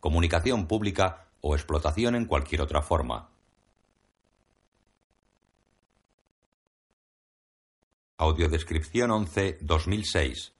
[0.00, 3.28] comunicación pública o explotación en cualquier otra forma.
[8.16, 10.52] Audiodescripción 11 2006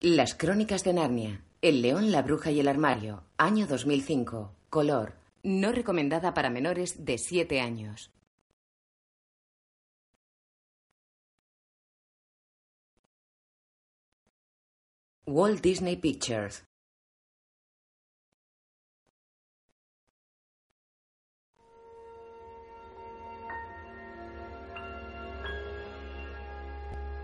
[0.00, 1.42] Las Crónicas de Narnia.
[1.60, 3.24] El león, la bruja y el armario.
[3.36, 4.52] Año 2005.
[4.70, 5.14] Color.
[5.42, 8.12] No recomendada para menores de 7 años.
[15.30, 16.64] Walt Disney Pictures.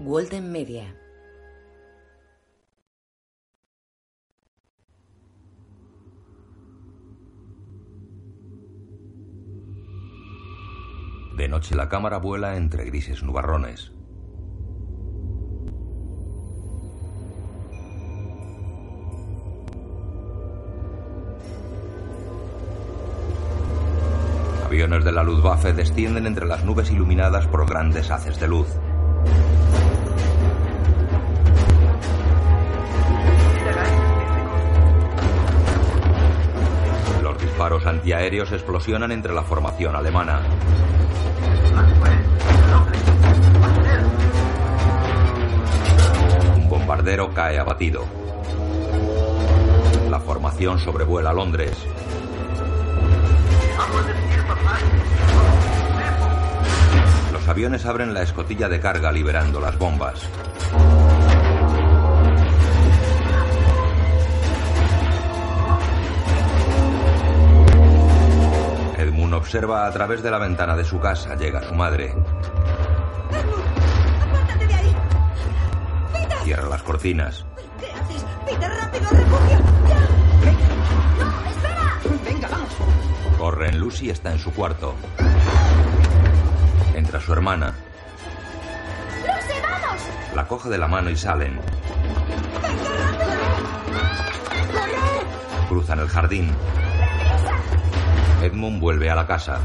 [0.01, 0.95] Walden Media.
[11.39, 13.94] De noche la cámara vuela entre grises nubarrones.
[25.63, 28.67] Descienden entre las nubes iluminadas por grandes haces de luz.
[37.23, 40.43] Los disparos antiaéreos explosionan entre la formación alemana.
[46.57, 48.05] Un bombardero cae abatido.
[50.11, 51.87] La formación sobrevuela Londres.
[57.33, 60.29] Los aviones abren la escotilla de carga liberando las bombas.
[68.97, 71.35] Edmund observa a través de la ventana de su casa.
[71.35, 72.15] Llega su madre.
[73.29, 74.97] ¡Apártate de ahí!
[76.45, 77.45] Cierra las cortinas.
[77.79, 78.25] ¿Qué haces?
[78.47, 79.64] ¡Peter, rápido, refugio!
[83.45, 83.79] Corren.
[83.79, 84.95] Lucy está en su cuarto.
[86.95, 87.75] Entra su hermana.
[89.21, 90.03] ¡Lucy, vamos!
[90.35, 91.61] La coge de la mano y salen.
[95.69, 96.51] Cruzan el jardín.
[98.41, 99.61] Edmund vuelve a la casa.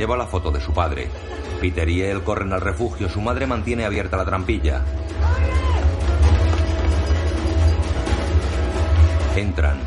[0.00, 1.10] Lleva la foto de su padre.
[1.60, 3.06] Peter y él corren al refugio.
[3.10, 4.82] Su madre mantiene abierta la trampilla.
[9.36, 9.78] Entran.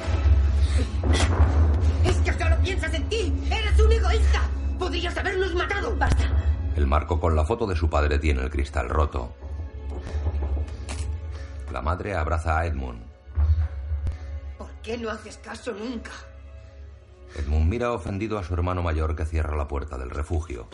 [2.05, 3.33] Es que solo piensas en ti.
[3.49, 4.41] Eres un egoísta.
[4.77, 5.95] Podrías habernos matado.
[5.97, 6.29] Basta.
[6.75, 9.33] El marco con la foto de su padre tiene el cristal roto.
[11.71, 13.01] La madre abraza a Edmund.
[14.59, 16.11] ¿Por qué no haces caso nunca?
[17.35, 20.67] Edmund mira ofendido a su hermano mayor que cierra la puerta del refugio.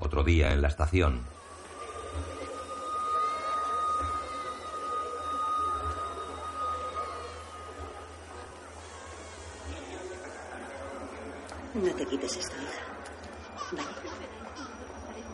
[0.00, 1.22] Otro día en la estación.
[11.74, 13.82] No te quites esto, hija.
[13.82, 14.12] Vale.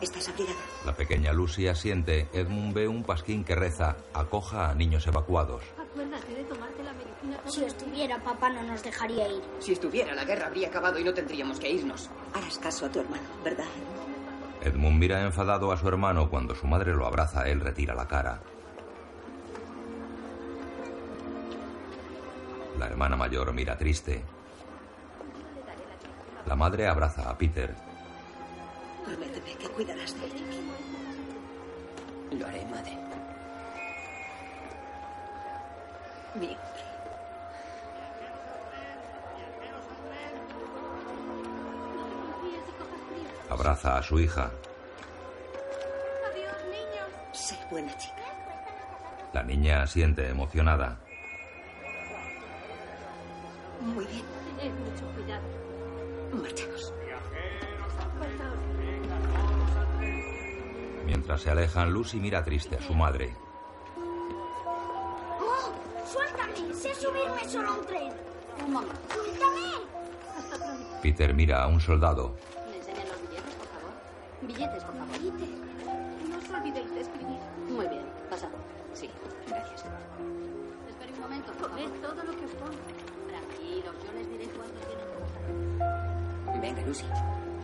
[0.01, 0.55] ¿Estás abrigada?
[0.85, 2.29] La pequeña Lucy asiente.
[2.31, 3.97] Edmund ve un pasquín que reza.
[4.13, 5.61] Acoja a niños evacuados.
[5.77, 7.28] Acuérdate de tomarte la medicina.
[7.45, 9.41] Si estuviera, papá no nos dejaría ir.
[9.59, 12.09] Si estuviera, la guerra habría acabado y no tendríamos que irnos.
[12.33, 13.65] Harás caso a tu hermano, ¿verdad?
[14.61, 17.47] Edmund mira enfadado a su hermano cuando su madre lo abraza.
[17.47, 18.39] Él retira la cara.
[22.77, 24.23] La hermana mayor mira triste.
[26.45, 27.75] La madre abraza a Peter.
[29.05, 30.45] Prométeme que cuidarás de ella.
[32.31, 32.97] Lo haré, madre.
[36.35, 36.55] Mi
[43.49, 44.51] Abraza a su hija.
[46.31, 47.07] Adiós, niños.
[47.33, 48.15] Sé buena chica.
[49.33, 50.99] La niña asiente emocionada.
[53.81, 54.25] Muy bien.
[54.59, 55.43] Ten mucho cuidado.
[56.33, 56.93] Marchamos.
[61.05, 63.33] Mientras se alejan, Lucy mira triste a su madre.
[66.05, 66.73] ¡Suéltame!
[66.95, 68.13] subirme solo a un tren.
[68.65, 68.95] Un momento.
[69.13, 69.69] ¡Suéltame!
[71.01, 72.35] Peter mira a un soldado.
[74.49, 75.13] Billetes, por favor.
[76.27, 77.37] No os olvidéis de escribir.
[77.69, 78.05] Muy bien.
[78.31, 78.57] Pasado.
[78.93, 79.07] Sí,
[79.47, 79.85] gracias.
[80.89, 81.53] Espere un momento.
[81.61, 82.81] Comed todo lo que os pongo.
[83.29, 86.61] Tranquilos, yo les diré cuándo tienen que pasar.
[86.61, 87.05] Venga, Lucy.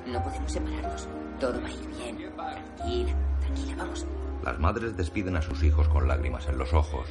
[0.06, 1.08] No podemos separarnos.
[1.40, 2.18] Todo va a ir bien.
[2.36, 4.06] Tranquila, tranquila, vamos.
[4.44, 7.08] Las madres despiden a sus hijos con lágrimas en los ojos.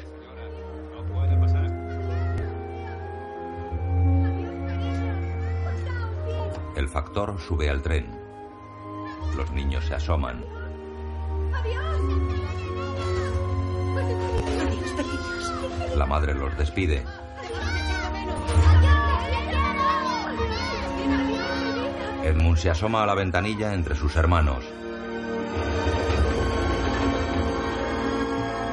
[6.76, 8.23] El factor sube al tren.
[9.36, 10.44] Los niños se asoman.
[11.52, 11.84] Adiós.
[15.96, 17.04] La madre los despide.
[22.24, 24.64] Edmund se asoma a la ventanilla entre sus hermanos.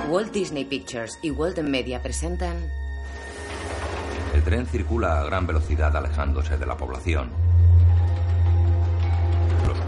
[0.09, 2.57] Walt Disney Pictures y Walden Media presentan
[4.33, 7.40] El tren circula a gran velocidad alejándose de la población.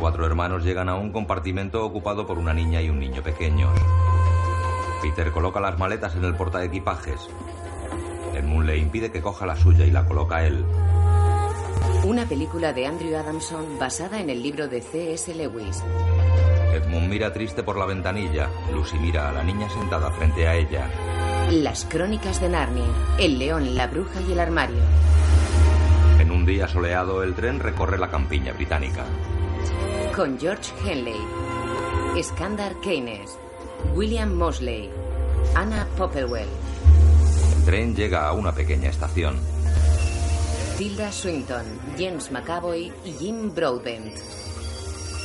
[0.04, 3.72] Cuatro hermanos llegan a un compartimento ocupado por una niña y un niño pequeños.
[5.02, 7.30] Peter coloca las maletas en el portaequipajes.
[8.36, 10.66] Edmund le impide que coja la suya y la coloca él.
[12.04, 15.34] una película de Andrew Adamson basada en el libro de C.S.
[15.34, 15.82] Lewis.
[16.74, 18.50] Edmund mira triste por la ventanilla.
[18.74, 20.86] Lucy mira a la niña sentada frente a ella.
[21.50, 24.84] Las crónicas de Narnia, El león, la bruja y el armario.
[26.20, 29.06] En un día soleado, el tren recorre la campiña británica.
[30.16, 31.20] Con George Henley,
[32.22, 33.36] Skandar Keynes,
[33.96, 34.92] William Mosley,
[35.56, 36.48] Anna Popplewell,
[37.58, 39.40] El tren llega a una pequeña estación.
[40.78, 41.66] Tilda Swinton,
[41.98, 44.14] James McAvoy y Jim Broadbent.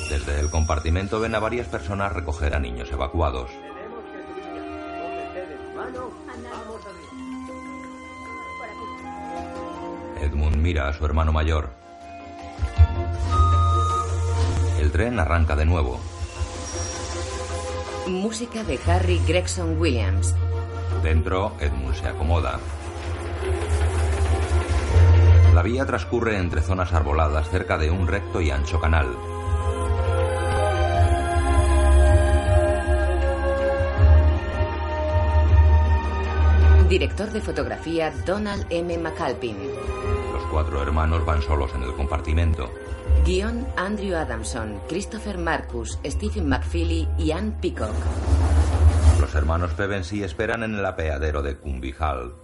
[0.09, 3.51] Desde el compartimento ven a varias personas recoger a niños evacuados.
[10.23, 11.69] Edmund mira a su hermano mayor.
[14.89, 16.01] El tren arranca de nuevo.
[18.07, 20.35] Música de Harry Gregson Williams.
[21.03, 22.59] Dentro, Edmund se acomoda.
[25.53, 29.15] La vía transcurre entre zonas arboladas cerca de un recto y ancho canal.
[36.89, 38.97] Director de fotografía Donald M.
[38.97, 39.59] McAlpin.
[40.33, 42.71] Los cuatro hermanos van solos en el compartimento.
[43.29, 47.95] Guión Andrew Adamson, Christopher Marcus, Stephen McFeely y Ann Peacock.
[49.21, 52.35] Los hermanos Pevensey esperan en el apeadero de Cumby Hall.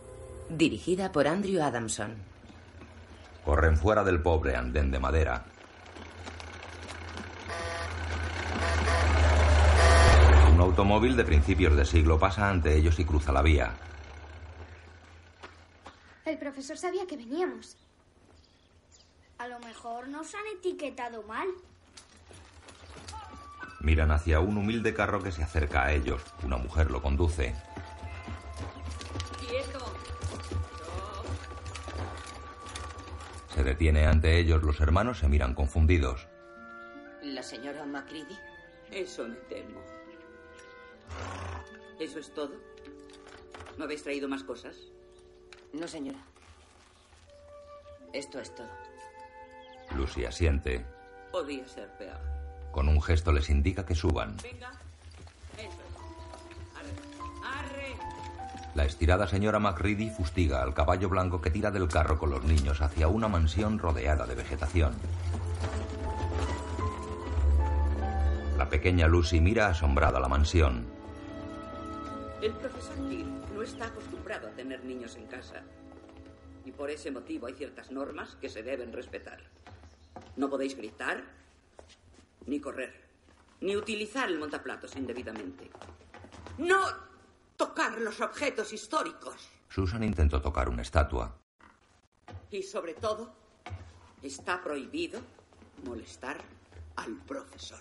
[0.51, 2.13] Dirigida por Andrew Adamson.
[3.47, 5.47] Corren fuera del pobre andén de madera.
[10.53, 13.73] Un automóvil de principios de siglo pasa ante ellos y cruza la vía.
[16.27, 17.75] El profesor sabía que veníamos.
[19.45, 21.47] A lo mejor nos han etiquetado mal.
[23.81, 26.23] Miran hacia un humilde carro que se acerca a ellos.
[26.45, 27.55] Una mujer lo conduce.
[33.55, 34.63] Se detiene ante ellos.
[34.63, 36.27] Los hermanos se miran confundidos.
[37.23, 38.39] ¿La señora Macready?
[38.91, 39.83] Eso me temo.
[42.01, 42.55] ¿Eso es todo?
[43.77, 44.75] ¿No habéis traído más cosas?
[45.75, 46.25] No, señora.
[48.15, 48.94] Esto es todo.
[49.95, 50.85] Lucy asiente.
[51.33, 52.21] Podía ser peor.
[52.73, 54.37] Con un gesto les indica que suban.
[54.43, 54.71] Venga.
[55.59, 55.81] Eso.
[56.77, 57.59] Arre.
[57.59, 57.97] Arre.
[58.75, 62.81] La estirada señora Macready fustiga al caballo blanco que tira del carro con los niños
[62.81, 64.95] hacia una mansión rodeada de vegetación.
[68.59, 70.85] La pequeña Lucy mira asombrada la mansión.
[72.43, 75.63] El profesor Hill no está acostumbrado a tener niños en casa.
[76.65, 79.39] Y por ese motivo hay ciertas normas que se deben respetar.
[80.37, 81.25] No podéis gritar,
[82.47, 82.93] ni correr,
[83.61, 85.71] ni utilizar el montaplatos indebidamente.
[86.59, 86.81] No
[87.57, 89.49] tocar los objetos históricos.
[89.69, 91.37] Susan intentó tocar una estatua.
[92.51, 93.35] Y sobre todo,
[94.23, 95.21] está prohibido
[95.85, 96.39] molestar
[96.97, 97.81] al profesor.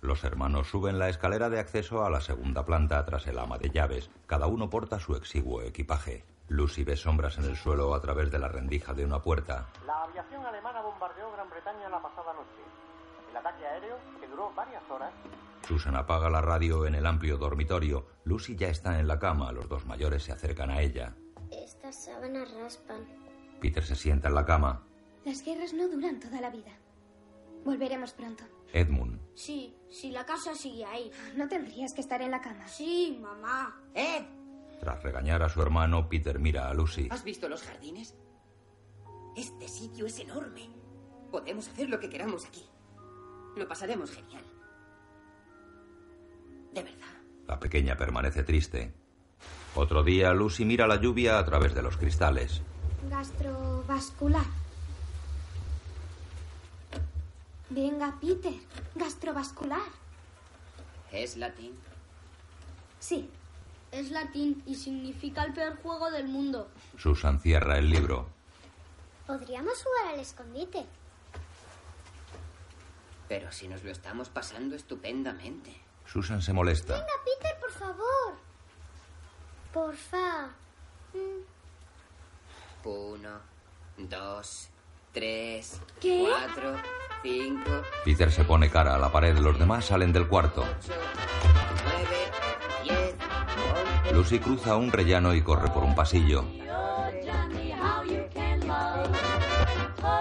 [0.00, 3.70] Los hermanos suben la escalera de acceso a la segunda planta tras el ama de
[3.70, 4.10] llaves.
[4.26, 6.24] Cada uno porta su exiguo equipaje.
[6.48, 9.68] Lucy ve sombras en el suelo a través de la rendija de una puerta.
[9.86, 12.62] La aviación alemana bombardeó Gran Bretaña la pasada noche.
[13.30, 15.12] El ataque aéreo, que duró varias horas,
[15.66, 18.06] Susan apaga la radio en el amplio dormitorio.
[18.24, 19.52] Lucy ya está en la cama.
[19.52, 21.14] Los dos mayores se acercan a ella.
[21.50, 23.06] Estas sábanas raspan.
[23.60, 24.82] Peter se sienta en la cama.
[25.26, 26.72] Las guerras no duran toda la vida.
[27.64, 28.44] Volveremos pronto.
[28.72, 29.20] Edmund.
[29.34, 31.10] Sí, si la casa sigue ahí.
[31.36, 32.66] No tendrías que estar en la cama.
[32.68, 33.82] Sí, mamá.
[33.94, 34.26] ¡Eh!
[34.80, 37.08] Tras regañar a su hermano, Peter mira a Lucy.
[37.10, 38.14] ¿Has visto los jardines?
[39.36, 40.68] Este sitio es enorme.
[41.30, 42.64] Podemos hacer lo que queramos aquí.
[43.56, 44.44] Lo pasaremos genial.
[46.72, 47.06] De verdad.
[47.46, 48.92] La pequeña permanece triste.
[49.74, 52.62] Otro día, Lucy mira la lluvia a través de los cristales.
[53.08, 54.46] Gastrovascular.
[57.70, 58.54] Venga, Peter.
[58.94, 59.88] Gastrovascular.
[61.12, 61.72] ¿Es latín?
[62.98, 63.30] Sí.
[63.92, 66.70] Es latín y significa el peor juego del mundo.
[66.98, 68.28] Susan cierra el libro.
[69.26, 70.84] Podríamos jugar al escondite.
[73.28, 75.74] Pero si nos lo estamos pasando estupendamente.
[76.06, 76.94] Susan se molesta.
[76.94, 78.34] Venga, Peter, por favor.
[79.72, 80.48] Porfa.
[82.84, 83.40] Uno,
[83.98, 84.68] dos,
[85.12, 86.26] tres, ¿Qué?
[86.26, 86.74] cuatro,
[87.22, 89.36] cinco, Peter se pone cara a la pared.
[89.36, 90.62] Los demás salen del cuarto.
[90.62, 90.94] ocho,
[91.84, 92.30] nueve.
[94.12, 96.44] Lucy cruza un rellano y corre por un pasillo.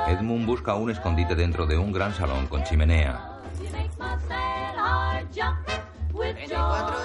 [0.07, 3.37] Edmund busca un escondite dentro de un gran salón con chimenea.
[6.17, 6.95] 34,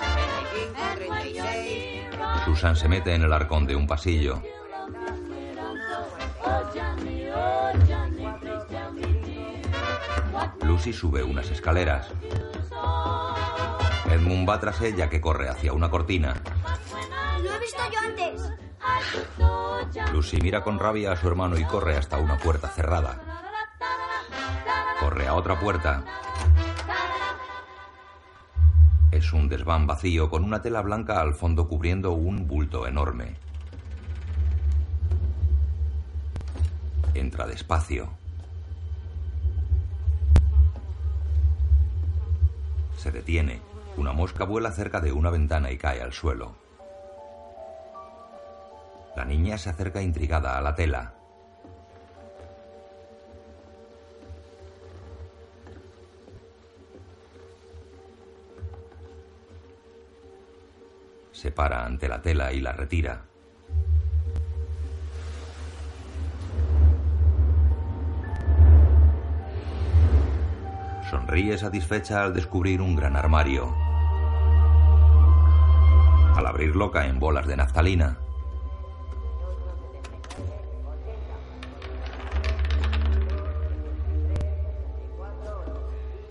[0.61, 2.45] 35, 36.
[2.45, 4.43] Susan se mete en el arcón de un pasillo.
[10.63, 12.09] Lucy sube unas escaleras.
[14.11, 16.35] Edmund va tras ella que corre hacia una cortina.
[17.43, 18.53] Lo he visto yo antes.
[20.13, 23.21] Lucy mira con rabia a su hermano y corre hasta una puerta cerrada.
[25.01, 26.05] Corre a otra puerta.
[29.11, 33.37] Es un desván vacío con una tela blanca al fondo cubriendo un bulto enorme.
[37.15, 38.11] Entra despacio.
[42.97, 43.72] Se detiene.
[43.97, 46.55] Una mosca vuela cerca de una ventana y cae al suelo.
[49.17, 51.15] La niña se acerca intrigada a la tela.
[61.33, 63.27] Se para ante la tela y la retira.
[71.11, 73.82] Sonríe satisfecha al descubrir un gran armario.
[76.35, 78.19] Al abrirlo caen bolas de naftalina.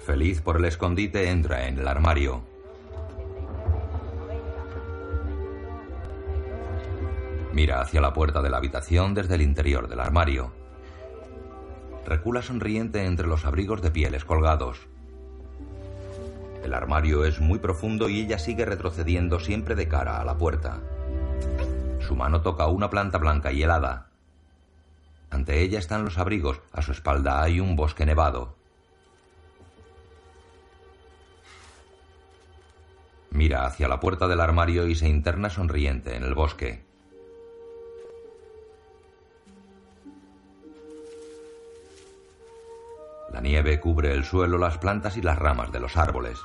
[0.06, 2.42] Feliz por el escondite, entra en el armario.
[7.54, 10.52] Mira hacia la puerta de la habitación desde el interior del armario.
[12.06, 14.91] Recula sonriente entre los abrigos de pieles colgados.
[16.64, 20.80] El armario es muy profundo y ella sigue retrocediendo siempre de cara a la puerta.
[22.00, 24.10] Su mano toca una planta blanca y helada.
[25.30, 28.56] Ante ella están los abrigos, a su espalda hay un bosque nevado.
[33.32, 36.91] Mira hacia la puerta del armario y se interna sonriente en el bosque.
[43.32, 46.40] La nieve cubre el suelo, las plantas y las ramas de los árboles.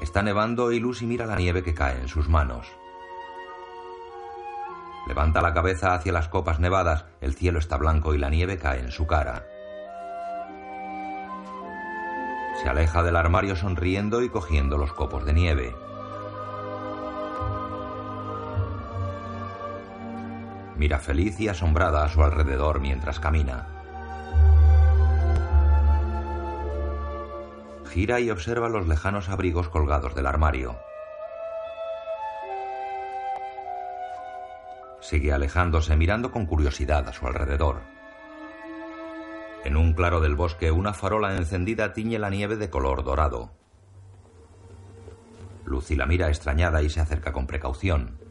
[0.00, 2.68] Está nevando y Lucy mira la nieve que cae en sus manos.
[5.08, 8.78] Levanta la cabeza hacia las copas nevadas, el cielo está blanco y la nieve cae
[8.78, 9.44] en su cara.
[12.62, 15.74] Se aleja del armario sonriendo y cogiendo los copos de nieve.
[20.76, 23.71] Mira feliz y asombrada a su alrededor mientras camina.
[27.92, 30.78] Gira y observa los lejanos abrigos colgados del armario.
[35.00, 37.82] Sigue alejándose mirando con curiosidad a su alrededor.
[39.64, 43.50] En un claro del bosque, una farola encendida tiñe la nieve de color dorado.
[45.66, 48.21] Lucy la mira extrañada y se acerca con precaución.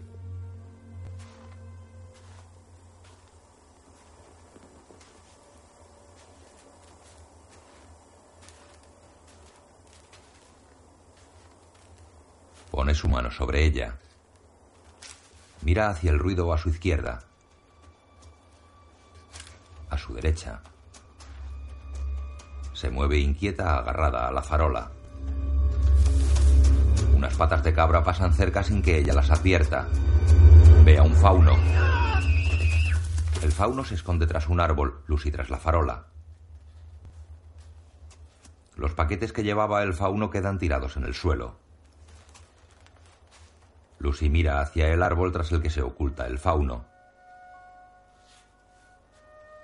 [12.82, 13.94] Pone su mano sobre ella.
[15.62, 17.22] Mira hacia el ruido a su izquierda.
[19.92, 20.62] A su derecha.
[22.74, 24.90] Se mueve inquieta agarrada a la farola.
[27.16, 29.88] Unas patas de cabra pasan cerca sin que ella las advierta.
[30.84, 31.56] Ve a un fauno.
[33.44, 36.08] El fauno se esconde tras un árbol, Lucy tras la farola.
[38.76, 41.61] Los paquetes que llevaba el fauno quedan tirados en el suelo.
[44.01, 46.86] Lucy mira hacia el árbol tras el que se oculta el fauno.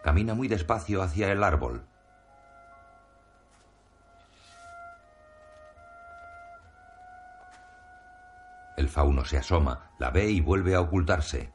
[0.03, 1.83] Camina muy despacio hacia el árbol.
[8.77, 11.51] El fauno se asoma, la ve y vuelve a ocultarse.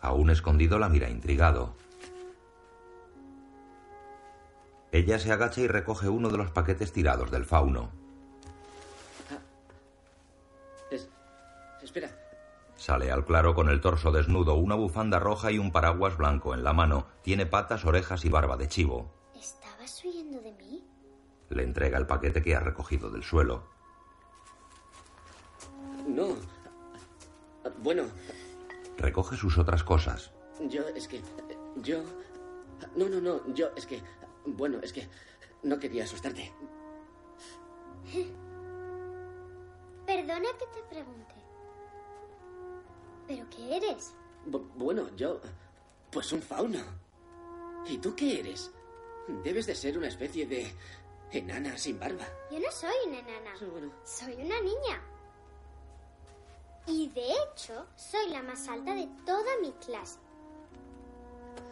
[0.00, 1.74] Aún escondido la mira intrigado.
[4.92, 8.05] Ella se agacha y recoge uno de los paquetes tirados del fauno.
[12.86, 16.62] Sale al claro con el torso desnudo, una bufanda roja y un paraguas blanco en
[16.62, 17.08] la mano.
[17.22, 19.12] Tiene patas, orejas y barba de chivo.
[19.34, 20.86] ¿Estabas huyendo de mí?
[21.48, 23.64] Le entrega el paquete que ha recogido del suelo.
[26.06, 26.36] No.
[27.82, 28.04] Bueno,
[28.98, 30.30] Recoge sus otras cosas.
[30.68, 31.20] yo es que...
[31.78, 32.04] Yo...
[32.94, 33.52] No, no, no.
[33.52, 34.00] Yo es que...
[34.44, 35.08] Bueno, es que...
[35.64, 36.52] No quería asustarte.
[40.06, 41.25] Perdona que te pregunte.
[43.26, 44.12] ¿Pero qué eres?
[44.48, 45.40] Bu- bueno, yo...
[46.10, 46.78] Pues un fauno.
[47.86, 48.70] ¿Y tú qué eres?
[49.44, 50.72] Debes de ser una especie de...
[51.32, 52.24] Enana sin barba.
[52.52, 53.52] Yo no soy una enana.
[54.04, 55.02] Soy una niña.
[56.86, 60.20] Y de hecho, soy la más alta de toda mi clase.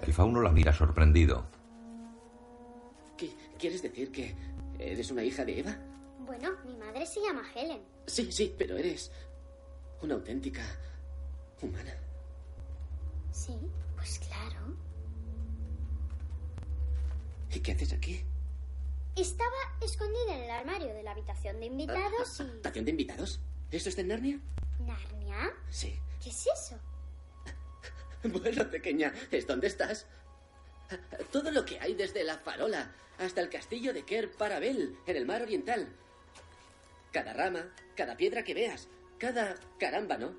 [0.02, 1.44] El fauno la mira sorprendido.
[3.16, 4.34] ¿Qué, ¿Quieres decir que
[4.78, 5.76] eres una hija de Eva?
[6.26, 7.80] Bueno, mi madre se llama Helen.
[8.06, 9.12] Sí, sí, pero eres
[10.02, 10.62] una auténtica
[11.64, 11.94] humana.
[13.30, 13.58] Sí,
[13.96, 14.76] pues claro.
[17.52, 18.24] ¿Y qué haces aquí?
[19.16, 22.42] Estaba escondida en el armario de la habitación de invitados y...
[22.42, 23.40] ¿Habitación de invitados?
[23.70, 24.40] ¿Esto está en Narnia?
[24.80, 25.52] ¿Narnia?
[25.70, 25.98] Sí.
[26.22, 26.78] ¿Qué es eso?
[28.24, 30.06] Bueno, pequeña, ¿es dónde estás?
[31.30, 35.26] Todo lo que hay desde la farola hasta el castillo de Ker Parabel en el
[35.26, 35.88] mar oriental.
[37.12, 40.34] Cada rama, cada piedra que veas, cada carámbano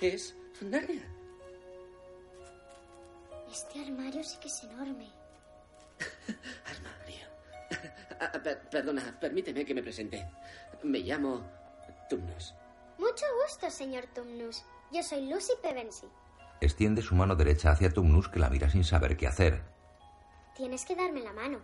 [0.00, 0.36] es
[0.70, 1.06] Narnia.
[3.50, 5.08] Este armario sí que es enorme.
[8.20, 10.24] Ah, per- perdona, permíteme que me presente.
[10.84, 11.44] Me llamo
[12.08, 12.54] Tumnus.
[12.96, 14.62] Mucho gusto, señor Tumnus.
[14.92, 16.08] Yo soy Lucy Pevensey.
[16.60, 19.60] Extiende su mano derecha hacia Tumnus que la mira sin saber qué hacer.
[20.54, 21.58] Tienes que darme la mano.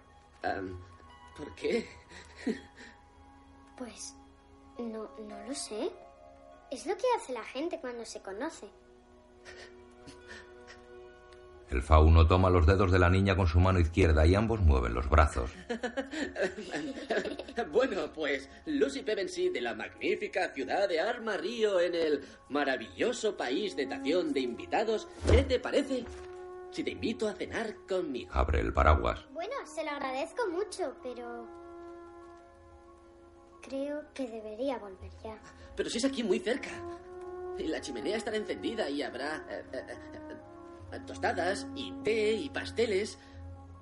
[1.36, 1.88] ¿Por qué?
[3.76, 4.14] Pues
[4.78, 5.92] no, no lo sé.
[6.72, 8.68] Es lo que hace la gente cuando se conoce.
[11.70, 14.94] El fauno toma los dedos de la niña con su mano izquierda y ambos mueven
[14.94, 15.50] los brazos.
[17.72, 23.76] bueno, pues Lucy Pevensey de la magnífica ciudad de Arma Río en el maravilloso país
[23.76, 25.08] de tación de invitados.
[25.30, 26.06] ¿Qué te parece
[26.70, 28.30] si te invito a cenar conmigo?
[28.32, 29.26] Abre el paraguas.
[29.32, 31.46] Bueno, se lo agradezco mucho, pero...
[33.60, 35.38] Creo que debería volver ya.
[35.76, 36.70] Pero si es aquí muy cerca.
[37.58, 39.96] Y la chimenea estará encendida y habrá eh, eh,
[40.92, 43.18] eh, tostadas y té y pasteles.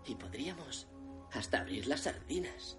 [0.06, 0.88] Y podríamos
[1.32, 2.78] hasta abrir las sardinas.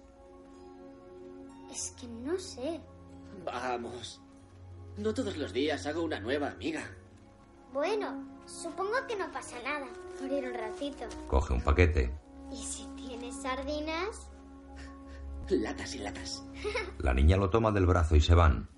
[1.70, 2.80] Es que no sé.
[3.44, 4.20] Vamos.
[4.96, 6.82] No todos los días hago una nueva amiga.
[7.72, 9.86] Bueno, supongo que no pasa nada.
[10.18, 11.04] Por ir un ratito.
[11.28, 12.12] Coge un paquete.
[12.50, 14.30] ¿Y si tienes sardinas?
[15.50, 16.42] Latas y latas.
[16.98, 18.68] La niña lo toma del brazo y se van.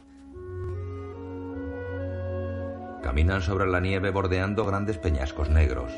[3.03, 5.93] Caminan sobre la nieve bordeando grandes peñascos negros.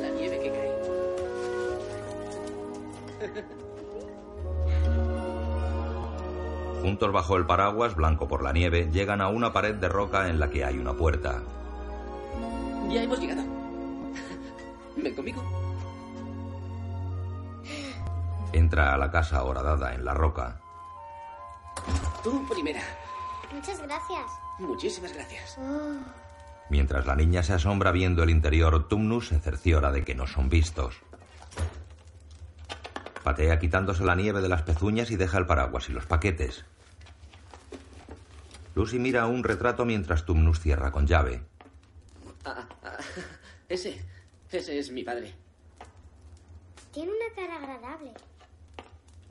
[0.00, 0.78] La nieve que cae.
[6.82, 10.38] Juntos bajo el paraguas, blanco por la nieve, llegan a una pared de roca en
[10.38, 11.42] la que hay una puerta.
[12.88, 13.42] Ya hemos llegado.
[14.96, 15.42] Ven conmigo.
[18.52, 20.60] Entra a la casa horadada en la roca.
[22.22, 22.80] Tú primera.
[23.52, 24.30] Muchas gracias.
[24.58, 25.58] Muchísimas gracias.
[25.58, 25.98] Oh,
[26.70, 30.48] Mientras la niña se asombra viendo el interior, Tumnus se cerciora de que no son
[30.48, 30.96] vistos.
[33.22, 36.64] Patea quitándose la nieve de las pezuñas y deja el paraguas y los paquetes.
[38.74, 41.42] Lucy mira un retrato mientras Tumnus cierra con llave.
[42.44, 42.96] Ah, ah,
[43.68, 44.00] ese.
[44.50, 45.34] Ese es mi padre.
[46.92, 48.14] tiene una cara agradable.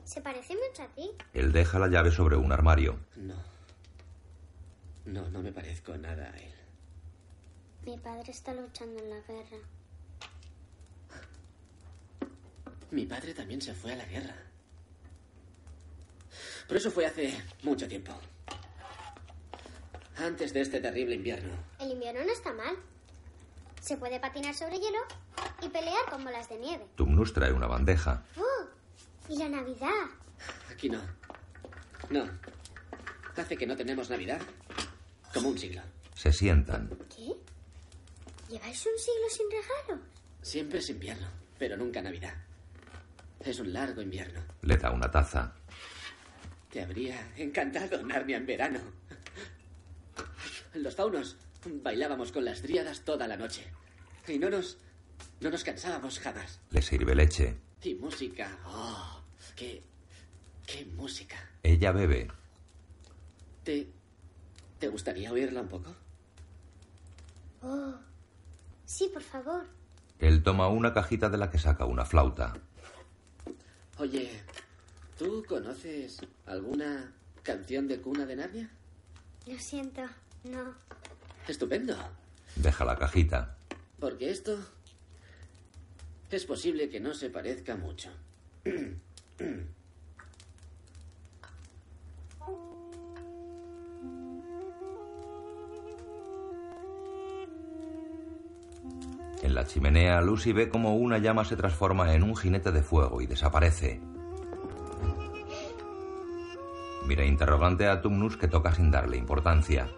[0.04, 1.10] Se parece mucho a ti.
[1.34, 2.98] Él deja la llave sobre un armario.
[3.16, 3.34] No.
[5.06, 6.57] No, no me parezco nada a él.
[7.84, 9.58] Mi padre está luchando en la guerra.
[12.90, 14.36] Mi padre también se fue a la guerra.
[16.66, 18.12] Pero eso fue hace mucho tiempo.
[20.16, 21.54] Antes de este terrible invierno.
[21.78, 22.76] El invierno no está mal.
[23.80, 24.98] Se puede patinar sobre hielo
[25.62, 26.86] y pelear con bolas de nieve.
[26.96, 28.24] Tumnus trae una bandeja.
[28.36, 28.66] ¡Oh!
[29.28, 30.06] Y la Navidad.
[30.70, 31.00] Aquí no.
[32.10, 32.28] No.
[33.36, 34.40] Hace que no tenemos Navidad.
[35.32, 35.82] Como un siglo.
[36.14, 36.90] Se sientan.
[37.14, 37.36] ¿Qué?
[38.48, 40.06] ¿Lleváis un siglo sin regalos?
[40.40, 41.26] Siempre es invierno,
[41.58, 42.34] pero nunca Navidad.
[43.40, 44.40] Es un largo invierno.
[44.62, 45.54] Le da una taza.
[46.70, 48.80] Te habría encantado Narnia en verano.
[50.74, 51.36] Los faunos
[51.82, 53.64] bailábamos con las dríadas toda la noche.
[54.26, 54.78] Y no nos.
[55.40, 56.60] no nos cansábamos jamás.
[56.70, 57.56] Le sirve leche.
[57.82, 58.58] Y música.
[58.66, 59.22] ¡Oh!
[59.56, 59.82] ¡Qué.
[60.66, 61.36] qué música!
[61.62, 62.28] Ella bebe.
[63.64, 63.88] ¿Te.
[64.78, 65.94] te gustaría oírla un poco?
[67.62, 68.07] Oh.
[68.88, 69.66] Sí, por favor.
[70.18, 72.54] Él toma una cajita de la que saca una flauta.
[73.98, 74.30] Oye,
[75.18, 78.70] ¿tú conoces alguna canción de cuna de Narnia?
[79.46, 80.00] Lo siento,
[80.44, 80.72] no.
[81.46, 81.94] Estupendo.
[82.56, 83.58] Deja la cajita.
[84.00, 84.58] Porque esto
[86.30, 88.08] es posible que no se parezca mucho.
[99.42, 103.20] En la chimenea, Lucy ve como una llama se transforma en un jinete de fuego
[103.20, 104.00] y desaparece.
[107.06, 109.88] Mira interrogante a Tumnus que toca sin darle importancia.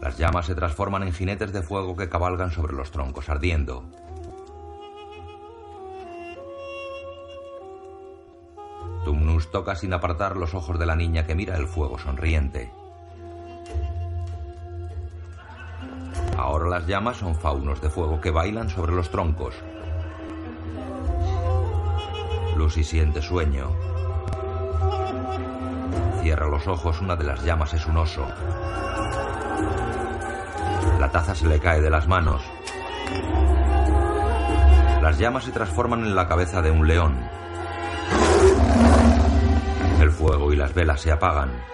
[0.00, 3.84] Las llamas se transforman en jinetes de fuego que cabalgan sobre los troncos ardiendo.
[9.04, 12.70] Tumnus toca sin apartar los ojos de la niña que mira el fuego sonriente.
[16.44, 19.54] Ahora las llamas son faunos de fuego que bailan sobre los troncos.
[22.54, 23.70] Lucy siente sueño.
[26.20, 28.26] Cierra los ojos, una de las llamas es un oso.
[31.00, 32.42] La taza se le cae de las manos.
[35.00, 37.16] Las llamas se transforman en la cabeza de un león.
[39.98, 41.73] El fuego y las velas se apagan.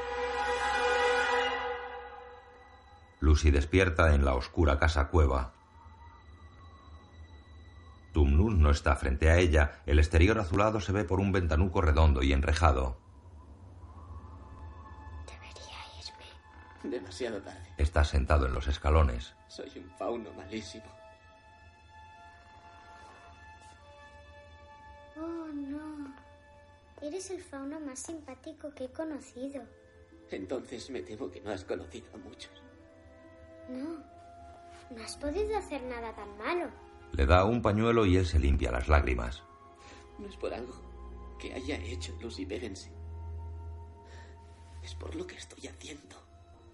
[3.31, 5.53] Lucy despierta en la oscura casa cueva.
[8.13, 9.83] Tumnus no está frente a ella.
[9.87, 12.99] El exterior azulado se ve por un ventanuco redondo y enrejado.
[15.29, 16.97] Debería irme.
[16.97, 17.73] Demasiado tarde.
[17.79, 19.33] Está sentado en los escalones.
[19.47, 20.91] Soy un fauno malísimo.
[25.17, 26.13] Oh, no.
[27.01, 29.63] Eres el fauno más simpático que he conocido.
[30.33, 32.70] Entonces me temo que no has conocido a muchos.
[33.71, 34.03] No.
[34.97, 36.69] No has podido hacer nada tan malo.
[37.13, 39.43] Le da un pañuelo y él se limpia las lágrimas.
[40.19, 40.75] No es por algo
[41.39, 42.93] que haya hecho Lucy Pevensey.
[44.83, 46.17] Es por lo que estoy haciendo.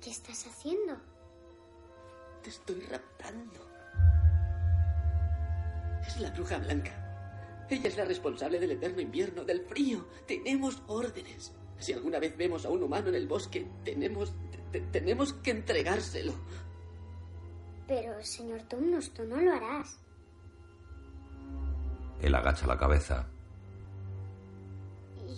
[0.00, 0.96] ¿Qué estás haciendo?
[2.42, 3.61] Te estoy raptando.
[6.06, 7.02] Es la bruja blanca.
[7.68, 10.06] Ella es la responsable del eterno invierno, del frío.
[10.26, 11.52] Tenemos órdenes.
[11.78, 14.32] Si alguna vez vemos a un humano en el bosque, tenemos,
[14.70, 16.32] te- tenemos que entregárselo.
[17.87, 19.99] Pero, señor Tumnus, tú no lo harás.
[22.20, 23.27] Él agacha la cabeza.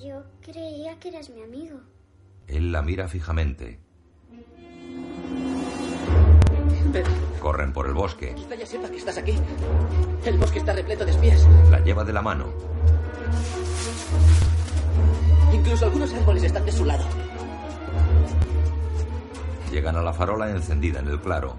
[0.02, 1.80] Yo creía que eras mi amigo.
[2.46, 3.78] Él la mira fijamente.
[6.92, 8.34] Pero Corren por el bosque.
[8.34, 9.34] quizá ya sepa que estás aquí.
[10.24, 11.46] El bosque está repleto de espías.
[11.70, 12.46] La lleva de la mano.
[15.52, 17.04] Incluso algunos árboles están de su lado.
[19.70, 21.56] Llegan a la farola encendida en el claro.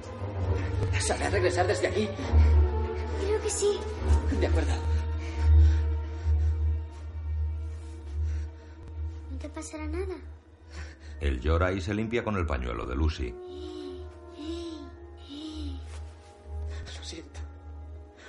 [1.00, 2.10] ¿Sabrá regresar desde aquí?
[3.22, 3.80] Creo que sí.
[4.40, 4.74] De acuerdo.
[9.32, 10.16] No te pasará nada.
[11.20, 13.34] Él llora y se limpia con el pañuelo de Lucy.
[16.98, 17.40] Lo siento.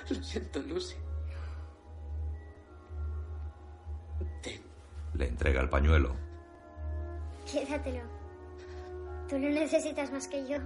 [0.09, 0.95] Lo siento, Lucy.
[4.41, 4.61] Ten.
[5.13, 6.15] Le entrega el pañuelo.
[7.49, 8.03] Quédatelo.
[9.29, 10.57] Tú lo necesitas más que yo.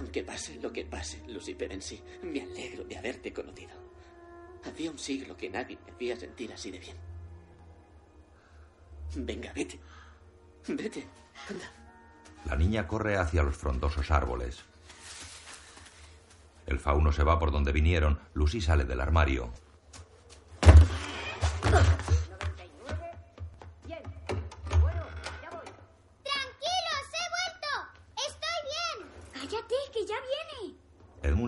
[0.00, 3.72] Aunque pase lo que pase, Lucy Pevensey, me alegro de haberte conocido.
[4.64, 6.96] Hacía un siglo que nadie me hacía sentir así de bien.
[9.14, 9.78] Venga, vete.
[10.68, 11.06] Vete.
[11.50, 11.70] Anda.
[12.46, 14.64] La niña corre hacia los frondosos árboles.
[16.64, 18.20] El fauno se va por donde vinieron.
[18.32, 19.52] Lucy sale del armario.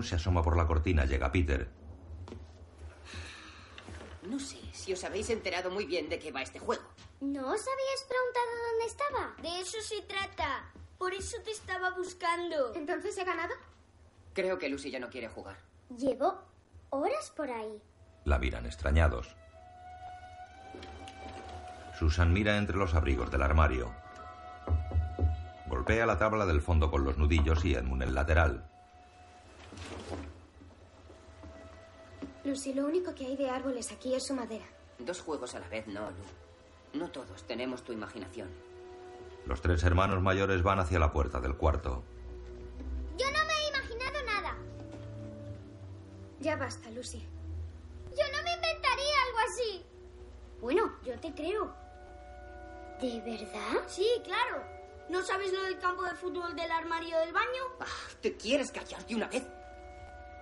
[0.03, 1.05] Se asoma por la cortina.
[1.05, 1.69] Llega Peter.
[4.23, 6.83] No sé si os habéis enterado muy bien de qué va este juego.
[7.19, 9.35] ¿No os habías preguntado dónde estaba?
[9.41, 10.71] De eso se trata.
[10.97, 12.73] Por eso te estaba buscando.
[12.75, 13.53] ¿Entonces he ganado?
[14.33, 15.57] Creo que Lucy ya no quiere jugar.
[15.97, 16.41] Llevo
[16.89, 17.81] horas por ahí.
[18.25, 19.35] La miran extrañados.
[21.97, 23.93] Susan mira entre los abrigos del armario.
[25.67, 28.69] Golpea la tabla del fondo con los nudillos y Edmund el lateral.
[32.43, 34.65] Lucy, lo único que hay de árboles aquí es su madera.
[34.99, 36.99] Dos juegos a la vez, no, Lu.
[36.99, 38.49] No todos tenemos tu imaginación.
[39.45, 42.03] Los tres hermanos mayores van hacia la puerta del cuarto.
[43.17, 44.55] Yo no me he imaginado nada.
[46.39, 47.19] Ya basta, Lucy.
[48.11, 49.85] Yo no me inventaría algo así.
[50.61, 51.73] Bueno, yo te creo.
[53.01, 53.83] ¿De verdad?
[53.87, 54.63] Sí, claro.
[55.09, 57.63] ¿No sabes lo del campo de fútbol del armario del baño?
[57.79, 57.85] Ah,
[58.21, 59.43] ¿Te quieres callarte una vez?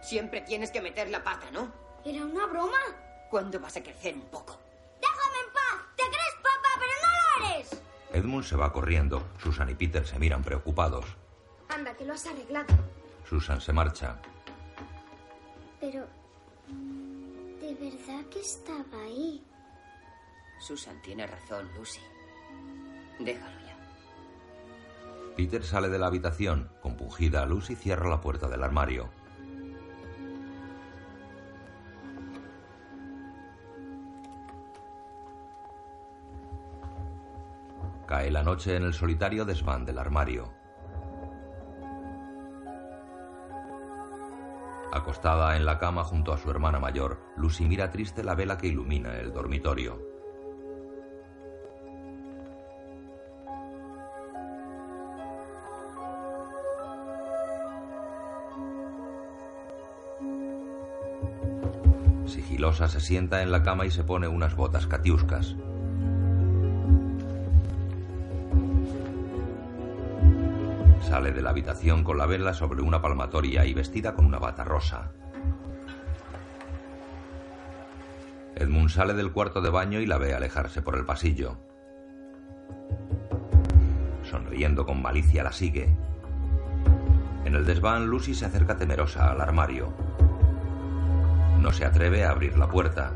[0.02, 1.72] Siempre tienes que meter la pata, ¿no?
[2.04, 2.80] Era una broma.
[3.30, 4.60] ¿Cuándo vas a crecer un poco?
[5.00, 5.86] Déjame en paz.
[5.96, 7.10] Te crees papá, pero no
[7.48, 7.82] lo eres.
[8.12, 9.24] Edmund se va corriendo.
[9.42, 11.06] Susan y Peter se miran preocupados.
[11.70, 12.74] Anda, que lo has arreglado.
[13.30, 14.18] Susan se marcha.
[15.80, 16.06] Pero...
[17.62, 19.46] ¿De verdad que estaba ahí?
[20.60, 22.02] Susan tiene razón, Lucy.
[23.20, 23.78] Déjalo ya.
[25.36, 26.70] Peter sale de la habitación.
[26.82, 29.10] Compungida, Lucy cierra la puerta del armario.
[38.12, 40.54] Cae la noche en el solitario desván del armario.
[44.92, 48.68] Acostada en la cama junto a su hermana mayor, Lucy mira triste la vela que
[48.68, 49.98] ilumina el dormitorio.
[62.26, 65.56] Sigilosa se sienta en la cama y se pone unas botas catiuscas.
[71.12, 74.64] Sale de la habitación con la vela sobre una palmatoria y vestida con una bata
[74.64, 75.12] rosa.
[78.56, 81.58] Edmund sale del cuarto de baño y la ve alejarse por el pasillo.
[84.24, 85.94] Sonriendo con malicia la sigue.
[87.44, 89.94] En el desván, Lucy se acerca temerosa al armario.
[91.60, 93.12] No se atreve a abrir la puerta.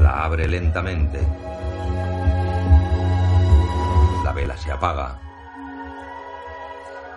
[0.00, 1.26] La abre lentamente.
[4.30, 5.18] La vela se apaga.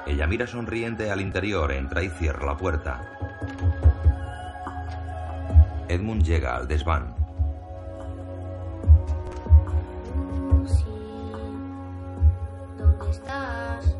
[0.08, 3.08] Ella mira sonriente al interior, entra y cierra la puerta.
[5.88, 7.13] Edmund llega al desván.
[12.80, 13.95] ¿dónde estás?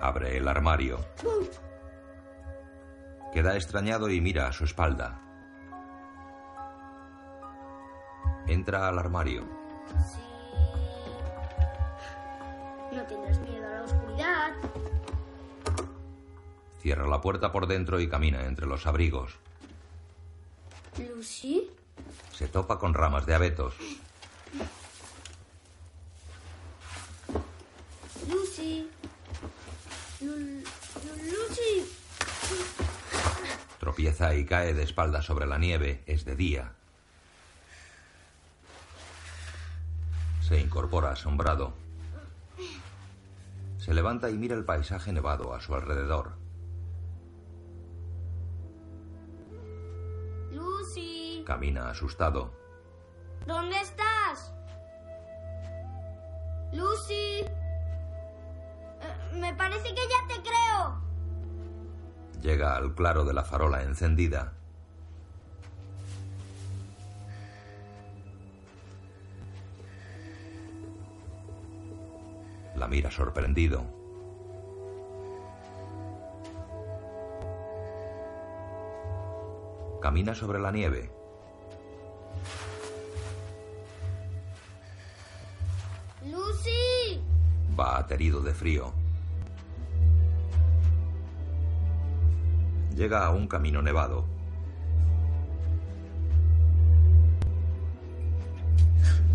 [0.00, 0.98] Abre el armario.
[3.34, 5.20] Queda extrañado y mira a su espalda.
[8.46, 9.44] Entra al armario.
[16.88, 19.32] Cierra la puerta por dentro y camina entre los abrigos.
[20.98, 21.68] Lucy,
[22.32, 23.74] Se topa con ramas de abetos.
[28.26, 28.88] Lucy.
[30.22, 30.62] Lu- Lu-
[31.30, 31.84] Lucy.
[33.78, 36.02] Tropieza y cae de espalda sobre la nieve.
[36.06, 36.72] Es de día.
[40.40, 41.74] Se incorpora asombrado.
[43.78, 46.47] Se levanta y mira el paisaje nevado a su alrededor.
[51.48, 52.52] Camina asustado.
[53.46, 54.52] ¿dónde estás?
[56.74, 57.40] Lucy.
[57.40, 57.48] Eh,
[59.32, 61.00] me parece que ya te creo.
[62.42, 64.52] Llega al claro de la farola encendida.
[72.76, 73.86] La mira sorprendido.
[80.02, 81.17] Camina sobre la nieve.
[86.24, 87.20] Lucy.
[87.78, 88.92] Va aterido de frío.
[92.94, 94.24] Llega a un camino nevado.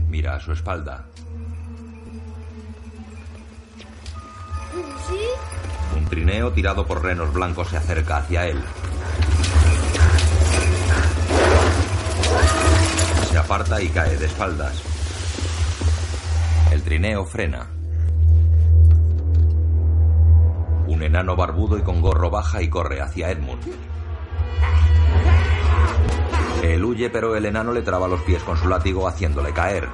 [0.09, 1.05] Mira a su espalda.
[4.75, 5.23] Lucy.
[5.97, 8.61] Un trineo tirado por renos blancos se acerca hacia él.
[13.33, 14.79] Se aparta y cae de espaldas.
[16.71, 17.65] El trineo frena.
[20.85, 23.63] Un enano barbudo y con gorro baja y corre hacia Edmund.
[26.61, 29.89] Él huye, pero el enano le traba los pies con su látigo haciéndole caer.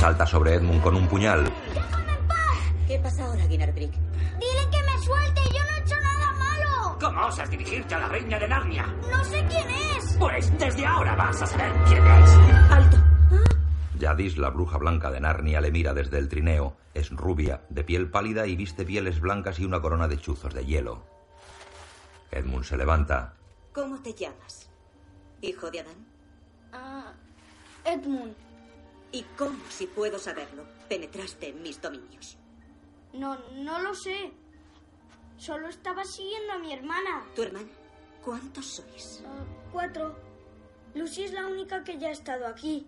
[0.00, 1.52] Salta sobre Edmund con un puñal.
[2.88, 3.92] ¿Qué pasa ahora, Ginardrick?
[3.92, 5.40] Dile que me suelte.
[5.52, 6.98] Yo no he hecho nada malo.
[6.98, 8.86] ¿Cómo osas dirigirte a la reina de Narnia?
[9.10, 9.81] No sé quién es.
[10.18, 12.30] Pues desde ahora vas a saber quién es.
[12.70, 12.96] ¡Alto!
[13.98, 16.76] Yadis, la bruja blanca de Narnia, le mira desde el trineo.
[16.94, 20.64] Es rubia, de piel pálida y viste pieles blancas y una corona de chuzos de
[20.64, 21.04] hielo.
[22.30, 23.34] Edmund se levanta.
[23.72, 24.70] ¿Cómo te llamas?
[25.40, 26.06] ¿Hijo de Adán?
[26.72, 27.12] Ah,
[27.84, 28.34] Edmund.
[29.12, 32.38] ¿Y cómo, si puedo saberlo, penetraste en mis dominios?
[33.12, 34.32] No, no lo sé.
[35.36, 37.24] Solo estaba siguiendo a mi hermana.
[37.34, 37.68] ¿Tu hermana?
[38.24, 39.22] ¿Cuántos sois?
[39.72, 40.14] Cuatro.
[40.94, 42.86] Lucy es la única que ya ha estado aquí.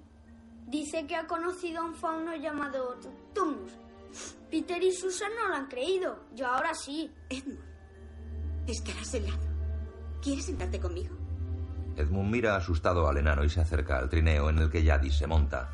[0.67, 3.73] Dice que ha conocido a un fauno llamado Tu- Tumnus.
[4.51, 6.21] Peter y Susan no lo han creído.
[6.35, 7.11] Yo ahora sí.
[7.29, 7.59] Edmund,
[8.67, 9.39] estarás helado.
[10.23, 11.17] ¿Quieres sentarte conmigo?
[11.97, 15.27] Edmund mira asustado al enano y se acerca al trineo en el que Yadis se
[15.27, 15.71] monta.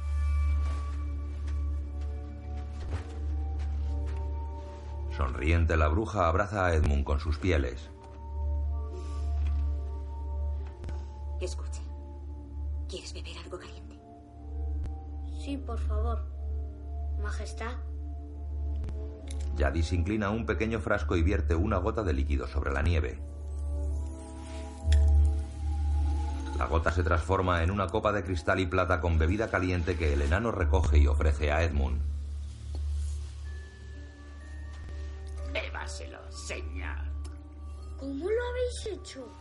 [5.16, 7.90] Sonriente, la bruja abraza a Edmund con sus pieles.
[11.40, 11.80] Escuche.
[12.88, 13.98] ¿Quieres beber algo caliente?
[15.42, 16.26] Sí, por favor.
[17.22, 17.76] Majestad.
[19.56, 23.20] Yadis inclina un pequeño frasco y vierte una gota de líquido sobre la nieve.
[26.58, 30.12] La gota se transforma en una copa de cristal y plata con bebida caliente que
[30.12, 32.02] el enano recoge y ofrece a Edmund.
[35.52, 36.98] Bébaselo, señor.
[37.98, 39.39] ¿Cómo lo habéis hecho?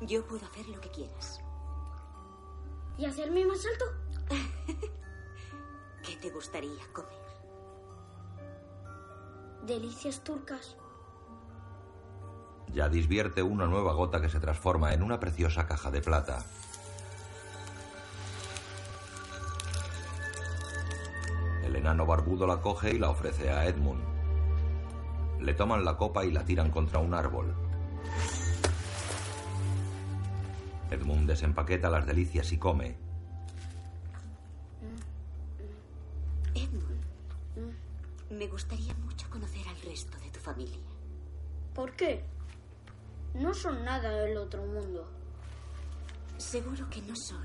[0.00, 1.40] Yo puedo hacer lo que quieras.
[2.98, 3.84] ¿Y hacerme más alto?
[6.02, 7.26] ¿Qué te gustaría comer?
[9.62, 10.76] Delicias turcas.
[12.72, 16.44] Yadis vierte una nueva gota que se transforma en una preciosa caja de plata.
[21.64, 24.04] El enano barbudo la coge y la ofrece a Edmund.
[25.40, 27.65] Le toman la copa y la tiran contra un árbol.
[30.90, 32.96] Edmund desempaqueta las delicias y come.
[36.54, 37.02] Edmund,
[38.30, 40.78] me gustaría mucho conocer al resto de tu familia.
[41.74, 42.24] ¿Por qué?
[43.34, 45.06] No son nada del otro mundo.
[46.38, 47.44] Seguro que no son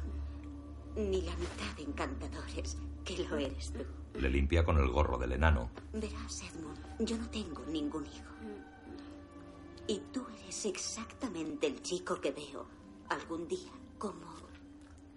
[0.96, 3.84] ni la mitad de encantadores que lo eres tú.
[4.20, 5.72] Le limpia con el gorro del enano.
[5.94, 8.32] Verás, Edmund, yo no tengo ningún hijo.
[9.88, 12.81] Y tú eres exactamente el chico que veo
[13.12, 14.26] algún día como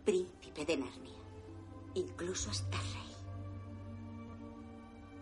[0.05, 1.15] príncipe de Narnia.
[1.95, 3.15] Incluso hasta rey.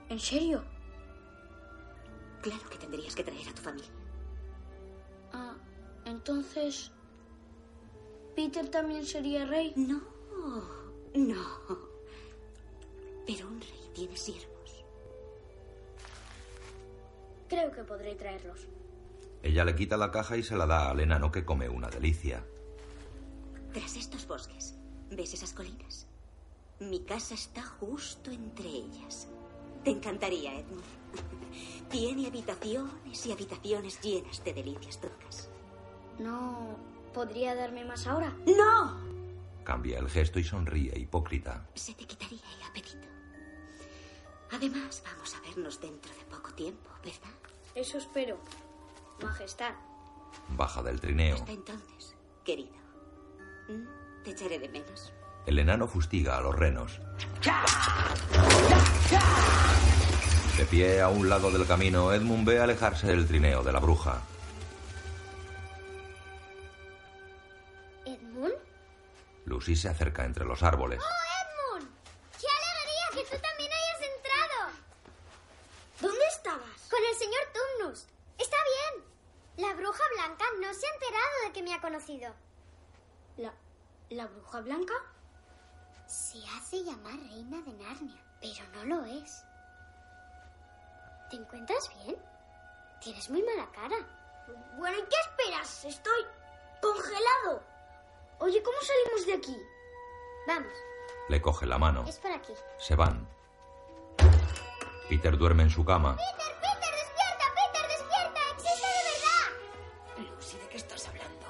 [0.09, 0.65] ¿En serio?
[2.41, 3.91] Claro que tendrías que traer a tu familia.
[5.33, 5.55] Ah,
[6.07, 6.91] entonces...
[8.35, 9.75] ¿Peter también sería rey?
[9.77, 10.01] No,
[11.15, 11.45] no.
[13.27, 14.85] Pero un rey tiene siervos.
[17.49, 18.67] Creo que podré traerlos.
[19.43, 22.47] Ella le quita la caja y se la da al enano que come una delicia.
[23.73, 24.75] Tras estos bosques,
[25.11, 26.07] ¿ves esas colinas?
[26.81, 29.29] Mi casa está justo entre ellas.
[29.83, 30.83] Te encantaría, Edmund.
[31.91, 35.49] Tiene habitaciones y habitaciones llenas de delicias turcas.
[36.19, 36.77] ¿No
[37.15, 38.37] podría darme más ahora?
[38.47, 39.01] ¡No!
[39.65, 41.67] Cambia el gesto y sonríe hipócrita.
[41.75, 43.09] Se te quitaría el apetito.
[44.51, 47.33] Además, vamos a vernos dentro de poco tiempo, ¿verdad?
[47.75, 48.39] Eso espero.
[49.23, 49.75] Majestad.
[50.57, 51.37] Baja del trineo.
[51.37, 52.82] Hasta entonces, querido.
[54.25, 55.13] Te echaré de menos.
[55.47, 57.01] El enano fustiga a los renos.
[60.57, 64.23] De pie a un lado del camino, Edmund ve alejarse del trineo de la bruja.
[68.05, 68.55] ¿Edmund?
[69.47, 71.01] Lucy se acerca entre los árboles.
[71.03, 71.91] ¡Oh, Edmund!
[72.39, 74.71] ¡Qué alegría que tú también hayas entrado!
[76.01, 76.89] ¿Dónde estabas?
[76.89, 78.07] Con el señor Tumnus.
[78.39, 79.05] Está bien.
[79.57, 82.35] La bruja blanca no se ha enterado de que me ha conocido.
[83.37, 83.53] ¿La,
[84.15, 84.95] la bruja blanca?
[86.07, 89.45] Se hace llamar reina de Narnia, pero no lo es.
[91.31, 92.17] ¿Te encuentras bien?
[93.01, 93.97] Tienes muy mala cara.
[94.77, 95.85] Bueno, ¿y qué esperas?
[95.85, 96.27] Estoy
[96.81, 97.63] congelado.
[98.41, 99.57] Oye, ¿cómo salimos de aquí?
[100.47, 100.73] Vamos,
[101.29, 102.05] Le coge la mano.
[102.07, 102.53] es por aquí.
[102.79, 103.27] Se van.
[105.09, 106.17] Peter duerme en su cama.
[106.17, 107.45] ¡Peter, Peter, despierta!
[107.55, 108.41] ¡Peter, despierta!
[108.55, 110.35] ¡Existe de verdad!
[110.37, 111.47] Lucy, ¿de qué estás hablando?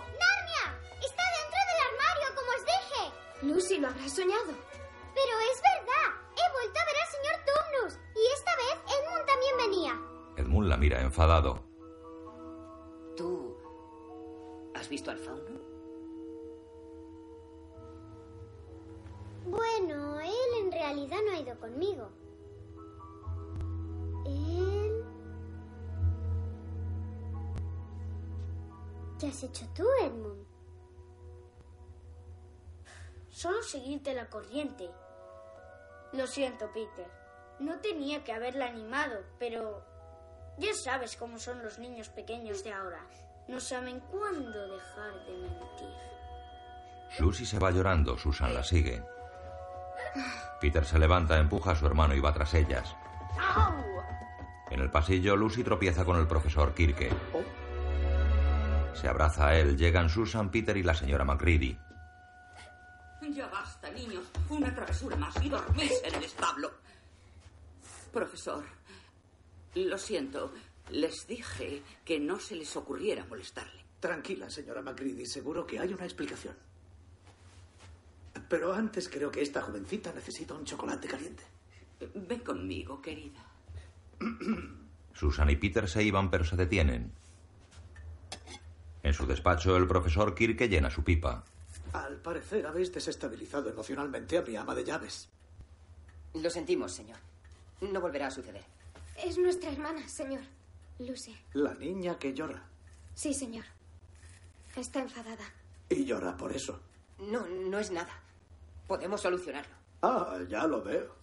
[3.42, 4.52] Lucy, lo habrás soñado.
[5.14, 6.08] Pero es verdad.
[6.32, 7.98] He vuelto a ver al señor Tumnus.
[8.14, 10.00] Y esta vez Edmund también venía.
[10.36, 11.64] Edmund la mira enfadado.
[13.16, 13.56] ¿Tú
[14.74, 15.60] has visto al fauno?
[19.44, 22.08] Bueno, él en realidad no ha ido conmigo.
[24.24, 25.04] Él...
[29.18, 30.51] ¿Qué has hecho tú, Edmund?
[33.42, 34.88] Solo seguirte la corriente.
[36.12, 37.10] Lo siento, Peter.
[37.58, 39.84] No tenía que haberla animado, pero
[40.58, 43.04] ya sabes cómo son los niños pequeños de ahora.
[43.48, 45.88] No saben cuándo dejar de mentir.
[47.18, 49.02] Lucy se va llorando, Susan la sigue.
[50.60, 52.94] Peter se levanta, empuja a su hermano y va tras ellas.
[54.70, 57.10] En el pasillo, Lucy tropieza con el profesor Kirke.
[58.94, 61.76] Se abraza a él, llegan Susan, Peter y la señora McCready.
[63.34, 64.26] Ya basta, niños.
[64.50, 66.70] Una travesura más y dormís en el establo.
[68.12, 68.64] Profesor,
[69.74, 70.52] lo siento.
[70.90, 73.84] Les dije que no se les ocurriera molestarle.
[74.00, 75.24] Tranquila, señora Macready.
[75.24, 76.56] Seguro que hay una explicación.
[78.48, 81.44] Pero antes creo que esta jovencita necesita un chocolate caliente.
[82.14, 83.46] Ven conmigo, querida.
[85.14, 87.12] Susan y Peter se iban, pero se detienen.
[89.02, 91.44] En su despacho, el profesor Kirke llena su pipa.
[91.92, 95.28] Al parecer habéis desestabilizado emocionalmente a mi ama de llaves.
[96.34, 97.18] Lo sentimos, señor.
[97.82, 98.64] No volverá a suceder.
[99.22, 100.42] Es nuestra hermana, señor.
[100.98, 101.36] Lucy.
[101.52, 102.62] La niña que llora.
[103.14, 103.64] Sí, señor.
[104.76, 105.44] Está enfadada.
[105.90, 106.80] Y llora por eso.
[107.18, 108.12] No, no es nada.
[108.86, 109.74] Podemos solucionarlo.
[110.00, 111.14] Ah, ya lo veo.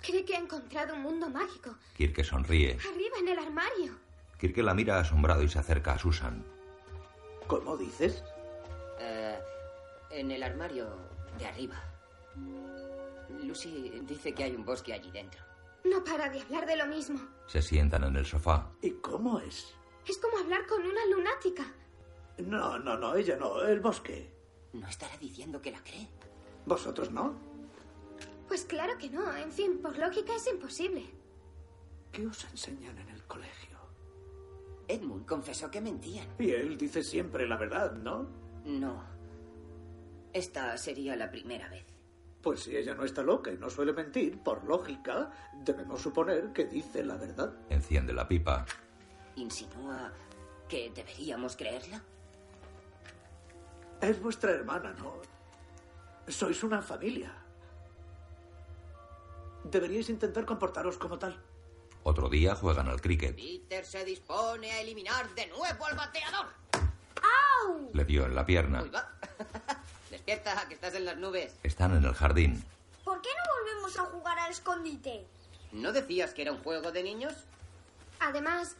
[0.00, 1.76] Cree que ha encontrado un mundo mágico.
[1.96, 2.72] Kirke sonríe.
[2.72, 3.94] Arriba en el armario.
[4.38, 6.44] Kirke la mira asombrado y se acerca a Susan.
[7.46, 8.22] ¿Cómo dices?
[8.98, 9.38] Eh,
[10.10, 10.88] en el armario
[11.38, 11.82] de arriba.
[13.42, 15.40] Lucy dice que hay un bosque allí dentro.
[15.84, 17.20] No para de hablar de lo mismo.
[17.46, 18.70] Se sientan en el sofá.
[18.80, 19.74] ¿Y cómo es?
[20.06, 21.64] Es como hablar con una lunática.
[22.38, 23.60] No, no, no, ella no.
[23.62, 24.32] El bosque.
[24.72, 26.08] No estará diciendo que la cree.
[26.66, 27.34] ¿Vosotros no?
[28.48, 29.36] Pues claro que no.
[29.36, 31.04] En fin, por lógica es imposible.
[32.12, 33.71] ¿Qué os enseñan en el colegio?
[34.92, 36.26] Edmund confesó que mentían.
[36.38, 38.26] Y él dice siempre la verdad, ¿no?
[38.64, 39.02] No.
[40.32, 41.84] Esta sería la primera vez.
[42.42, 45.30] Pues si ella no está loca y no suele mentir, por lógica,
[45.64, 47.54] debemos suponer que dice la verdad.
[47.70, 48.66] Enciende la pipa.
[49.36, 50.12] ¿Insinúa
[50.68, 52.02] que deberíamos creerla?
[54.00, 55.14] Es vuestra hermana, ¿no?
[56.26, 57.32] Sois una familia.
[59.64, 61.40] Deberíais intentar comportaros como tal.
[62.04, 63.36] Otro día juegan al cricket.
[63.36, 66.46] Peter se dispone a eliminar de nuevo al bateador.
[66.72, 67.90] ¡Au!
[67.92, 68.82] Le dio en la pierna.
[68.82, 69.08] Uy, va.
[70.10, 71.54] Despierta, que estás en las nubes.
[71.62, 72.64] Están en el jardín.
[73.04, 75.26] ¿Por qué no volvemos a jugar al escondite?
[75.70, 77.34] ¿No decías que era un juego de niños?
[78.18, 78.76] Además,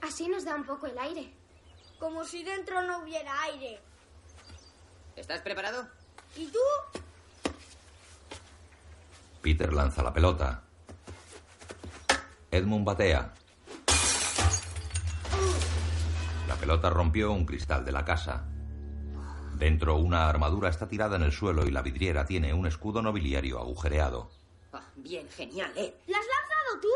[0.00, 1.32] así nos da un poco el aire.
[1.98, 3.80] Como si dentro no hubiera aire.
[5.16, 5.86] ¿Estás preparado?
[6.36, 6.58] ¿Y tú?
[9.42, 10.62] Peter lanza la pelota.
[12.50, 13.32] Edmund batea.
[16.46, 18.44] La pelota rompió un cristal de la casa.
[19.54, 23.58] Dentro una armadura está tirada en el suelo y la vidriera tiene un escudo nobiliario
[23.58, 24.30] agujereado.
[24.72, 25.94] Ah, bien, genial, ¿eh?
[26.06, 26.88] ¡La has lanzado tú!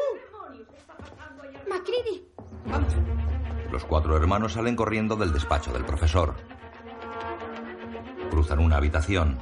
[1.68, 2.28] Macready.
[2.66, 2.94] Vamos.
[3.70, 6.34] Los cuatro hermanos salen corriendo del despacho del profesor.
[8.30, 9.38] Cruzan una habitación.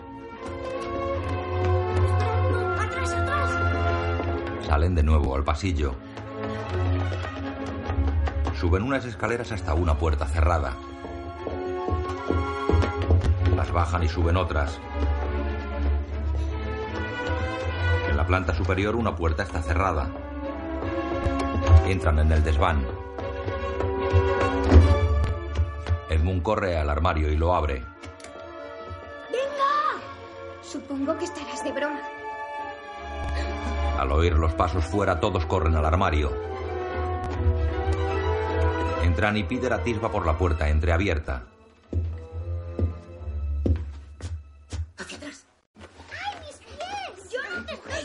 [4.70, 5.96] Salen de nuevo al pasillo.
[8.56, 10.76] Suben unas escaleras hasta una puerta cerrada.
[13.56, 14.78] Las bajan y suben otras.
[18.08, 20.08] En la planta superior una puerta está cerrada.
[21.88, 22.86] Entran en el desván.
[26.10, 27.84] Edmund corre al armario y lo abre.
[29.32, 30.00] ¡Venga!
[30.62, 32.00] Supongo que estarás de broma.
[34.00, 36.32] Al oír los pasos fuera, todos corren al armario.
[39.02, 41.42] Entran y Peter atisba por la puerta entreabierta.
[44.96, 45.46] Hacia atrás.
[46.12, 47.30] ¡Ay, mis pies!
[47.30, 48.00] ¡Yo no te estoy.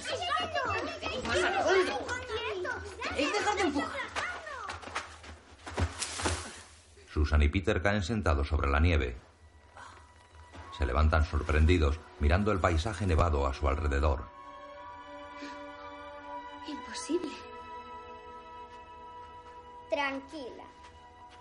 [7.14, 9.16] Susan y Peter caen sentados sobre la nieve.
[10.78, 14.35] Se levantan sorprendidos, mirando el paisaje nevado a su alrededor.
[19.96, 20.66] Tranquila.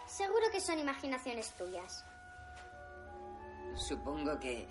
[0.07, 2.05] Seguro que son imaginaciones tuyas.
[3.75, 4.69] Supongo que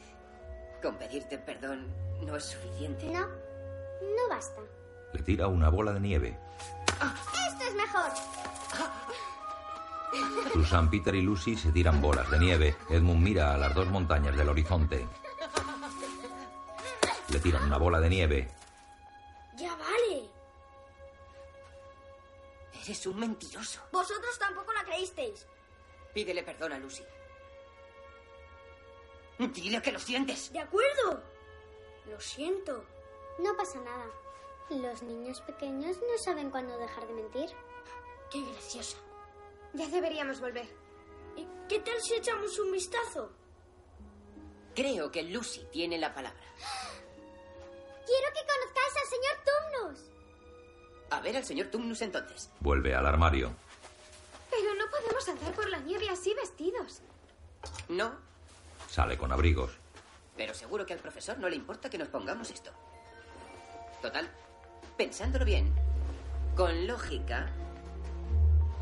[0.82, 1.94] con pedirte perdón
[2.26, 3.08] no es suficiente.
[3.08, 4.62] No, no basta.
[5.12, 6.40] Le tira una bola de nieve.
[7.50, 8.10] Esto es mejor.
[10.54, 12.78] Susan, Peter y Lucy se tiran bolas de nieve.
[12.90, 15.06] Edmund mira a las dos montañas del horizonte.
[17.28, 18.63] Le tiran una bola de nieve.
[22.84, 22.92] ¡Ya vale!
[22.92, 23.82] Es un mentiroso.
[23.92, 25.46] Vosotros tampoco la creísteis.
[26.14, 27.04] Pídele perdón a Lucy.
[29.40, 30.52] Dile que lo sientes.
[30.52, 31.24] De acuerdo.
[32.06, 32.86] Lo siento.
[33.40, 34.06] No pasa nada.
[34.70, 37.50] Los niños pequeños no saben cuándo dejar de mentir.
[38.32, 38.98] Qué graciosa.
[39.74, 40.68] Ya deberíamos volver.
[41.36, 43.32] ¿Y qué tal si echamos un vistazo?
[44.76, 46.44] Creo que Lucy tiene la palabra.
[48.06, 50.13] Quiero que conozcáis al señor Tumnus.
[51.14, 52.50] A ver al señor Tumnus entonces.
[52.60, 53.52] Vuelve al armario.
[54.50, 57.02] Pero no podemos andar por la nieve así vestidos.
[57.90, 58.12] No,
[58.90, 59.72] Sale con abrigos.
[60.38, 62.72] pero seguro que al profesor no le importa que nos pongamos esto.
[64.02, 64.30] Total,
[64.98, 65.74] pensándolo bien,
[66.56, 67.50] con lógica,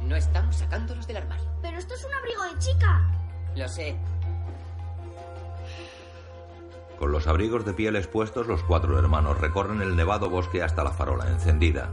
[0.01, 1.45] no estamos sacándolos del armario.
[1.61, 3.01] Pero esto es un abrigo de chica.
[3.55, 3.95] Lo sé.
[6.97, 10.91] Con los abrigos de piel expuestos, los cuatro hermanos recorren el nevado bosque hasta la
[10.91, 11.89] farola encendida.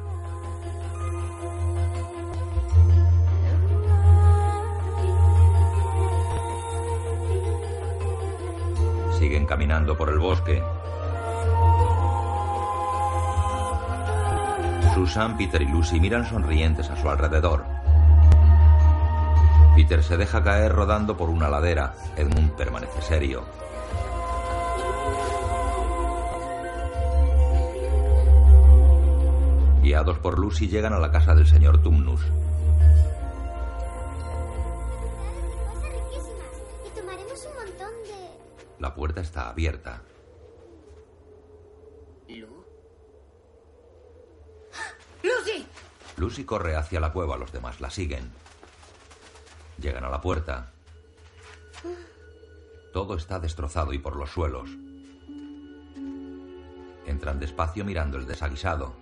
[9.48, 10.62] Caminando por el bosque.
[14.94, 17.64] Susan, Peter y Lucy miran sonrientes a su alrededor.
[19.74, 21.94] Peter se deja caer rodando por una ladera.
[22.16, 23.44] Edmund permanece serio.
[29.82, 32.20] Guiados por Lucy llegan a la casa del señor Tumnus.
[38.78, 40.02] La puerta está abierta.
[42.28, 42.64] ¿Lu?
[45.22, 45.66] ¡Lucy!
[46.16, 48.30] Lucy corre hacia la cueva, los demás la siguen.
[49.80, 50.72] Llegan a la puerta.
[52.92, 54.70] Todo está destrozado y por los suelos.
[57.06, 58.94] Entran despacio mirando el desaguisado.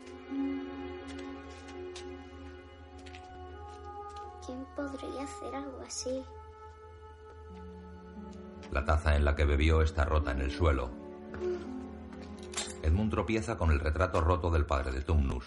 [4.44, 6.24] ¿Quién podría hacer algo así?
[8.70, 10.90] La taza en la que bebió está rota en el suelo.
[12.82, 15.44] Edmund tropieza con el retrato roto del padre de Tumnus.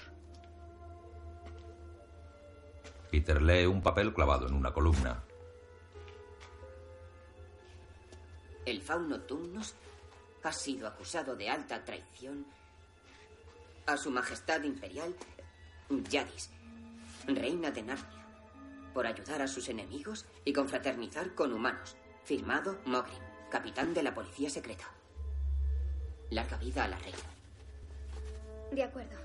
[3.12, 5.24] Peter lee un papel clavado en una columna.
[8.66, 9.74] El fauno Tumnus
[10.44, 12.46] ha sido acusado de alta traición
[13.88, 15.16] a su majestad imperial
[15.90, 16.52] Yadis,
[17.26, 18.26] reina de Narnia,
[18.94, 21.96] por ayudar a sus enemigos y confraternizar con humanos.
[22.30, 23.18] Firmado Mogrim,
[23.50, 24.86] capitán de la policía secreta.
[26.30, 27.18] Larga vida a la reina.
[28.72, 29.18] De acuerdo.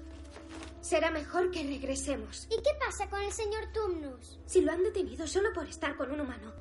[0.81, 2.47] Será mejor que regresemos.
[2.47, 4.39] ¿Y qué pasa con el señor Tumnus?
[4.47, 6.55] Si lo han detenido solo por estar con un humano,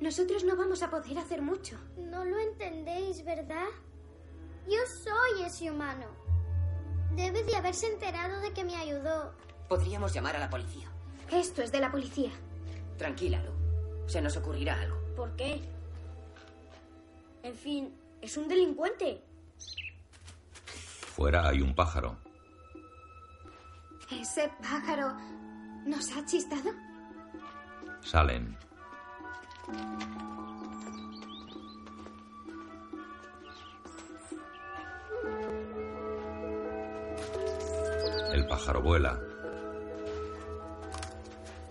[0.00, 1.78] nosotros no vamos a poder hacer mucho.
[1.96, 3.68] No lo entendéis, ¿verdad?
[4.66, 6.06] Yo soy ese humano.
[7.14, 9.32] Debe de haberse enterado de que me ayudó.
[9.68, 10.90] Podríamos llamar a la policía.
[11.30, 12.32] Esto es de la policía.
[12.98, 14.08] Tranquila, Lu.
[14.08, 14.98] Se nos ocurrirá algo.
[15.14, 15.73] ¿Por qué?
[17.44, 19.20] En fin, es un delincuente.
[21.14, 22.16] Fuera hay un pájaro.
[24.10, 25.14] ¿Ese pájaro
[25.84, 26.70] nos ha chistado?
[28.00, 28.56] Salen.
[38.32, 39.20] El pájaro vuela.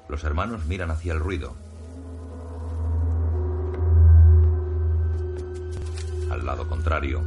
[0.08, 1.63] Los hermanos miran hacia el ruido.
[6.84, 7.24] Contrario.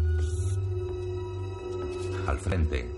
[2.26, 2.92] Al frente.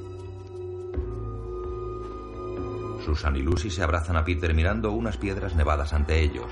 [3.05, 6.51] Susan y Lucy se abrazan a Peter mirando unas piedras nevadas ante ellos.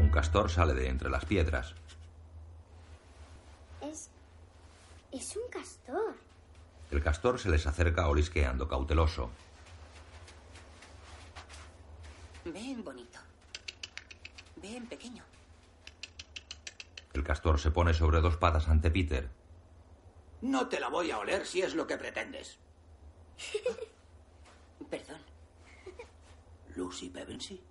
[0.00, 1.74] Un castor sale de entre las piedras.
[3.82, 4.10] Es...
[5.12, 6.14] Es un castor.
[6.90, 9.28] El castor se les acerca olisqueando cauteloso.
[12.46, 13.18] Ven, bonito.
[14.62, 15.24] Ven, pequeño.
[17.14, 19.30] El castor se pone sobre dos patas ante Peter.
[20.40, 22.58] No te la voy a oler si es lo que pretendes.
[24.90, 25.20] Perdón.
[26.74, 27.62] Lucy Pevensey.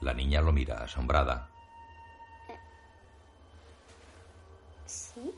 [0.00, 1.50] La niña lo mira asombrada.
[4.86, 5.32] ¿Sí?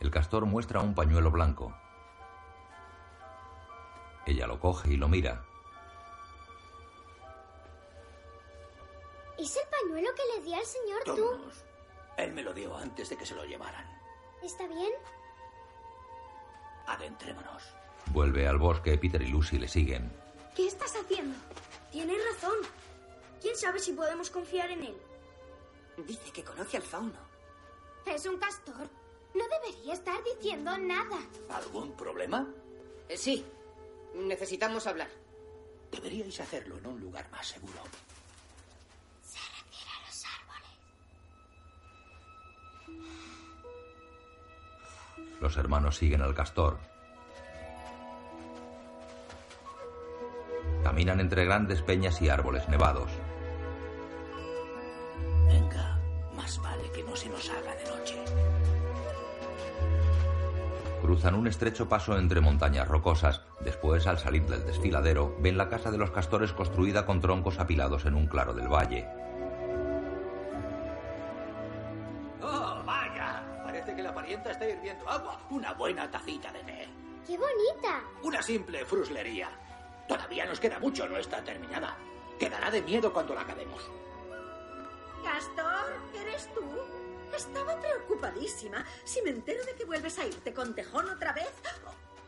[0.00, 1.74] El castor muestra un pañuelo blanco.
[4.26, 5.44] Ella lo coge y lo mira.
[9.38, 11.40] Es el pañuelo que le di al señor Tum.
[12.16, 13.86] Él me lo dio antes de que se lo llevaran.
[14.42, 14.92] ¿Está bien?
[16.86, 17.62] Adentrémonos.
[18.12, 20.10] Vuelve al bosque, Peter y Lucy le siguen.
[20.54, 21.36] ¿Qué estás haciendo?
[21.90, 22.56] Tienes razón.
[23.40, 24.96] ¿Quién sabe si podemos confiar en él?
[26.06, 27.18] Dice que conoce al fauno.
[28.06, 28.88] Es un castor.
[29.34, 31.18] No debería estar diciendo nada.
[31.50, 32.46] ¿Algún problema?
[33.08, 33.44] Eh, sí.
[34.14, 35.08] Necesitamos hablar.
[35.90, 37.80] Deberíais hacerlo en un lugar más seguro.
[45.40, 46.78] Los hermanos siguen al castor.
[50.82, 53.10] Caminan entre grandes peñas y árboles nevados.
[55.48, 56.00] Venga,
[56.34, 58.16] más vale que no se nos haga de noche.
[61.02, 63.42] Cruzan un estrecho paso entre montañas rocosas.
[63.60, 68.06] Después, al salir del desfiladero, ven la casa de los castores construida con troncos apilados
[68.06, 69.06] en un claro del valle.
[74.50, 75.40] Está hirviendo agua.
[75.50, 76.88] Una buena tacita de té.
[77.26, 78.02] ¡Qué bonita!
[78.22, 79.50] Una simple fruslería.
[80.06, 81.96] Todavía nos queda mucho, no está terminada.
[82.38, 83.82] Quedará de miedo cuando la acabemos.
[85.24, 86.62] Castor, ¿eres tú?
[87.34, 88.84] Estaba preocupadísima.
[89.04, 91.50] Si me entero de que vuelves a irte con tejón otra vez.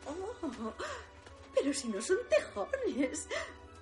[0.05, 0.73] Oh,
[1.55, 3.27] pero si no son tejones.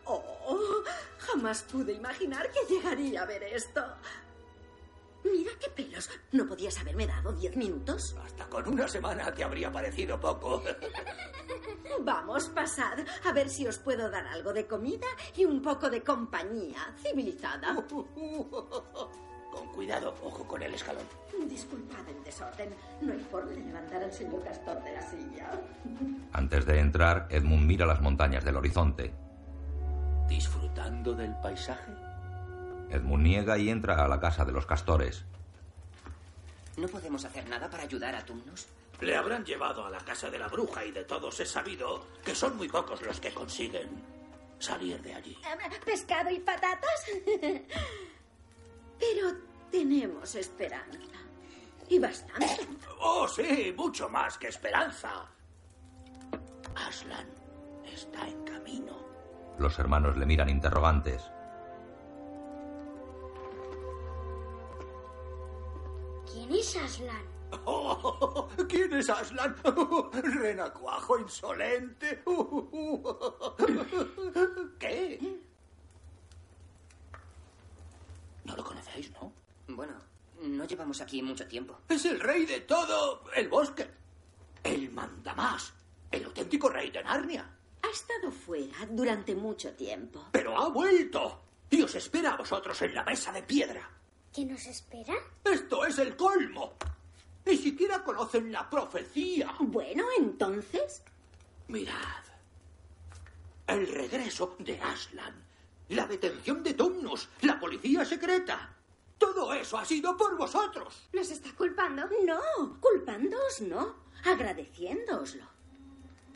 [0.06, 0.84] Oh,
[1.18, 3.84] jamás pude imaginar que llegaría a ver esto.
[5.32, 6.10] Mira qué pelos.
[6.32, 8.16] ¿No podías haberme dado diez minutos?
[8.24, 10.64] Hasta con una semana te habría parecido poco.
[12.02, 13.00] Vamos, pasad.
[13.26, 17.76] A ver si os puedo dar algo de comida y un poco de compañía civilizada.
[19.52, 21.04] Con cuidado, ojo con el escalón.
[21.50, 22.70] Disculpad el desorden.
[23.02, 25.50] No hay forma de levantar al señor Castor de la silla.
[26.34, 29.14] Antes de entrar, Edmund mira las montañas del horizonte.
[30.28, 31.92] ¿Disfrutando del paisaje?
[32.90, 35.26] Edmund niega y entra a la casa de los castores.
[36.78, 38.68] ¿No podemos hacer nada para ayudar a Tumnus?
[39.02, 42.34] Le habrán llevado a la casa de la bruja y de todos he sabido que
[42.34, 43.90] son muy pocos los que consiguen
[44.60, 45.38] salir de allí.
[45.86, 47.06] ¿Pescado y patatas?
[49.00, 49.34] Pero
[49.72, 51.00] tenemos esperanza.
[51.90, 52.68] Y bastante.
[53.00, 55.26] Oh, sí, mucho más que esperanza.
[56.76, 57.28] Aslan
[57.86, 58.98] está en camino.
[59.58, 61.24] Los hermanos le miran interrogantes.
[66.32, 67.38] ¿Quién es Aslan?
[67.66, 69.56] Oh, ¿Quién es Aslan?
[70.14, 72.22] Renacuajo insolente.
[74.80, 75.40] ¿Qué?
[78.44, 79.32] No lo conocéis, ¿no?
[79.70, 79.94] Bueno,
[80.42, 81.80] no llevamos aquí mucho tiempo.
[81.88, 83.90] Es el rey de todo el bosque.
[84.64, 85.74] El mandamás.
[86.12, 87.50] El auténtico rey de Narnia.
[87.82, 90.26] Ha estado fuera durante mucho tiempo.
[90.34, 91.44] Pero ha vuelto.
[91.70, 93.90] Y os espera a vosotros en la mesa de piedra.
[94.34, 95.14] ¿Qué nos espera?
[95.44, 96.74] Esto es el colmo.
[97.46, 99.56] Ni siquiera conocen la profecía.
[99.60, 101.02] Bueno, entonces.
[101.68, 102.24] Mirad.
[103.66, 105.34] El regreso de Aslan.
[105.90, 107.30] La detención de Tumnus.
[107.42, 108.74] La policía secreta.
[109.18, 111.08] Todo eso ha sido por vosotros.
[111.14, 112.04] ¿Nos está culpando?
[112.26, 113.96] No, culpándoos no.
[114.26, 115.44] Agradeciéndooslo.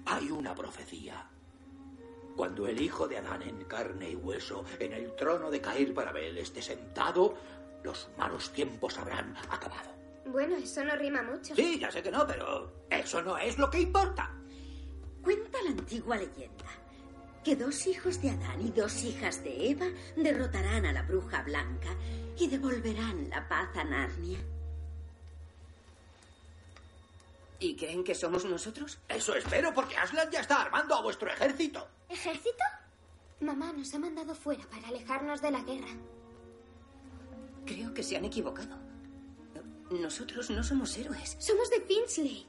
[0.06, 1.28] Hay una profecía.
[2.36, 6.38] Cuando el hijo de Adán en carne y hueso en el trono de Cair Barabel
[6.38, 7.36] esté sentado,
[7.84, 9.92] los malos tiempos habrán acabado.
[10.26, 11.56] Bueno, eso no rima mucho.
[11.56, 14.32] Sí, ya sé que no, pero eso no es lo que importa.
[15.24, 16.66] Cuenta la antigua leyenda
[17.44, 21.90] que dos hijos de Adán y dos hijas de Eva derrotarán a la bruja blanca
[22.38, 24.40] y devolverán la paz a Narnia.
[27.60, 29.00] ¿Y creen que somos nosotros?
[29.08, 31.88] Eso espero, porque Aslan ya está armando a vuestro ejército.
[32.10, 32.64] ¿Ejército?
[33.40, 35.96] Mamá nos ha mandado fuera para alejarnos de la guerra.
[37.66, 38.78] Creo que se han equivocado.
[39.92, 41.36] Nosotros no somos héroes.
[41.40, 42.48] Somos de Finchley.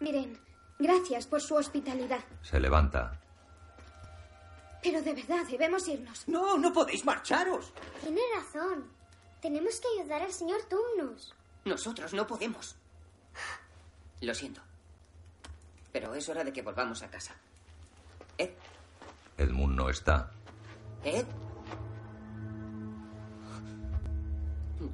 [0.00, 0.40] Miren,
[0.78, 2.24] gracias por su hospitalidad.
[2.42, 3.20] Se levanta.
[4.82, 6.26] Pero de verdad debemos irnos.
[6.26, 7.72] No, no podéis marcharos.
[8.02, 8.90] Tiene razón.
[9.42, 11.34] Tenemos que ayudar al señor Tumnus.
[11.64, 12.76] Nosotros no podemos.
[14.22, 14.62] Lo siento.
[15.92, 17.34] Pero es hora de que volvamos a casa.
[18.38, 18.50] Ed,
[19.36, 20.30] Edmund no está.
[21.04, 21.26] Ed.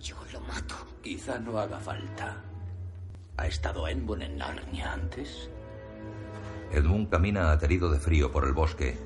[0.00, 0.74] Yo lo mato.
[1.02, 2.42] Quizá no haga falta.
[3.36, 5.48] ¿Ha estado Enbun en Narnia antes?
[6.72, 8.98] Edmund camina aterido de frío por el bosque.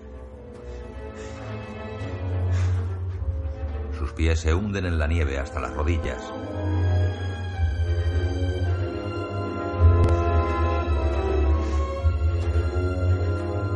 [3.99, 6.23] Sus pies se hunden en la nieve hasta las rodillas.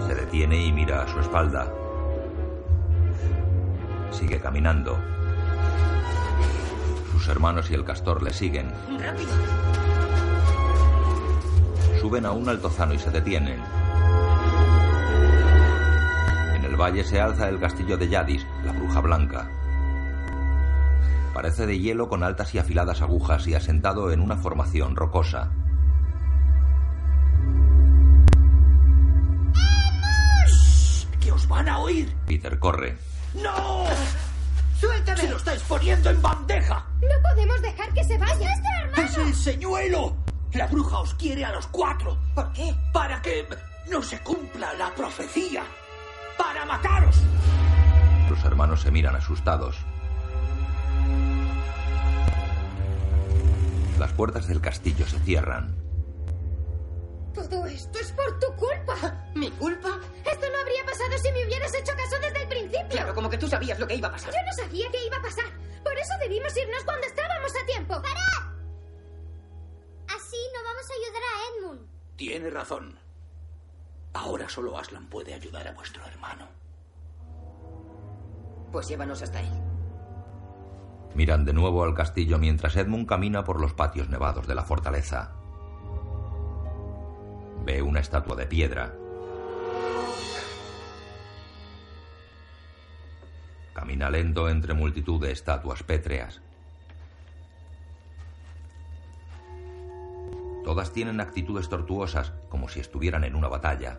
[0.07, 1.71] Se detiene y mira a su espalda.
[4.11, 4.99] Sigue caminando.
[7.25, 8.71] Sus hermanos y el castor le siguen.
[9.01, 9.33] ¡Rápido!
[11.99, 13.63] Suben a un altozano y se detienen.
[16.55, 19.49] En el valle se alza el castillo de Yadis, la bruja blanca.
[21.33, 25.51] Parece de hielo con altas y afiladas agujas y asentado en una formación rocosa.
[31.23, 32.15] ¡Que os van a oír!
[32.27, 32.99] Peter corre.
[33.43, 33.87] ¡No!
[34.79, 35.21] ¡Suéltame!
[35.23, 36.85] ¡Se lo estáis poniendo en bandeja!
[37.09, 38.33] No podemos dejar que se vaya.
[38.35, 39.03] ¡Es nuestro hermano!
[39.03, 40.17] ¡Es el señuelo!
[40.53, 42.17] La bruja os quiere a los cuatro.
[42.35, 42.75] ¿Por qué?
[42.93, 43.47] Para que
[43.91, 45.65] no se cumpla la profecía.
[46.39, 47.17] ¡Para mataros!
[48.31, 49.77] Los hermanos se miran asustados.
[53.99, 55.84] Las puertas del castillo se cierran.
[57.35, 59.27] Todo esto es por tu culpa.
[59.35, 59.99] ¿Mi culpa?
[60.25, 62.89] Esto no habría pasado si me hubieras hecho caso desde el principio.
[62.89, 64.33] Claro, como que tú sabías lo que iba a pasar.
[64.33, 65.47] Yo no sabía que iba a pasar.
[65.83, 67.95] Por eso debimos irnos cuando estábamos a tiempo.
[67.95, 68.55] ¡Parad!
[70.09, 71.89] Así no vamos a ayudar a Edmund.
[72.17, 72.99] Tiene razón.
[74.13, 76.49] Ahora solo Aslan puede ayudar a vuestro hermano.
[78.71, 79.51] Pues llévanos hasta él.
[81.15, 85.44] Miran de nuevo al castillo mientras Edmund camina por los patios nevados de la fortaleza.
[87.65, 88.93] Ve una estatua de piedra.
[93.73, 96.43] Camina lento entre multitud de estatuas pétreas.
[100.63, 103.99] Todas tienen actitudes tortuosas, como si estuvieran en una batalla.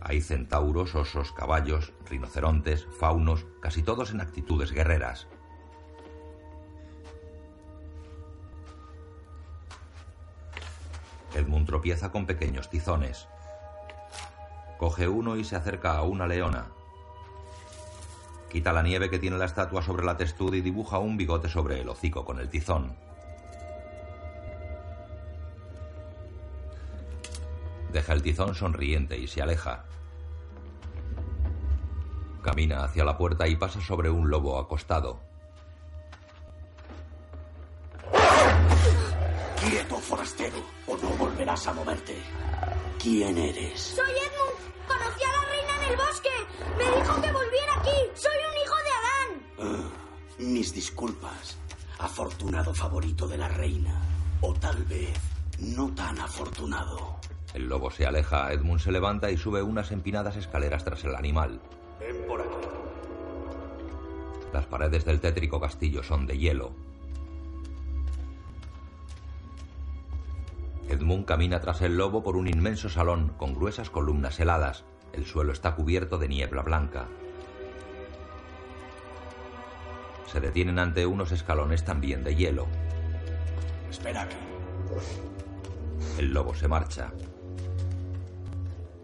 [0.00, 5.28] Hay centauros, osos, caballos, rinocerontes, faunos, casi todos en actitudes guerreras.
[11.34, 13.28] Edmund tropieza con pequeños tizones.
[14.78, 16.66] Coge uno y se acerca a una leona.
[18.50, 21.80] Quita la nieve que tiene la estatua sobre la testuda y dibuja un bigote sobre
[21.80, 22.96] el hocico con el tizón.
[27.92, 29.84] Deja el tizón sonriente y se aleja.
[32.42, 35.33] Camina hacia la puerta y pasa sobre un lobo acostado.
[39.74, 42.16] Quieto, forastero, o no volverás a moverte.
[43.02, 43.80] ¿Quién eres?
[43.80, 44.86] Soy Edmund.
[44.86, 46.28] Conocí a la reina en el bosque.
[46.78, 47.90] Me dijo que volviera aquí.
[48.14, 49.42] Soy un hijo de Adán.
[49.58, 49.90] Ah,
[50.38, 51.58] mis disculpas,
[51.98, 54.00] afortunado favorito de la reina.
[54.42, 55.18] O tal vez
[55.58, 57.18] no tan afortunado.
[57.52, 61.60] El lobo se aleja, Edmund se levanta y sube unas empinadas escaleras tras el animal.
[61.98, 62.68] Ven por aquí.
[64.52, 66.83] Las paredes del tétrico castillo son de hielo.
[70.88, 74.84] Edmund camina tras el lobo por un inmenso salón con gruesas columnas heladas.
[75.12, 77.06] El suelo está cubierto de niebla blanca.
[80.26, 82.66] Se detienen ante unos escalones también de hielo.
[83.90, 84.36] Espera aquí.
[86.18, 87.12] El lobo se marcha.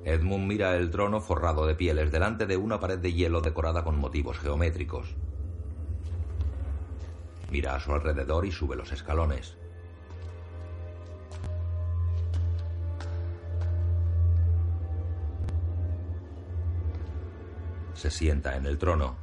[0.04, 3.98] Edmund mira el trono forrado de pieles delante de una pared de hielo decorada con
[3.98, 5.14] motivos geométricos.
[7.50, 9.59] Mira a su alrededor y sube los escalones.
[18.00, 19.14] Se sienta en el trono.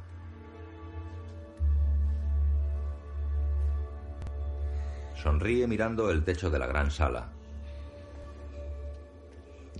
[5.20, 7.28] Sonríe mirando el techo de la gran sala.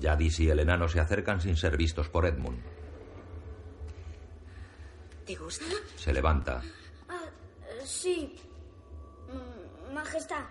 [0.00, 2.60] Yadis y el enano se acercan sin ser vistos por Edmund.
[5.24, 5.64] ¿Te gusta?
[5.94, 6.60] Se levanta.
[7.08, 7.30] Ah,
[7.84, 8.34] sí.
[9.28, 10.44] Mm, Majestad.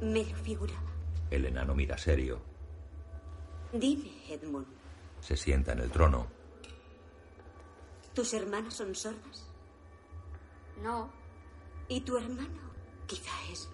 [0.00, 0.90] Me lo figuraba.
[1.30, 2.40] El enano mira serio.
[3.74, 4.77] Dime, Edmund,
[5.28, 6.26] Se sienta en el trono.
[8.14, 9.46] ¿tus hermanas son sordas?
[10.82, 11.10] No.
[11.86, 12.62] ¿Y tu hermano?
[13.06, 13.68] Quizá es.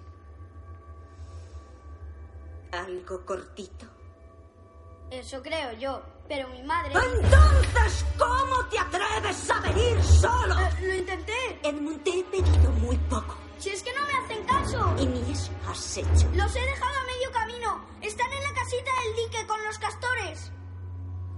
[2.73, 3.87] algo cortito.
[5.13, 6.03] Eso creo yo.
[6.27, 6.93] Pero mi madre.
[6.93, 10.59] Entonces, ¿cómo te atreves a venir solo?
[10.59, 11.61] Eh, lo intenté.
[11.63, 13.37] Edmund, te he pedido muy poco.
[13.61, 14.97] Si es que no me hacen caso.
[14.99, 16.29] Y ni eso has hecho.
[16.35, 17.85] Los he dejado a medio camino.
[18.01, 20.14] Están en la casita del dique con los castores.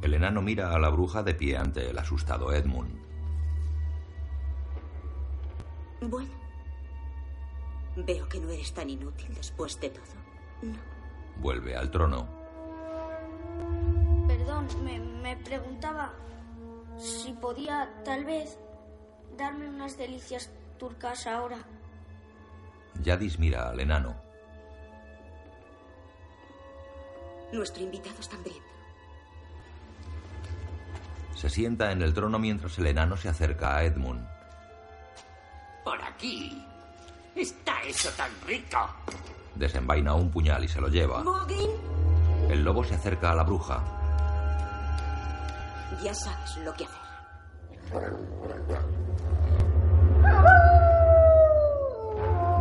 [0.02, 2.96] El enano mira a la bruja de pie ante el asustado Edmund.
[6.00, 6.30] Bueno.
[7.96, 10.04] Veo que no eres tan inútil después de todo.
[10.62, 10.78] No.
[11.40, 12.26] Vuelve al trono.
[14.28, 16.12] Perdón, me, me preguntaba
[16.98, 18.58] si podía, tal vez,
[19.36, 21.58] darme unas delicias turcas ahora.
[23.02, 24.14] Yadis mira al enano.
[27.52, 28.75] Nuestro invitado está hambriento.
[31.36, 34.26] Se sienta en el trono mientras el enano se acerca a Edmund.
[35.84, 36.64] Por aquí.
[37.34, 38.78] Está eso tan rico.
[39.54, 41.22] Desenvaina un puñal y se lo lleva.
[41.22, 41.70] ¿Mogin?
[42.48, 43.84] El lobo se acerca a la bruja.
[46.02, 48.14] Ya sabes lo que hacer.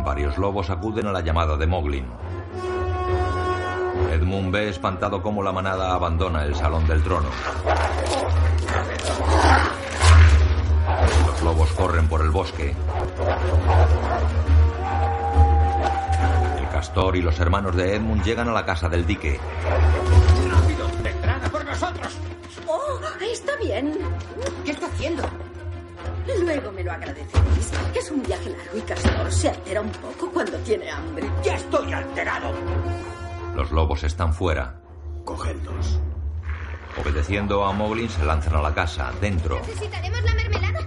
[0.04, 2.06] Varios lobos acuden a la llamada de Moglin.
[4.12, 7.30] Edmund ve espantado cómo la manada abandona el salón del trono.
[11.26, 12.74] Los lobos corren por el bosque.
[16.58, 19.38] El castor y los hermanos de Edmund llegan a la casa del dique.
[20.50, 20.88] ¡Rápido!
[21.02, 22.16] ¡Vendrán a por nosotros!
[22.66, 23.00] ¡Oh!
[23.20, 23.98] Está bien.
[24.64, 25.22] ¿Qué está haciendo?
[26.42, 27.72] Luego me lo agradeceréis.
[27.94, 31.30] Es un viaje largo y Castor se altera un poco cuando tiene hambre.
[31.42, 32.50] ¡Ya estoy alterado!
[33.54, 34.80] Los lobos están fuera.
[35.24, 35.98] Cogedlos.
[37.00, 39.12] Obedeciendo a Moglin se lanzan a la casa.
[39.20, 40.80] Dentro, ¿Necesitaremos la mermelada?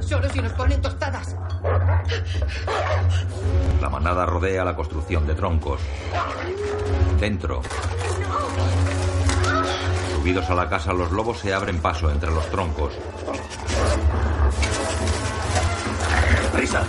[0.00, 1.36] Solo si nos ponen tostadas.
[3.80, 5.80] la manada rodea la construcción de troncos.
[7.18, 7.62] Dentro,
[10.16, 12.92] subidos a la casa, los lobos se abren paso entre los troncos.
[16.52, 16.84] ¡Prisa!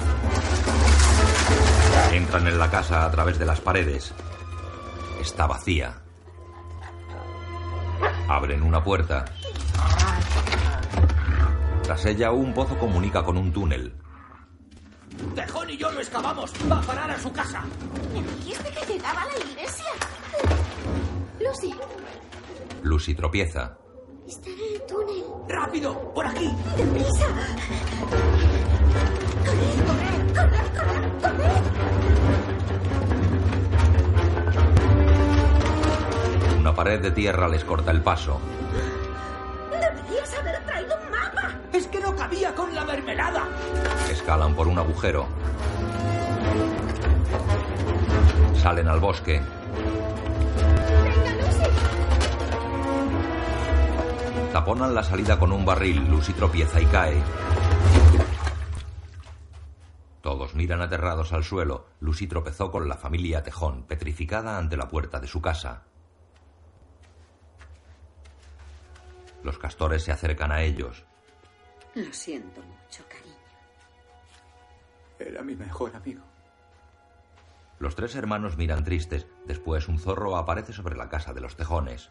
[2.11, 4.13] Entran en la casa a través de las paredes.
[5.21, 6.02] Está vacía.
[8.27, 9.25] Abren una puerta.
[11.83, 13.93] Tras ella, un pozo comunica con un túnel.
[15.35, 16.51] Tejón y yo lo excavamos.
[16.71, 17.63] Va a parar a su casa.
[18.13, 19.85] ¿Me dijiste que llegaba a la iglesia?
[21.39, 21.75] Lucy,
[22.83, 23.77] Lucy tropieza.
[24.27, 25.23] Está en el túnel.
[25.49, 26.13] ¡Rápido!
[26.13, 26.49] ¡Por aquí!
[26.77, 27.27] ¡Deprisa!
[36.75, 38.39] Pared de tierra les corta el paso.
[39.71, 41.51] Deberías haber traído un mapa.
[41.71, 43.47] ¡Es que no cabía con la mermelada!
[44.09, 45.27] Escalan por un agujero.
[48.55, 49.39] Salen al bosque.
[51.03, 51.63] ¡Venga, Lucy!
[54.51, 56.09] Taponan la salida con un barril.
[56.09, 57.21] Lucy tropieza y cae.
[60.21, 61.85] Todos miran aterrados al suelo.
[61.99, 65.83] Lucy tropezó con la familia Tejón, petrificada ante la puerta de su casa.
[69.43, 71.03] Los castores se acercan a ellos.
[71.95, 73.35] Lo siento mucho, cariño.
[75.19, 76.23] Era mi mejor amigo.
[77.79, 79.27] Los tres hermanos miran tristes.
[79.45, 82.09] Después un zorro aparece sobre la casa de los tejones.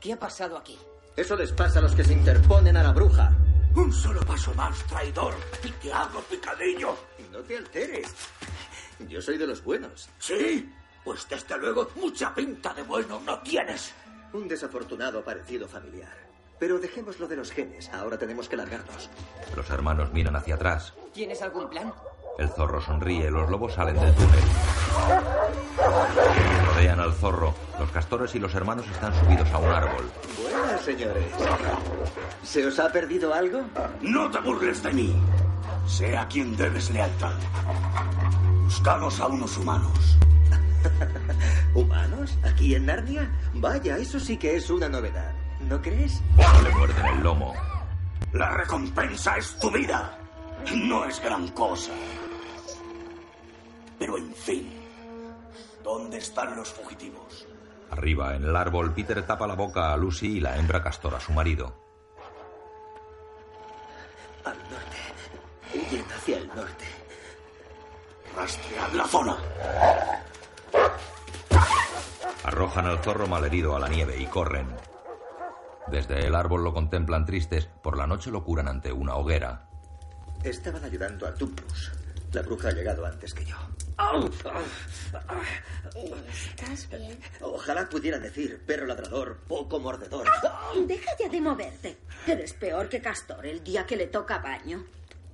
[0.00, 0.78] ¿Qué ha pasado aquí?
[1.16, 3.32] Eso les pasa a los que se interponen a la bruja.
[3.74, 6.96] Un solo paso más, traidor, y te hago picadillo.
[7.30, 8.14] No te alteres.
[9.08, 10.08] Yo soy de los buenos.
[10.18, 10.72] ¿Sí?
[11.08, 13.94] Pues desde luego mucha pinta de bueno no tienes.
[14.34, 16.14] Un desafortunado parecido familiar.
[16.58, 17.88] Pero dejémoslo de los genes.
[17.94, 19.08] Ahora tenemos que largarnos.
[19.56, 20.92] Los hermanos miran hacia atrás.
[21.14, 21.94] ¿Tienes algún plan?
[22.38, 23.30] El zorro sonríe.
[23.30, 24.44] Los lobos salen del túnel.
[26.74, 27.54] Rodean al zorro.
[27.80, 30.10] Los castores y los hermanos están subidos a un árbol.
[30.42, 31.24] Buenas, señores.
[32.42, 33.62] ¿Se os ha perdido algo?
[34.02, 35.16] No te burles de mí.
[35.86, 37.32] Sé a quién debes lealtad.
[38.66, 40.18] Buscamos a unos humanos.
[41.74, 42.38] ¿Humanos?
[42.42, 43.30] ¿Aquí en Narnia?
[43.54, 45.32] Vaya, eso sí que es una novedad.
[45.68, 46.22] ¿No crees?
[46.62, 47.54] Le muerden el lomo.
[48.32, 50.18] La recompensa es tu vida.
[50.74, 51.92] No es gran cosa.
[53.98, 54.70] Pero en fin,
[55.82, 57.46] ¿dónde están los fugitivos?
[57.90, 61.20] Arriba, en el árbol, Peter tapa la boca a Lucy y la hembra castor a
[61.20, 61.74] su marido.
[64.44, 64.96] Al norte.
[65.74, 66.84] Huyen hacia el norte.
[68.36, 69.36] Rastread la zona.
[72.44, 74.66] Arrojan al zorro malherido a la nieve y corren.
[75.88, 77.68] Desde el árbol lo contemplan tristes.
[77.82, 79.68] Por la noche lo curan ante una hoguera.
[80.44, 81.92] Estaban ayudando a Tumnus.
[82.32, 83.56] La bruja ha llegado antes que yo.
[86.30, 87.18] ¿Estás bien?
[87.40, 90.26] Ojalá pudiera decir perro ladrador, poco mordedor.
[90.86, 91.98] Deja ya de moverte.
[92.26, 94.84] Eres peor que Castor el día que le toca baño.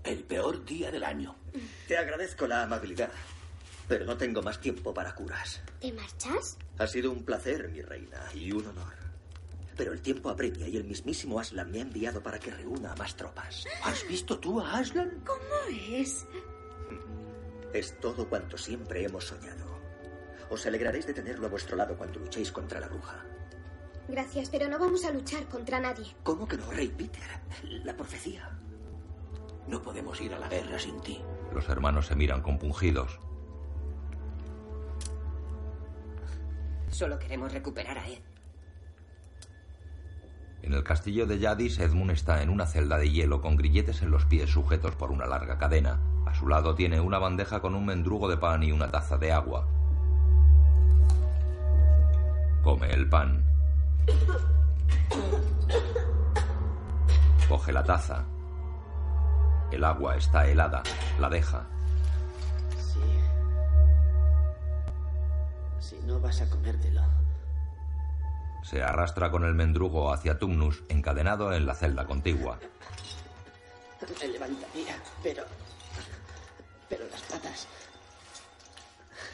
[0.04, 1.34] El peor día del año.
[1.88, 3.10] Te agradezco la amabilidad,
[3.88, 5.62] pero no tengo más tiempo para curas.
[5.80, 6.58] ¿Te marchas?
[6.78, 8.94] Ha sido un placer, mi reina, y un honor.
[9.76, 12.96] Pero el tiempo apremia y el mismísimo Aslan me ha enviado para que reúna a
[12.96, 13.64] más tropas.
[13.82, 15.22] ¿Has visto tú a Aslan?
[15.26, 16.26] ¿Cómo es?
[17.72, 19.64] Es todo cuanto siempre hemos soñado.
[20.48, 23.24] Os alegraréis de tenerlo a vuestro lado cuando luchéis contra la bruja.
[24.06, 26.14] Gracias, pero no vamos a luchar contra nadie.
[26.22, 27.22] ¿Cómo que no, Rey Peter?
[27.84, 28.50] La profecía.
[29.66, 31.20] No podemos ir a la guerra sin ti.
[31.52, 33.18] Los hermanos se miran compungidos.
[36.94, 38.20] Solo queremos recuperar a Ed.
[40.62, 44.12] En el castillo de Yadis, Edmund está en una celda de hielo con grilletes en
[44.12, 45.98] los pies sujetos por una larga cadena.
[46.24, 49.32] A su lado tiene una bandeja con un mendrugo de pan y una taza de
[49.32, 49.66] agua.
[52.62, 53.44] Come el pan.
[57.48, 58.24] Coge la taza.
[59.72, 60.84] El agua está helada.
[61.18, 61.73] La deja.
[66.06, 67.02] No vas a comértelo.
[68.62, 72.58] Se arrastra con el mendrugo hacia Tumnus, encadenado en la celda contigua.
[74.20, 75.44] Me levantaría, pero.
[76.88, 77.66] Pero las patas.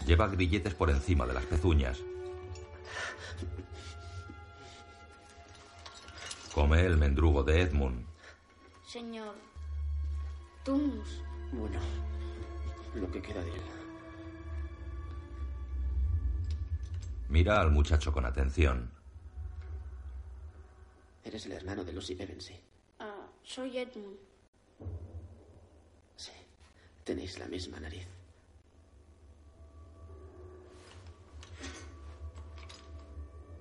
[0.06, 1.98] Lleva grilletes por encima de las pezuñas.
[6.54, 8.04] Come el mendrugo de Edmund.
[8.86, 9.34] Señor.
[10.64, 11.22] Tumnus.
[11.52, 11.78] Bueno,
[12.94, 13.79] lo que queda de él.
[17.30, 18.90] Mira al muchacho con atención.
[21.22, 22.60] Eres el hermano de Lucy Pevensey.
[22.98, 24.18] Ah, soy Edmund.
[26.16, 26.32] Sí.
[27.04, 28.08] Tenéis la misma nariz.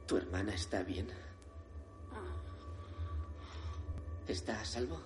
[0.07, 1.07] ¿Tu hermana está bien?
[4.27, 4.99] ¿Está a salvo?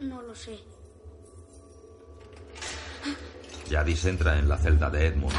[0.00, 0.73] No lo sé.
[3.68, 5.34] Jadis entra en la celda de Edmund.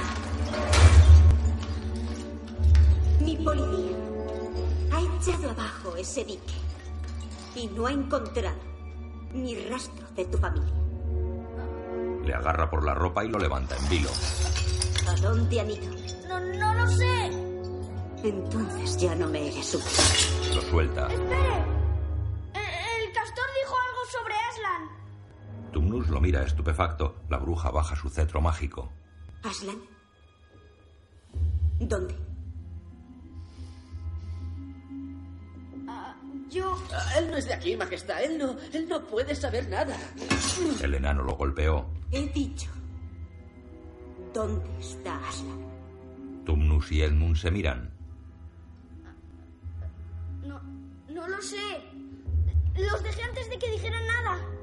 [3.21, 3.97] Mi policía
[4.91, 6.53] ha echado abajo ese dique
[7.55, 8.57] y no ha encontrado
[9.33, 10.73] ni rastro de tu familia.
[12.25, 14.09] Le agarra por la ropa y lo levanta en vilo.
[15.07, 15.93] ¿A dónde han ido?
[16.27, 17.31] No, no lo sé.
[18.23, 20.55] Entonces ya no me eres útil.
[20.55, 21.07] Lo suelta.
[21.07, 21.74] ¡Espere!
[26.09, 27.23] Lo mira estupefacto.
[27.29, 28.91] La bruja baja su cetro mágico.
[29.43, 29.77] ¿Aslan?
[31.79, 32.15] ¿Dónde?
[35.87, 36.15] Ah,
[36.49, 36.77] yo.
[36.93, 38.23] Ah, él no es de aquí, Majestad.
[38.23, 39.97] Él no, él no puede saber nada.
[40.81, 41.87] El enano lo golpeó.
[42.11, 42.69] He dicho.
[44.33, 45.65] ¿Dónde está Aslan?
[46.45, 47.91] Tumnus y Edmund se miran.
[50.43, 50.61] No,
[51.09, 51.81] no lo sé.
[52.75, 54.54] Los dejé antes de que dijeran nada.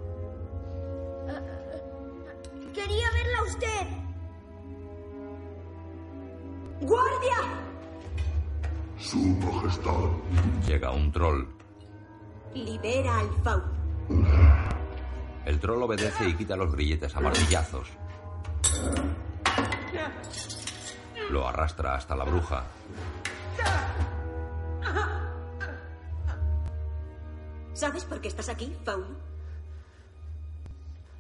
[2.75, 3.87] Quería verla a usted.
[6.81, 7.37] ¡Guardia!
[8.99, 10.11] Su Majestad.
[10.67, 11.45] Llega un troll.
[12.55, 13.83] Libera al fauno.
[15.45, 17.89] El troll obedece y quita los grilletes a martillazos.
[21.31, 22.65] Lo arrastra hasta la bruja.
[27.75, 29.17] ¿Sabes por qué estás aquí, fauno?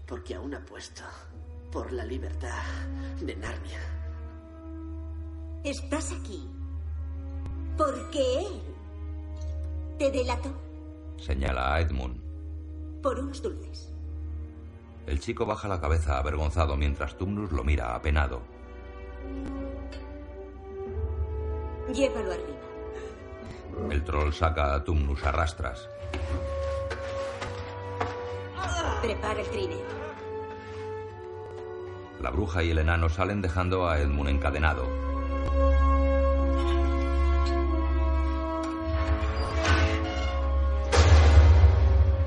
[0.07, 1.03] Porque aún apuesto
[1.73, 2.63] por la libertad
[3.21, 3.81] de Narnia.
[5.65, 6.47] Estás aquí
[7.77, 8.63] porque él
[9.99, 10.51] te delató
[11.19, 12.21] Señala a Edmund.
[13.03, 13.89] por unos dulces.
[15.07, 18.41] El chico baja la cabeza avergonzado mientras Tumnus lo mira apenado.
[21.93, 23.91] Llévalo arriba.
[23.91, 25.89] El troll saca a Tumnus a rastras.
[29.01, 30.02] Prepara el trineo.
[32.23, 34.87] La bruja y el enano salen dejando a Edmund encadenado.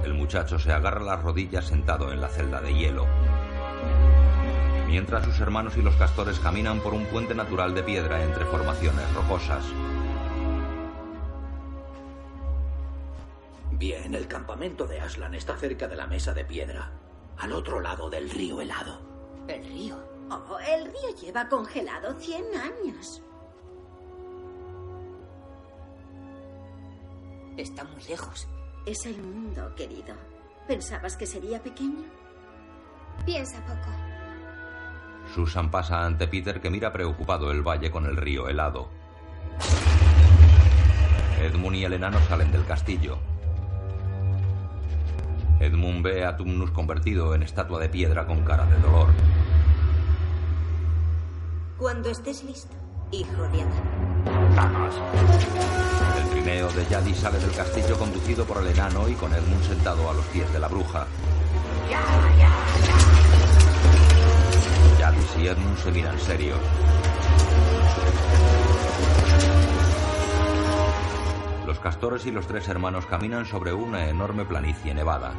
[0.03, 3.05] El muchacho se agarra las rodillas sentado en la celda de hielo.
[4.87, 9.13] Mientras sus hermanos y los castores caminan por un puente natural de piedra entre formaciones
[9.13, 9.63] rocosas.
[13.71, 16.91] Bien, el campamento de Aslan está cerca de la mesa de piedra,
[17.37, 19.14] al otro lado del río helado.
[19.47, 19.97] ¿El río?
[20.29, 23.21] Oh, el río lleva congelado 100 años.
[27.57, 28.47] Está muy lejos.
[28.85, 30.15] Es el mundo, querido.
[30.67, 32.05] ¿Pensabas que sería pequeño?
[33.25, 33.91] Piensa poco.
[35.33, 38.89] Susan pasa ante Peter que mira preocupado el valle con el río helado.
[41.41, 43.17] Edmund y el enano salen del castillo.
[45.59, 49.07] Edmund ve a Tumnus convertido en estatua de piedra con cara de dolor.
[51.77, 52.75] Cuando estés listo,
[53.11, 53.95] hijo de Adán.
[56.17, 60.09] El trineo de Yadi sale del castillo conducido por el enano y con Edmund sentado
[60.09, 61.07] a los pies de la bruja.
[64.99, 66.59] Yadis y Edmund se miran serios.
[71.75, 75.33] Los castores y los tres hermanos caminan sobre una enorme planicie nevada.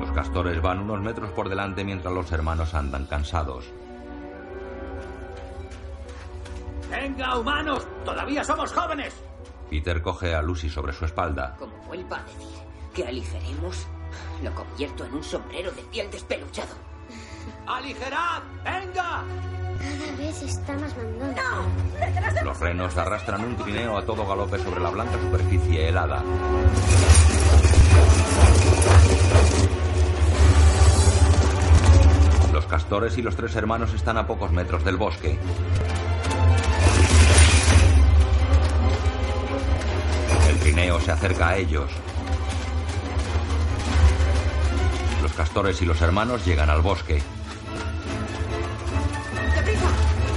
[0.00, 3.66] Los castores van unos metros por delante mientras los hermanos andan cansados.
[6.90, 7.86] ¡Venga, humanos!
[8.02, 9.14] ¡Todavía somos jóvenes!
[9.68, 11.56] Peter coge a Lucy sobre su espalda.
[11.58, 12.64] Como vuelva a decir
[12.94, 13.86] que aligeremos,
[14.42, 16.74] Lo convierto en un sombrero de piel despeluchado.
[17.66, 18.42] ¡Aligerad!
[18.64, 19.24] ¡Venga!
[19.78, 21.34] Cada vez está más mandón.
[22.44, 26.22] Los renos arrastran un trineo a todo galope sobre la blanca superficie helada.
[32.52, 35.38] Los castores y los tres hermanos están a pocos metros del bosque.
[40.48, 41.90] El trineo se acerca a ellos.
[45.22, 47.22] Los castores y los hermanos llegan al bosque.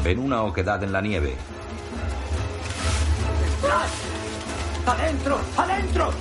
[0.05, 1.35] Ven una oquedad en la nieve.
[4.85, 5.39] ¡Adentro!
[5.57, 6.11] ¡Adentro!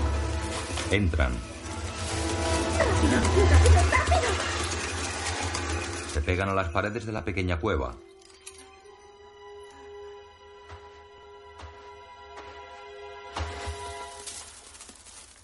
[0.91, 1.33] Entran.
[6.11, 7.95] Se pegan a las paredes de la pequeña cueva.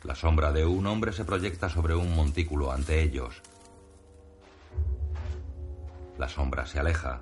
[0.03, 3.43] La sombra de un hombre se proyecta sobre un montículo ante ellos.
[6.17, 7.21] La sombra se aleja.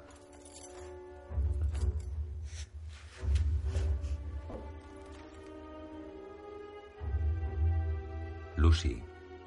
[8.58, 9.00] Lucy,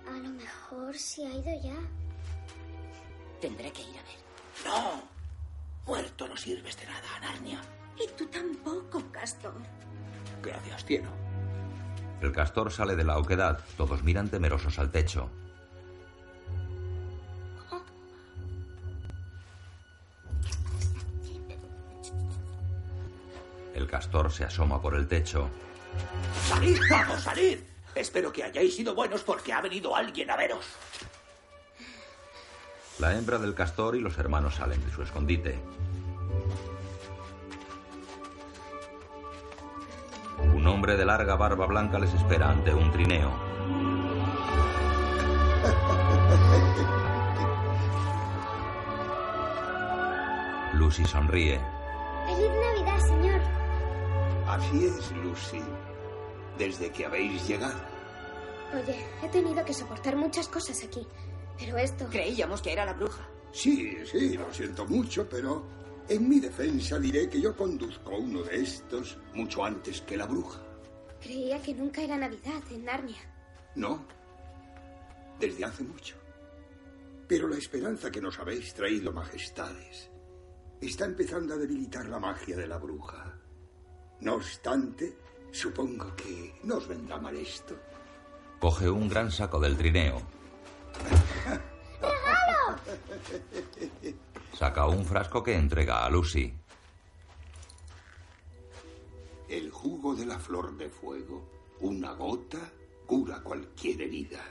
[0.07, 1.75] A lo mejor se ha ido ya.
[3.41, 4.19] Tendré que ir a ver.
[4.65, 5.01] No.
[5.85, 7.59] Muerto no sirves de nada a Narnia.
[8.01, 9.53] Y tú tampoco, Castor.
[10.41, 11.09] Gracias, cielo.
[12.21, 13.59] el castor sale de la oquedad.
[13.75, 15.29] Todos miran temerosos al techo.
[23.73, 25.49] El castor se asoma por el techo.
[26.47, 27.57] ¡Salid, vamos, salid!
[27.95, 30.65] Espero que hayáis sido buenos porque ha venido alguien a veros.
[32.99, 35.59] La hembra del castor y los hermanos salen de su escondite.
[40.53, 43.31] Un hombre de larga barba blanca les espera ante un trineo.
[50.73, 51.59] Lucy sonríe.
[52.25, 53.41] ¡Feliz Navidad, señor!
[54.47, 55.61] Así es, Lucy.
[56.57, 57.79] Desde que habéis llegado.
[58.73, 61.05] Oye, he tenido que soportar muchas cosas aquí.
[61.57, 62.07] Pero esto...
[62.09, 63.27] Creíamos que era la bruja.
[63.51, 65.65] Sí, sí, lo siento mucho, pero
[66.07, 70.61] en mi defensa diré que yo conduzco uno de estos mucho antes que la bruja.
[71.21, 73.21] Creía que nunca era Navidad en Narnia.
[73.75, 74.05] No,
[75.39, 76.15] desde hace mucho.
[77.27, 80.09] Pero la esperanza que nos habéis traído, majestades,
[80.81, 83.37] está empezando a debilitar la magia de la bruja.
[84.21, 85.17] No obstante,
[85.51, 87.75] supongo que no os vendrá mal esto.
[88.59, 90.21] Coge un gran saco del trineo.
[94.53, 96.53] Saca un frasco que entrega a Lucy.
[99.49, 101.43] El jugo de la flor de fuego,
[101.79, 102.71] una gota,
[103.05, 104.43] cura cualquier herida.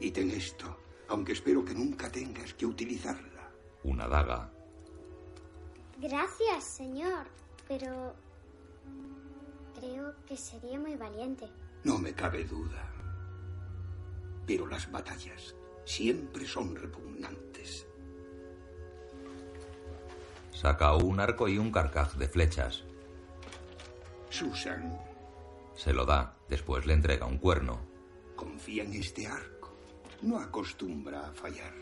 [0.00, 0.76] Y ten esto,
[1.08, 3.50] aunque espero que nunca tengas que utilizarla.
[3.84, 4.50] Una daga.
[5.98, 7.26] Gracias, señor.
[7.68, 8.14] Pero...
[9.86, 11.48] Creo que sería muy valiente.
[11.84, 12.90] No me cabe duda.
[14.44, 17.86] Pero las batallas siempre son repugnantes.
[20.52, 22.82] Saca un arco y un carcaj de flechas.
[24.28, 24.98] Susan,
[25.76, 26.36] Se lo da.
[26.48, 27.78] Después le entrega un cuerno.
[28.34, 29.72] confía en este arco.
[30.22, 31.72] No acostumbra a fallar.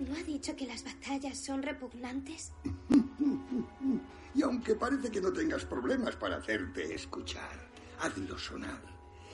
[0.00, 2.52] ¿No ha dicho que las batallas son repugnantes?
[4.34, 7.68] Y aunque parece que no tengas problemas para hacerte escuchar,
[8.00, 8.80] hazlo sonar.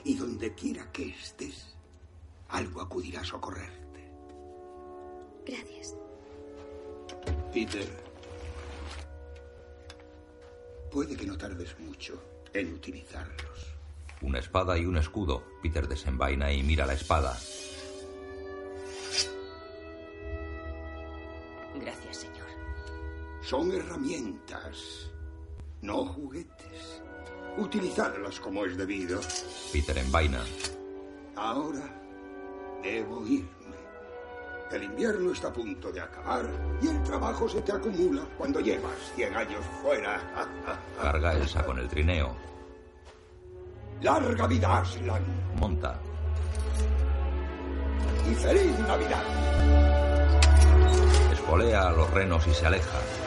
[0.04, 1.74] Y donde quiera que estés,
[2.48, 4.12] algo acudirá a socorrerte.
[5.46, 5.94] Gracias.
[7.52, 7.88] Peter,
[10.90, 12.22] puede que no tardes mucho
[12.52, 13.76] en utilizarlos.
[14.22, 15.44] Una espada y un escudo.
[15.62, 17.36] Peter desenvaina y mira la espada.
[23.44, 25.10] Son herramientas,
[25.82, 27.02] no juguetes.
[27.58, 29.20] Utilizadlas como es debido.
[29.70, 30.40] Peter envaina.
[31.36, 31.84] Ahora
[32.82, 33.48] debo irme.
[34.72, 36.48] El invierno está a punto de acabar
[36.80, 40.18] y el trabajo se te acumula cuando llevas 100 años fuera.
[41.02, 42.34] Carga Elsa con el trineo.
[44.00, 45.22] ¡Larga vida, Aslan!
[45.60, 46.00] Monta.
[48.26, 49.22] ¡Y feliz Navidad!
[51.30, 53.23] Espolea a los renos y se aleja.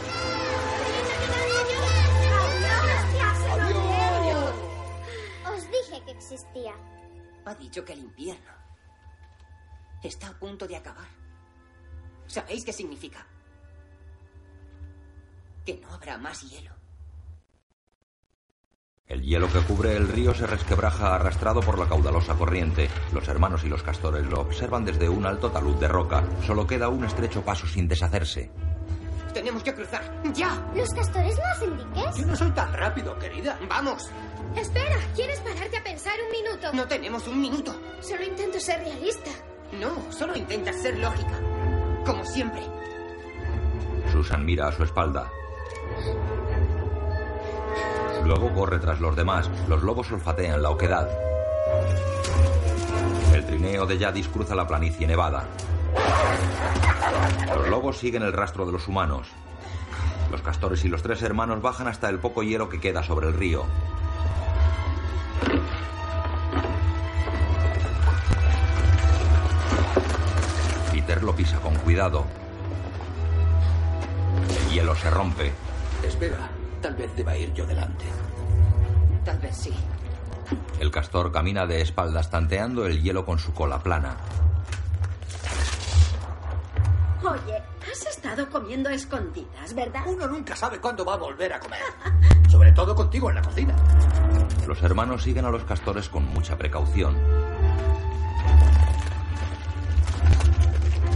[6.38, 6.74] Existía.
[7.46, 8.52] Ha dicho que el invierno
[10.04, 11.08] está a punto de acabar.
[12.28, 13.26] ¿Sabéis qué significa?
[15.66, 16.72] Que no habrá más hielo.
[19.08, 22.90] El hielo que cubre el río se resquebraja arrastrado por la caudalosa corriente.
[23.14, 26.26] Los hermanos y los castores lo observan desde un alto talud de roca.
[26.46, 28.52] Solo queda un estrecho paso sin deshacerse.
[29.38, 30.02] Tenemos que cruzar.
[30.34, 30.50] ¡Ya!
[30.74, 32.16] ¿Los castores no hacen diques?
[32.18, 33.60] Yo no soy tan rápido, querida.
[33.70, 34.10] ¡Vamos!
[34.56, 36.74] Espera, ¿quieres pararte a pensar un minuto?
[36.74, 37.80] No tenemos un minuto.
[38.02, 39.30] Solo intento ser realista.
[39.80, 41.40] No, solo intentas ser lógica.
[42.04, 42.64] Como siempre.
[44.12, 45.32] Susan mira a su espalda.
[48.26, 49.48] Luego corre tras los demás.
[49.68, 51.08] Los lobos olfatean la oquedad.
[53.36, 55.48] El trineo de Yadis cruza la planicie nevada.
[57.56, 59.28] Los lobos siguen el rastro de los humanos.
[60.32, 63.34] Los castores y los tres hermanos bajan hasta el poco hielo que queda sobre el
[63.34, 63.66] río.
[70.92, 72.26] Peter lo pisa con cuidado.
[74.50, 75.54] El hielo se rompe.
[76.04, 76.50] Espera,
[76.82, 78.06] tal vez deba ir yo delante.
[79.24, 79.74] Tal vez sí.
[80.80, 84.18] El castor camina de espaldas tanteando el hielo con su cola plana.
[87.30, 90.02] Oye, has estado comiendo escondidas, ¿verdad?
[90.06, 91.82] Uno nunca sabe cuándo va a volver a comer.
[92.50, 93.76] Sobre todo contigo en la cocina.
[94.66, 97.18] Los hermanos siguen a los castores con mucha precaución.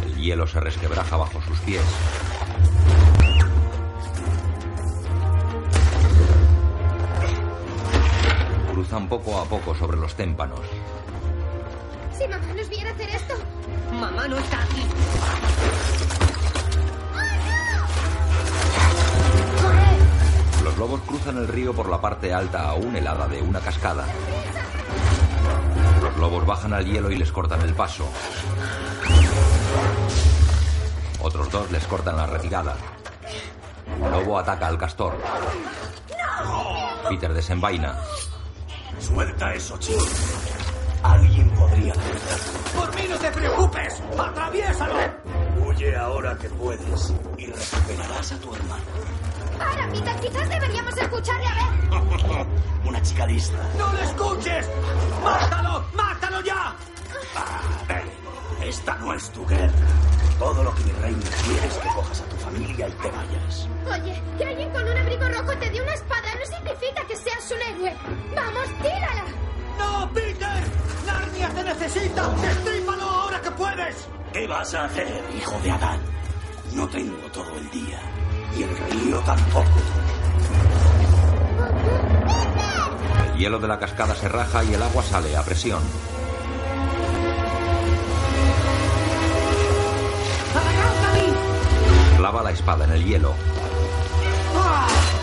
[0.06, 1.84] El hielo se resquebraja bajo sus pies.
[8.74, 10.60] Cruzan poco a poco sobre los témpanos.
[12.22, 13.34] Si mamá nos viera hacer esto.
[13.93, 14.85] Mamá no está aquí.
[20.64, 24.06] Los lobos cruzan el río por la parte alta aún helada de una cascada.
[26.03, 28.07] Los lobos bajan al hielo y les cortan el paso.
[31.23, 32.76] Otros dos les cortan la retirada.
[33.99, 35.18] Un lobo ataca al castor.
[37.10, 37.95] Peter desenvaina.
[38.99, 40.06] Suelta eso, chico.
[41.03, 42.80] Alguien podría hacerlo.
[42.80, 44.03] Por mí no te preocupes.
[44.18, 44.95] ¡Atraviésalo!
[45.65, 48.84] Huye ahora que puedes y recuperarás a tu hermano.
[49.57, 52.48] Para, Peter, quizás deberíamos escucharle a ver.
[52.86, 53.57] Una chica lista.
[53.78, 54.69] ¡No lo escuches!
[55.23, 55.84] ¡Mátalo!
[55.94, 56.76] ¡Mátalo ya!
[57.36, 58.68] Ah, ven.
[58.68, 59.72] Esta no es tu guerra.
[60.40, 63.68] Todo lo que mi reina quiere es que cojas a tu familia y te vayas.
[63.86, 67.52] Oye, que alguien con un abrigo rojo te dé una espada no significa que seas
[67.52, 67.95] un héroe.
[68.36, 69.26] ¡Vamos, tírala!
[69.82, 70.64] ¡No, Peter!
[71.06, 72.30] ¡Narnia te necesita!
[72.30, 74.08] ¡Destrípalo ahora que puedes!
[74.34, 75.99] ¿Qué vas a hacer, hijo de Adán?
[76.74, 77.99] No tengo todo el día.
[78.58, 79.80] Y el río tampoco.
[83.34, 85.82] El hielo de la cascada se raja y el agua sale a presión.
[92.18, 93.34] Clava la espada en el hielo.
[94.53, 95.20] La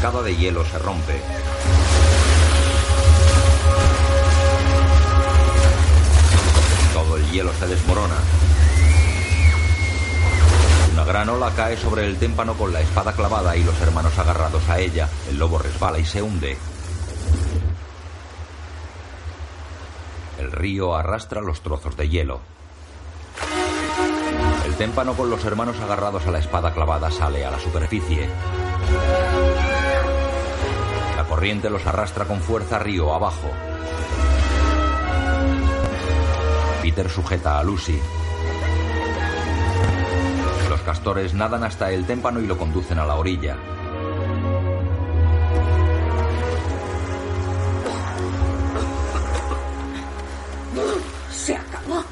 [0.00, 1.20] cascada de hielo se rompe.
[6.94, 8.14] Todo el hielo se desmorona.
[10.94, 14.66] Una gran ola cae sobre el témpano con la espada clavada y los hermanos agarrados
[14.70, 15.06] a ella.
[15.28, 16.56] El lobo resbala y se hunde.
[20.38, 22.40] El río arrastra los trozos de hielo.
[24.64, 28.30] El témpano con los hermanos agarrados a la espada clavada sale a la superficie.
[31.30, 33.52] La corriente los arrastra con fuerza río abajo.
[36.82, 38.00] Peter sujeta a Lucy.
[40.68, 43.56] Los castores nadan hasta el témpano y lo conducen a la orilla.
[51.30, 52.02] Se acabó.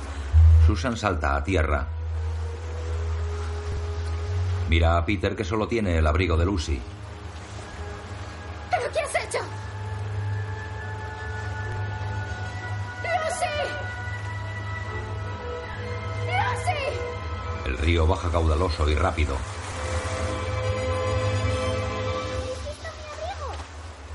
[0.65, 1.89] Susan salta a tierra.
[4.70, 6.81] Mira a Peter que solo tiene el abrigo de Lucy.
[17.89, 19.35] Río baja caudaloso y rápido.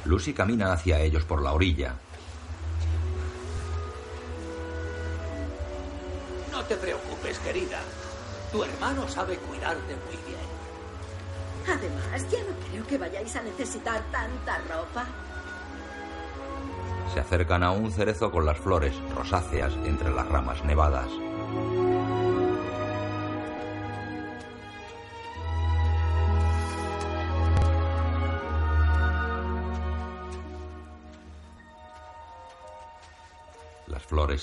[0.06, 1.96] Lucy camina hacia ellos por la orilla.
[6.52, 7.80] No te preocupes, querida.
[8.52, 10.46] Tu hermano sabe cuidarte muy bien.
[11.68, 15.08] Además, ya no creo que vayáis a necesitar tanta ropa.
[17.12, 21.10] Se acercan a un cerezo con las flores rosáceas entre las ramas nevadas.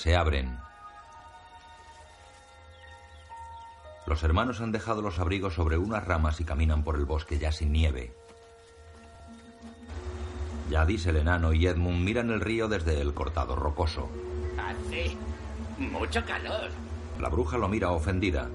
[0.01, 0.57] Se abren.
[4.07, 7.51] Los hermanos han dejado los abrigos sobre unas ramas y caminan por el bosque ya
[7.51, 8.11] sin nieve.
[10.71, 14.09] Yadis, el enano y Edmund miran el río desde el cortado rocoso.
[14.57, 15.15] Hace
[15.77, 16.71] mucho calor.
[17.19, 18.49] La bruja lo mira ofendida.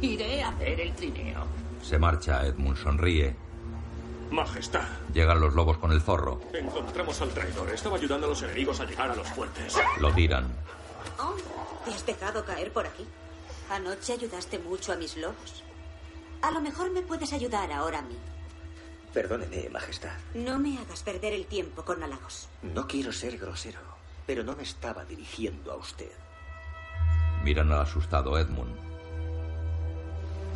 [0.00, 1.44] Iré a ver el trineo.
[1.80, 3.36] Se marcha, Edmund sonríe.
[4.30, 6.40] Majestad, Llegan los lobos con el zorro.
[6.52, 7.70] encontramos al traidor.
[7.70, 9.74] Estaba ayudando a los enemigos a llegar a los fuertes.
[10.00, 10.46] Lo tiran.
[11.18, 11.34] Oh,
[11.84, 13.06] ¿te has dejado caer por aquí?
[13.70, 15.62] Anoche ayudaste mucho a mis lobos.
[16.42, 18.16] A lo mejor me puedes ayudar ahora a mí.
[19.12, 20.12] Perdóneme, Majestad.
[20.34, 22.48] No me hagas perder el tiempo con halagos.
[22.62, 23.80] No quiero ser grosero,
[24.26, 26.12] pero no me estaba dirigiendo a usted.
[27.42, 28.76] Miran al asustado Edmund.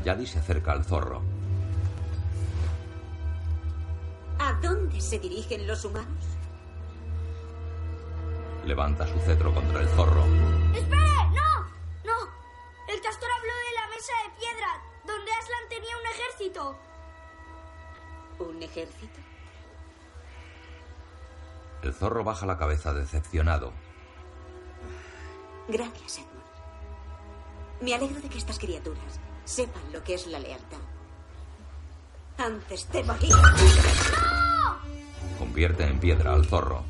[0.04, 1.22] Yadi se acerca al zorro.
[4.44, 6.24] ¿A dónde se dirigen los humanos?
[8.64, 10.24] Levanta su cetro contra el zorro.
[10.74, 10.98] ¡Espere!
[11.32, 11.60] ¡No!
[12.04, 12.28] ¡No!
[12.88, 16.76] El castor habló de la mesa de piedra, donde Aslan tenía un ejército.
[18.40, 19.20] ¿Un ejército?
[21.84, 23.72] El zorro baja la cabeza decepcionado.
[25.68, 26.42] Gracias, Edmund.
[27.80, 30.91] Me alegro de que estas criaturas sepan lo que es la lealtad.
[32.38, 33.32] Antes de morir.
[35.38, 36.82] Convierte en piedra al zorro.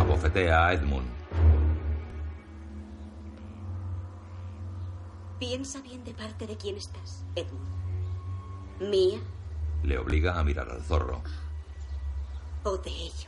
[0.00, 1.06] Abofetea a Edmund.
[5.38, 7.66] Piensa bien de parte de quién estás, Edmund.
[8.80, 9.18] ¿Mía
[9.82, 11.22] Le obliga a mirar al zorro.
[12.62, 13.26] o de ellos?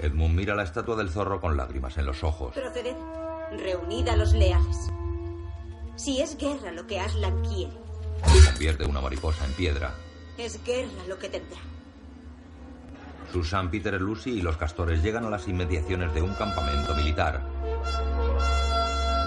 [0.00, 2.52] Edmund mira la estatua del zorro con lágrimas en los ojos.
[2.54, 2.96] Proceded.
[3.52, 4.88] Reunid a los leales.
[6.02, 7.74] Si es guerra lo que Aslan quiere,
[8.46, 9.92] Convierte una mariposa en piedra.
[10.38, 11.58] es guerra lo que tendrá.
[13.30, 17.42] Susan, Peter, Lucy y los castores llegan a las inmediaciones de un campamento militar.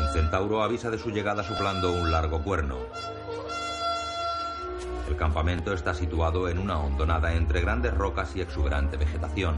[0.02, 2.80] Un centauro avisa de su llegada soplando un largo cuerno.
[5.08, 9.58] El campamento está situado en una hondonada entre grandes rocas y exuberante vegetación.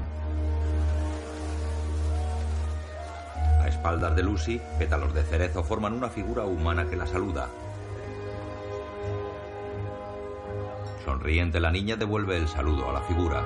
[3.66, 7.50] A espaldas de Lucy, pétalos de cerezo forman una figura humana que la saluda.
[11.04, 13.42] Sonriente, la niña devuelve el saludo a la figura.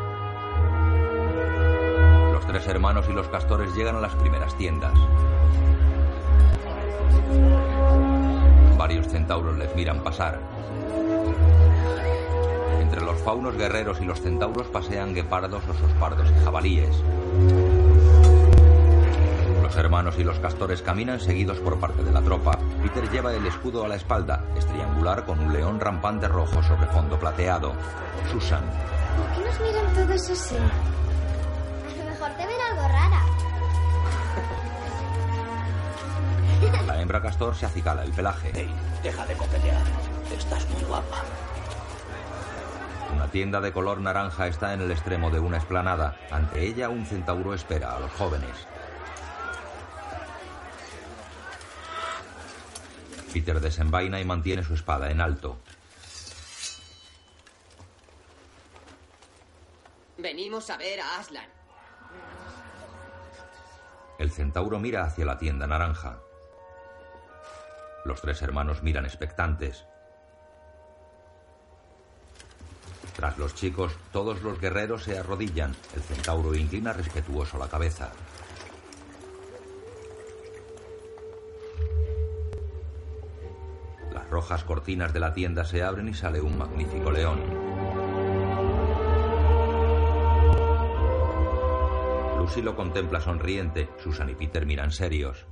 [2.34, 4.92] Los tres hermanos y los castores llegan a las primeras tiendas.
[8.78, 10.42] Varios centauros les miran pasar.
[12.82, 17.04] Entre los faunos guerreros y los centauros pasean guepardos, osos pardos y jabalíes.
[19.70, 22.58] Los hermanos y los castores caminan seguidos por parte de la tropa.
[22.82, 26.88] Peter lleva el escudo a la espalda, es triangular con un león rampante rojo sobre
[26.88, 27.74] fondo plateado.
[28.32, 30.56] Susan, ¿Por qué nos miran todos así?
[30.56, 33.22] A lo mejor te ven algo rara.
[36.88, 38.52] la hembra castor se acicala el pelaje.
[39.04, 39.84] Deja de coquetear.
[40.36, 41.18] Estás muy guapa.
[43.14, 46.16] Una tienda de color naranja está en el extremo de una explanada.
[46.32, 48.69] Ante ella un centauro espera a los jóvenes.
[53.32, 55.58] Peter desenvaina y mantiene su espada en alto.
[60.18, 61.48] Venimos a ver a Aslan.
[64.18, 66.20] El centauro mira hacia la tienda naranja.
[68.04, 69.86] Los tres hermanos miran expectantes.
[73.16, 75.76] Tras los chicos, todos los guerreros se arrodillan.
[75.96, 78.12] El centauro inclina respetuoso la cabeza.
[84.30, 87.40] Rojas cortinas de la tienda se abren y sale un magnífico león.
[92.38, 93.90] Lucy lo contempla sonriente.
[93.98, 95.48] Susan y Peter miran serios.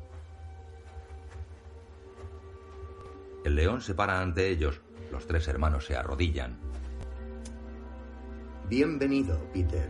[3.43, 4.81] El león se para ante ellos.
[5.11, 6.57] Los tres hermanos se arrodillan.
[8.69, 9.89] Bienvenido, Peter,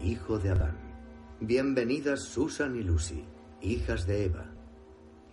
[0.00, 0.78] hijo de Adán.
[1.40, 3.24] Bienvenidas Susan y Lucy,
[3.60, 4.46] hijas de Eva.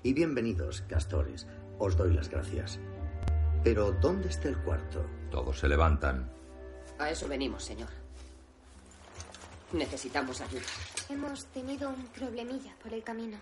[0.02, 1.48] Y bienvenidos, castores.
[1.78, 2.80] Os doy las gracias.
[3.64, 5.06] Pero, ¿dónde está el cuarto?
[5.30, 6.30] Todos se levantan.
[6.98, 7.90] A eso venimos, señor.
[9.74, 10.64] Necesitamos ayuda.
[11.10, 13.38] Hemos tenido un problemilla por el camino.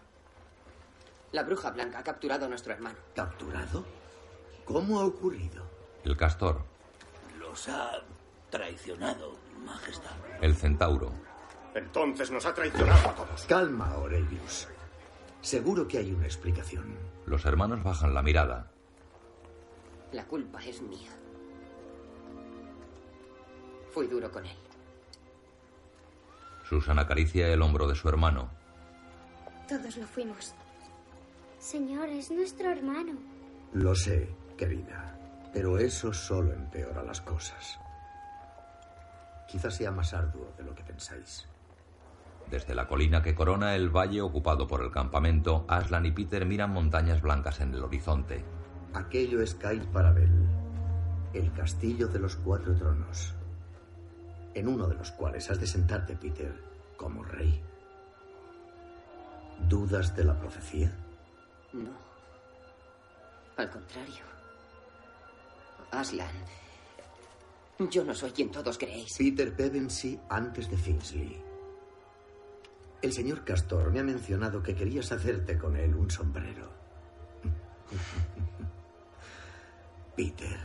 [1.31, 2.97] La bruja blanca ha capturado a nuestro hermano.
[3.15, 3.85] ¿Capturado?
[4.65, 5.63] ¿Cómo ha ocurrido?
[6.03, 6.63] El castor.
[7.39, 7.91] Los ha
[8.49, 9.35] traicionado,
[9.65, 10.15] Majestad.
[10.41, 11.11] El centauro.
[11.73, 13.45] Entonces nos ha traicionado a todos.
[13.45, 14.67] Calma, Aurelius.
[15.41, 16.97] Seguro que hay una explicación.
[17.25, 18.71] Los hermanos bajan la mirada.
[20.11, 21.11] La culpa es mía.
[23.91, 24.55] Fui duro con él.
[26.63, 28.49] Susan acaricia el hombro de su hermano.
[29.67, 30.53] Todos lo fuimos.
[31.59, 33.13] Señor, es nuestro hermano.
[33.73, 35.17] Lo sé, querida,
[35.53, 37.79] pero eso solo empeora las cosas.
[39.47, 41.47] Quizás sea más arduo de lo que pensáis.
[42.49, 46.71] Desde la colina que corona el valle ocupado por el campamento, Aslan y Peter miran
[46.71, 48.45] montañas blancas en el horizonte.
[48.93, 50.31] Aquello es Kail Parabel,
[51.33, 53.33] el castillo de los cuatro tronos,
[54.53, 56.53] en uno de los cuales has de sentarte, Peter,
[56.95, 57.61] como rey.
[59.67, 60.91] ¿Dudas de la profecía?
[61.73, 61.91] No.
[63.57, 64.23] Al contrario.
[65.91, 66.35] Aslan,
[67.91, 69.15] yo no soy quien todos creéis.
[69.17, 71.41] Peter Pevensey antes de Finsley.
[73.01, 76.67] El señor Castor me ha mencionado que querías hacerte con él un sombrero.
[80.17, 80.57] Peter,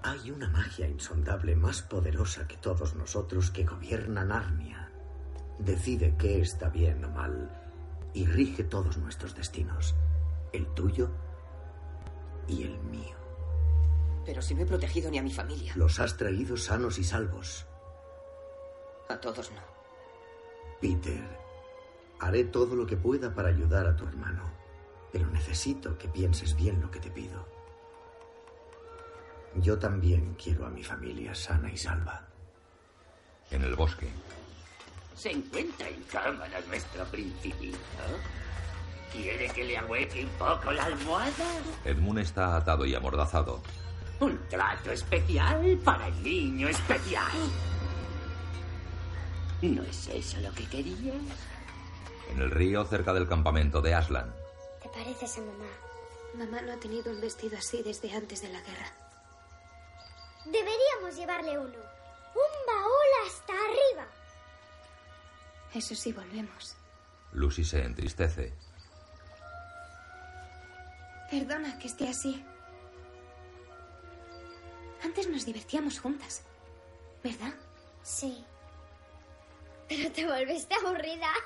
[0.00, 4.92] hay una magia insondable más poderosa que todos nosotros que gobierna Narnia.
[5.58, 7.50] Decide qué está bien o mal
[8.14, 9.96] y rige todos nuestros destinos.
[10.52, 11.10] El tuyo
[12.46, 13.16] y el mío.
[14.24, 15.72] Pero si no he protegido ni a mi familia.
[15.74, 17.66] Los has traído sanos y salvos.
[19.08, 19.62] A todos no.
[20.80, 21.26] Peter,
[22.20, 24.44] haré todo lo que pueda para ayudar a tu hermano,
[25.10, 27.57] pero necesito que pienses bien lo que te pido.
[29.56, 32.26] Yo también quiero a mi familia sana y salva.
[33.50, 34.08] En el bosque,
[35.14, 37.78] ¿Se encuentra en cámara nuestro principito?
[39.12, 41.58] ¿Quiere que le ahueque un poco la almohada?
[41.84, 43.60] Edmund está atado y amordazado.
[44.20, 47.32] Un trato especial para el niño especial.
[49.62, 51.16] ¿No es eso lo que querías?
[52.30, 54.32] En el río, cerca del campamento de Aslan,
[54.82, 55.66] ¿Te pareces a mamá?
[56.34, 58.92] Mamá no ha tenido un vestido así desde antes de la guerra.
[60.50, 61.78] Deberíamos llevarle uno.
[62.34, 64.06] Un baúl hasta arriba.
[65.74, 66.76] Eso sí, volvemos.
[67.32, 68.54] Lucy se entristece.
[71.30, 72.44] Perdona que esté así.
[75.04, 76.42] Antes nos divertíamos juntas,
[77.22, 77.54] ¿verdad?
[78.02, 78.44] Sí.
[79.88, 81.28] Pero te volviste aburrida.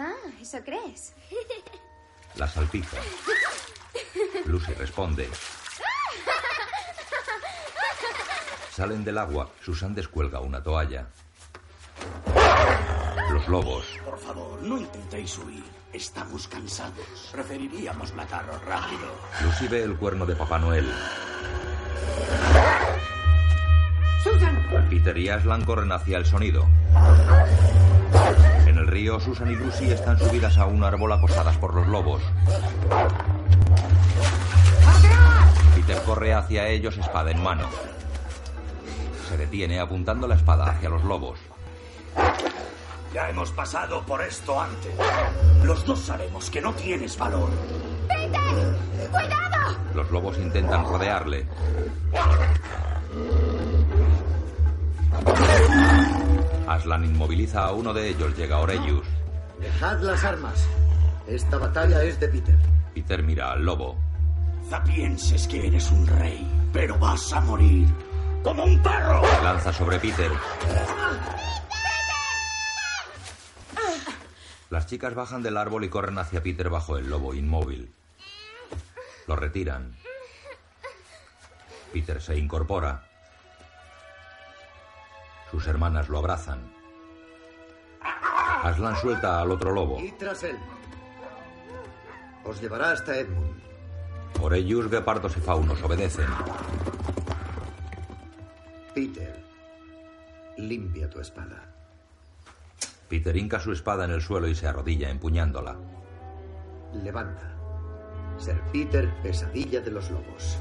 [0.00, 1.12] Ah, ¿eso crees?
[2.36, 2.98] La salpica.
[4.46, 5.28] Lucy responde.
[8.78, 9.48] Salen del agua.
[9.60, 11.08] Susan descuelga una toalla.
[13.32, 13.84] Los lobos.
[14.04, 15.64] Por favor, no intentéis huir.
[15.92, 17.28] Estamos cansados.
[17.32, 19.10] Preferiríamos mataros rápido.
[19.42, 20.88] Lucy ve el cuerno de Papá Noel.
[24.88, 26.64] Peter y Aslan corren hacia el sonido.
[28.68, 32.22] En el río, Susan y Lucy están subidas a un árbol acosadas por los lobos.
[35.74, 37.68] Peter corre hacia ellos espada en mano.
[39.28, 41.38] Se detiene apuntando la espada hacia los lobos.
[43.12, 44.94] Ya hemos pasado por esto antes.
[45.62, 47.50] Los dos sabemos que no tienes valor.
[48.08, 49.10] ¡Peter!
[49.10, 49.76] ¡Cuidado!
[49.94, 51.46] Los lobos intentan rodearle.
[56.66, 59.06] Aslan inmoviliza a uno de ellos, llega Orellius.
[59.60, 60.66] Dejad las armas.
[61.26, 62.58] Esta batalla es de Peter.
[62.94, 63.96] Peter mira al lobo.
[64.62, 67.88] Quizá pienses que eres un rey, pero vas a morir.
[68.48, 69.22] ¡Como un perro!
[69.26, 70.32] Se lanza sobre Peter.
[74.70, 77.92] Las chicas bajan del árbol y corren hacia Peter bajo el lobo inmóvil.
[79.26, 79.94] Lo retiran.
[81.92, 83.06] Peter se incorpora.
[85.50, 86.72] Sus hermanas lo abrazan.
[88.62, 90.00] Aslan suelta al otro lobo.
[90.00, 90.58] Y tras él.
[92.44, 93.60] Os llevará hasta Edmund.
[94.40, 96.28] Orellius, guepardos y faunos obedecen.
[98.98, 99.32] Peter,
[100.56, 101.62] limpia tu espada.
[103.08, 105.76] Peter hinca su espada en el suelo y se arrodilla empuñándola.
[107.04, 107.54] Levanta.
[108.38, 110.58] Ser Peter, pesadilla de los lobos.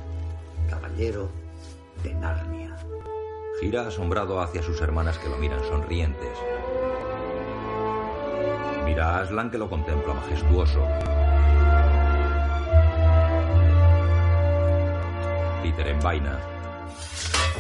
[0.70, 1.32] Caballero
[2.04, 2.78] de Narnia.
[3.60, 6.38] Gira asombrado hacia sus hermanas que lo miran sonrientes.
[8.86, 10.88] Mira a Aslan que lo contempla majestuoso.
[15.64, 16.40] Peter envaina.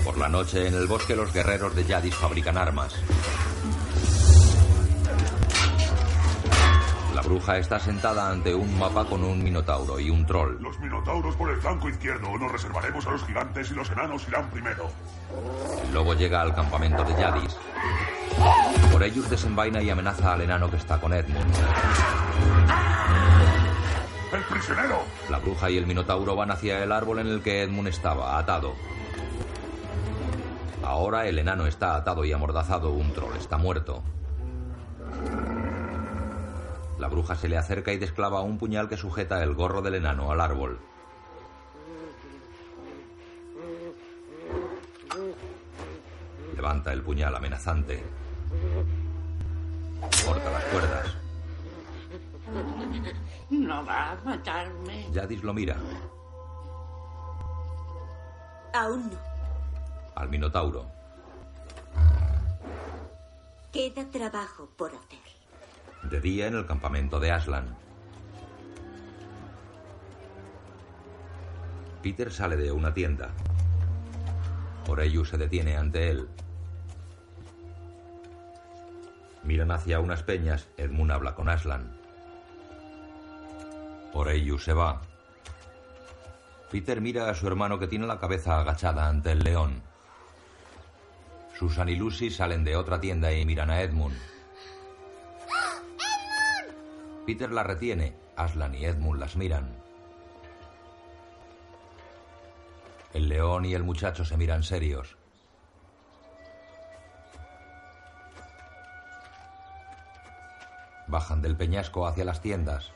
[0.03, 2.93] Por la noche en el bosque los guerreros de Yadis fabrican armas.
[7.13, 10.61] La bruja está sentada ante un mapa con un minotauro y un troll.
[10.61, 12.37] Los minotauros por el flanco izquierdo.
[12.37, 14.89] Nos reservaremos a los gigantes y los enanos irán primero.
[15.83, 17.57] El lobo llega al campamento de Yadis.
[18.91, 21.55] Por ellos desenvaina y amenaza al enano que está con Edmund.
[24.31, 24.99] ¡El prisionero!
[25.29, 28.75] La bruja y el minotauro van hacia el árbol en el que Edmund estaba, atado.
[30.83, 34.03] Ahora el enano está atado y amordazado, un troll está muerto.
[36.99, 40.31] La bruja se le acerca y desclava un puñal que sujeta el gorro del enano
[40.31, 40.79] al árbol.
[46.55, 48.03] Levanta el puñal amenazante.
[50.25, 51.15] Corta las cuerdas.
[53.49, 55.07] No va a matarme.
[55.11, 55.77] Yadis lo mira.
[58.73, 59.36] Aún no.
[60.17, 60.87] Al Minotauro.
[63.71, 65.19] Queda trabajo por hacer.
[66.09, 67.77] De día en el campamento de Aslan.
[72.01, 73.29] Peter sale de una tienda.
[74.87, 76.27] Oreyu se detiene ante él.
[79.43, 80.67] Miran hacia unas peñas.
[80.77, 81.95] Edmund habla con Aslan.
[84.13, 84.99] Oreyu se va.
[86.71, 89.86] Peter mira a su hermano que tiene la cabeza agachada ante el león.
[91.57, 94.15] Susan y Lucy salen de otra tienda y miran a Edmund.
[97.25, 98.15] Peter la retiene.
[98.35, 99.75] Aslan y Edmund las miran.
[103.11, 105.17] El león y el muchacho se miran serios.
[111.07, 112.91] Bajan del peñasco hacia las tiendas.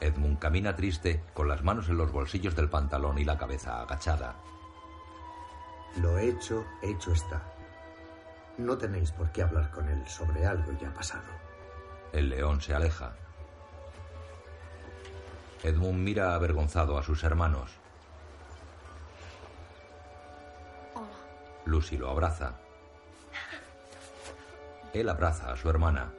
[0.00, 4.36] Edmund camina triste, con las manos en los bolsillos del pantalón y la cabeza agachada.
[6.00, 7.42] Lo hecho, hecho está.
[8.58, 11.32] No tenéis por qué hablar con él sobre algo ya pasado.
[12.12, 13.12] El león se aleja.
[15.62, 17.72] Edmund mira avergonzado a sus hermanos.
[21.64, 22.54] Lucy lo abraza.
[24.94, 26.12] Él abraza a su hermana.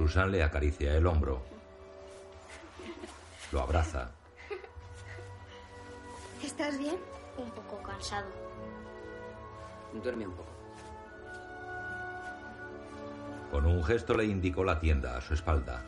[0.00, 1.42] Susan le acaricia el hombro.
[3.52, 4.10] Lo abraza.
[6.42, 6.96] ¿Estás bien?
[7.36, 8.30] Un poco cansado.
[10.02, 10.48] Duerme un poco.
[13.50, 15.84] Con un gesto le indicó la tienda a su espalda.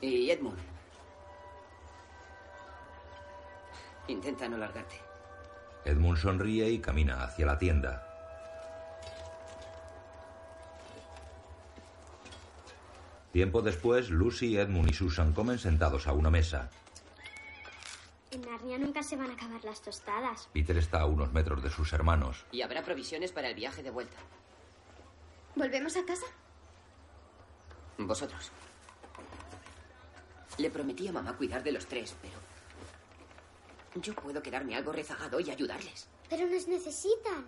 [0.00, 0.58] Y Edmund.
[4.06, 5.00] Intenta no largarte.
[5.84, 8.09] Edmund sonríe y camina hacia la tienda.
[13.32, 16.70] Tiempo después, Lucy, Edmund y Susan comen sentados a una mesa.
[18.32, 20.48] En Narnia nunca se van a acabar las tostadas.
[20.52, 22.44] Peter está a unos metros de sus hermanos.
[22.52, 24.16] Y habrá provisiones para el viaje de vuelta.
[25.54, 26.26] ¿Volvemos a casa?
[27.98, 28.50] Vosotros.
[30.58, 32.34] Le prometí a mamá cuidar de los tres, pero...
[34.00, 36.08] Yo puedo quedarme algo rezagado y ayudarles.
[36.28, 37.44] Pero nos necesitan.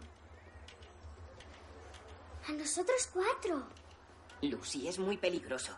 [2.48, 3.64] A nosotros cuatro.
[4.42, 5.72] Lucy es muy peligroso.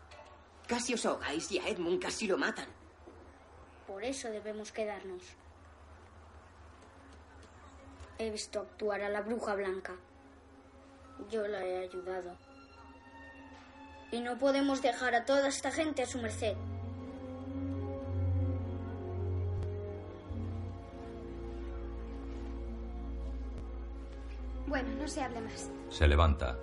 [0.66, 2.66] Casi os ahogáis y a Edmund casi lo matan.
[3.86, 5.22] Por eso debemos quedarnos.
[8.18, 9.94] He visto actuar a la bruja blanca.
[11.30, 12.36] Yo la he ayudado.
[14.10, 16.56] Y no podemos dejar a toda esta gente a su merced.
[24.66, 25.70] Bueno, no se hable más.
[25.90, 26.56] Se levanta.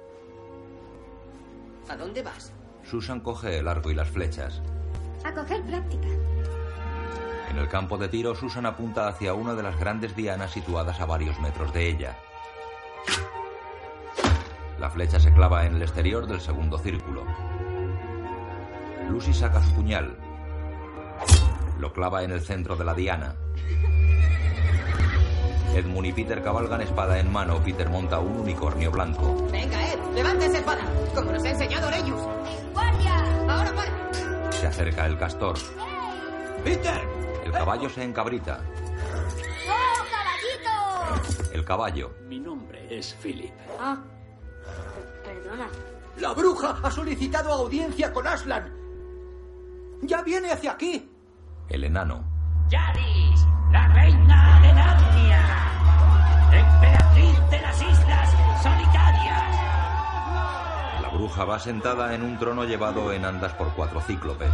[1.89, 2.53] ¿A dónde vas?
[2.83, 4.61] Susan coge el arco y las flechas.
[5.23, 6.07] A coger práctica.
[7.49, 11.05] En el campo de tiro, Susan apunta hacia una de las grandes dianas situadas a
[11.05, 12.17] varios metros de ella.
[14.79, 17.25] La flecha se clava en el exterior del segundo círculo.
[19.09, 20.17] Lucy saca su puñal.
[21.77, 23.35] Lo clava en el centro de la diana.
[25.73, 27.61] Edmund y Peter cabalgan espada en mano.
[27.63, 29.47] Peter monta un unicornio blanco.
[29.51, 30.81] Venga, Ed, levanta esa espada,
[31.15, 32.21] como nos ha enseñado Reyus.
[32.73, 33.15] ¡Guardia!
[33.49, 34.51] Ahora para.
[34.51, 35.57] Se acerca el castor.
[36.63, 37.01] ¡Peter!
[37.45, 38.59] El caballo se encabrita.
[39.67, 41.53] ¡Oh, caballito!
[41.53, 42.11] El caballo.
[42.27, 43.53] Mi nombre es Philip.
[43.79, 43.97] Ah,
[45.23, 45.67] perdona.
[46.17, 48.71] La bruja ha solicitado audiencia con Aslan.
[50.01, 51.09] Ya viene hacia aquí.
[51.69, 52.23] El enano.
[52.69, 54.60] Yadis, la reina
[61.21, 64.49] bruja va sentada en un trono llevado en andas por cuatro cíclopes.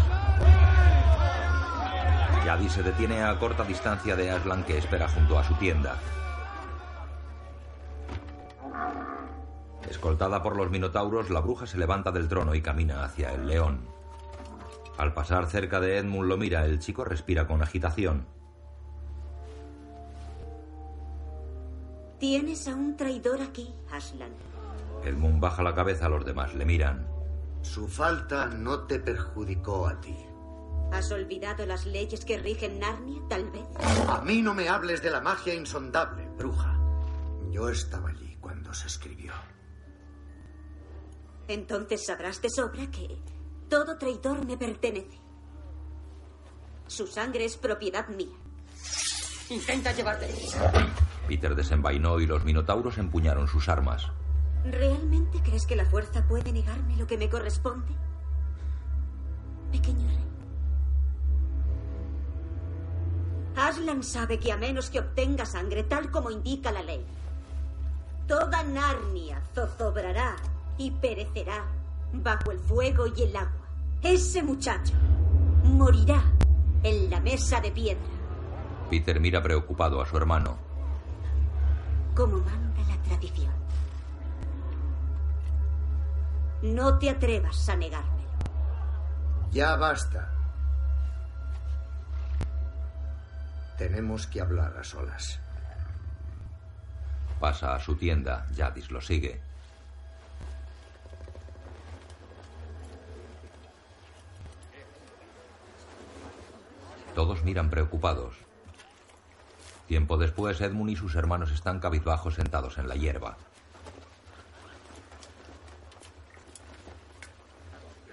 [2.46, 5.96] Yadi se detiene a corta distancia de Aslan que espera junto a su tienda.
[9.90, 13.88] Escoltada por los minotauros, la bruja se levanta del trono y camina hacia el león.
[14.98, 18.26] Al pasar cerca de Edmund lo mira, el chico respira con agitación.
[22.20, 24.57] Tienes a un traidor aquí, Aslan.
[25.04, 27.08] Edmund baja la cabeza, los demás le miran.
[27.62, 30.16] Su falta no te perjudicó a ti.
[30.92, 33.68] ¿Has olvidado las leyes que rigen Narnia, tal vez?
[34.08, 36.80] A mí no me hables de la magia insondable, bruja.
[37.52, 39.34] Yo estaba allí cuando se escribió.
[41.48, 43.18] Entonces sabrás de sobra que
[43.70, 45.20] todo traidor me pertenece.
[46.88, 48.36] Su sangre es propiedad mía.
[49.50, 50.30] Intenta llevarte.
[51.28, 54.10] Peter desenvainó y los minotauros empuñaron sus armas.
[54.72, 57.94] ¿Realmente crees que la fuerza puede negarme lo que me corresponde?
[59.72, 60.26] Pequeño rey.
[63.56, 67.04] Aslan sabe que a menos que obtenga sangre tal como indica la ley,
[68.28, 70.36] toda Narnia zozobrará
[70.78, 71.66] y perecerá
[72.14, 73.68] bajo el fuego y el agua.
[74.04, 74.94] Ese muchacho
[75.64, 76.22] morirá
[76.84, 78.06] en la mesa de piedra,
[78.90, 80.58] Peter mira preocupado a su hermano.
[82.16, 83.57] como manda la tradición.
[86.68, 88.30] No te atrevas a negármelo.
[89.52, 90.30] Ya basta.
[93.78, 95.40] Tenemos que hablar a solas.
[97.40, 98.46] Pasa a su tienda.
[98.56, 99.40] Jadis lo sigue.
[107.16, 108.36] Todos miran preocupados.
[109.88, 113.38] Tiempo después, Edmund y sus hermanos están cabizbajos sentados en la hierba.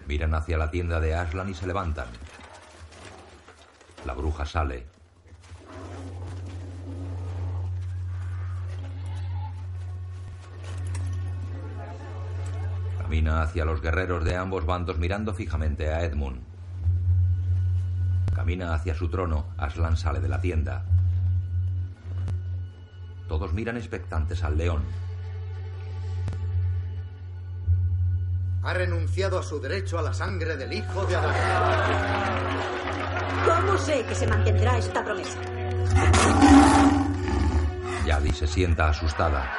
[0.06, 2.08] Miran hacia la tienda de Aslan y se levantan.
[4.04, 4.86] La bruja sale.
[12.98, 16.42] Camina hacia los guerreros de ambos bandos mirando fijamente a Edmund.
[18.34, 19.46] Camina hacia su trono.
[19.56, 20.84] Aslan sale de la tienda.
[23.28, 24.82] Todos miran expectantes al león.
[28.66, 31.34] Ha renunciado a su derecho a la sangre del hijo de Adán.
[33.44, 35.38] ¿Cómo sé que se mantendrá esta promesa?
[38.06, 39.52] Yadi se sienta asustada.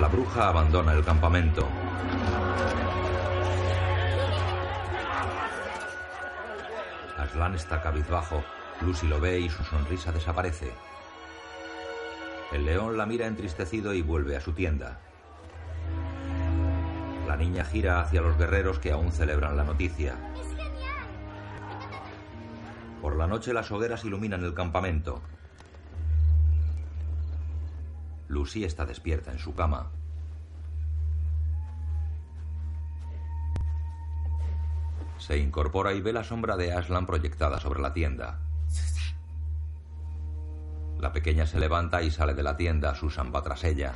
[0.00, 1.68] La bruja abandona el campamento.
[7.18, 8.42] Aslan está cabizbajo.
[8.84, 10.72] Lucy lo ve y su sonrisa desaparece.
[12.52, 14.98] El león la mira entristecido y vuelve a su tienda.
[17.28, 20.16] La niña gira hacia los guerreros que aún celebran la noticia.
[23.00, 25.22] Por la noche las hogueras iluminan el campamento.
[28.28, 29.90] Lucy está despierta en su cama.
[35.18, 38.40] Se incorpora y ve la sombra de Aslan proyectada sobre la tienda.
[41.02, 42.94] La pequeña se levanta y sale de la tienda.
[42.94, 43.92] Susan va tras ella.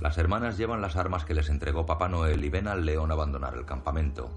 [0.00, 3.54] Las hermanas llevan las armas que les entregó Papá Noel y ven al león abandonar
[3.54, 4.30] el campamento.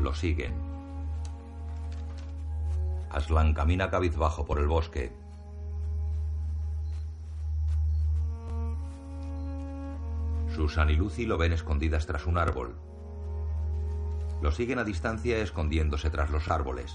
[0.00, 0.54] Lo siguen.
[3.10, 5.23] Aslan camina cabizbajo por el bosque.
[10.54, 12.76] Susan y Lucy lo ven escondidas tras un árbol.
[14.40, 16.94] Lo siguen a distancia escondiéndose tras los árboles.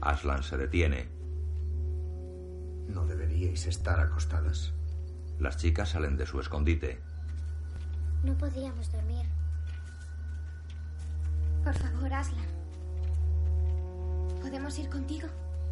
[0.00, 1.08] Aslan se detiene.
[2.88, 4.72] ¿No deberíais estar acostadas?
[5.40, 7.00] Las chicas salen de su escondite.
[8.22, 9.26] No podíamos dormir.
[11.64, 12.46] Por favor, Aslan.
[14.40, 15.28] ¿Podemos ir contigo?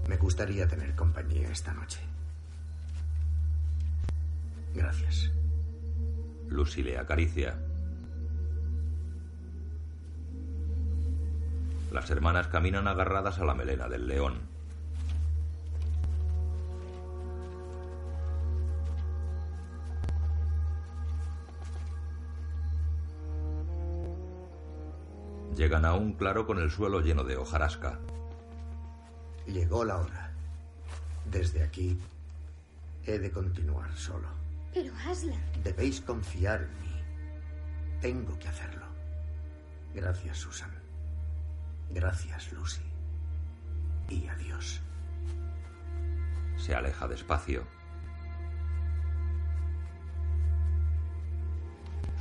[0.08, 2.00] Me gustaría tener compañía esta noche.
[4.74, 5.30] Gracias.
[6.48, 7.56] Lucy le acaricia.
[11.92, 14.34] Las hermanas caminan agarradas a la melena del león.
[25.56, 27.98] Llegan a un claro con el suelo lleno de hojarasca.
[29.46, 30.30] Llegó la hora.
[31.30, 31.98] Desde aquí
[33.04, 34.28] he de continuar solo.
[34.72, 35.40] Pero Aslan.
[35.62, 37.02] Debéis confiar en mí.
[38.00, 38.86] Tengo que hacerlo.
[39.94, 40.70] Gracias, Susan.
[41.90, 42.82] Gracias, Lucy.
[44.08, 44.80] Y adiós.
[46.56, 47.64] Se aleja despacio.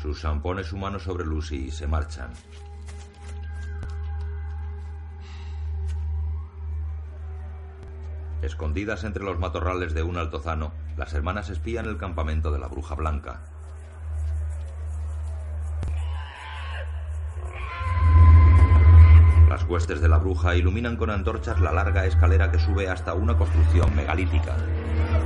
[0.02, 2.32] Susan pone su mano sobre Lucy y se marchan.
[8.42, 12.96] Escondidas entre los matorrales de un altozano, las hermanas espían el campamento de la bruja
[12.96, 13.42] blanca.
[19.50, 23.36] Las huestes de la bruja iluminan con antorchas la larga escalera que sube hasta una
[23.38, 24.56] construcción megalítica.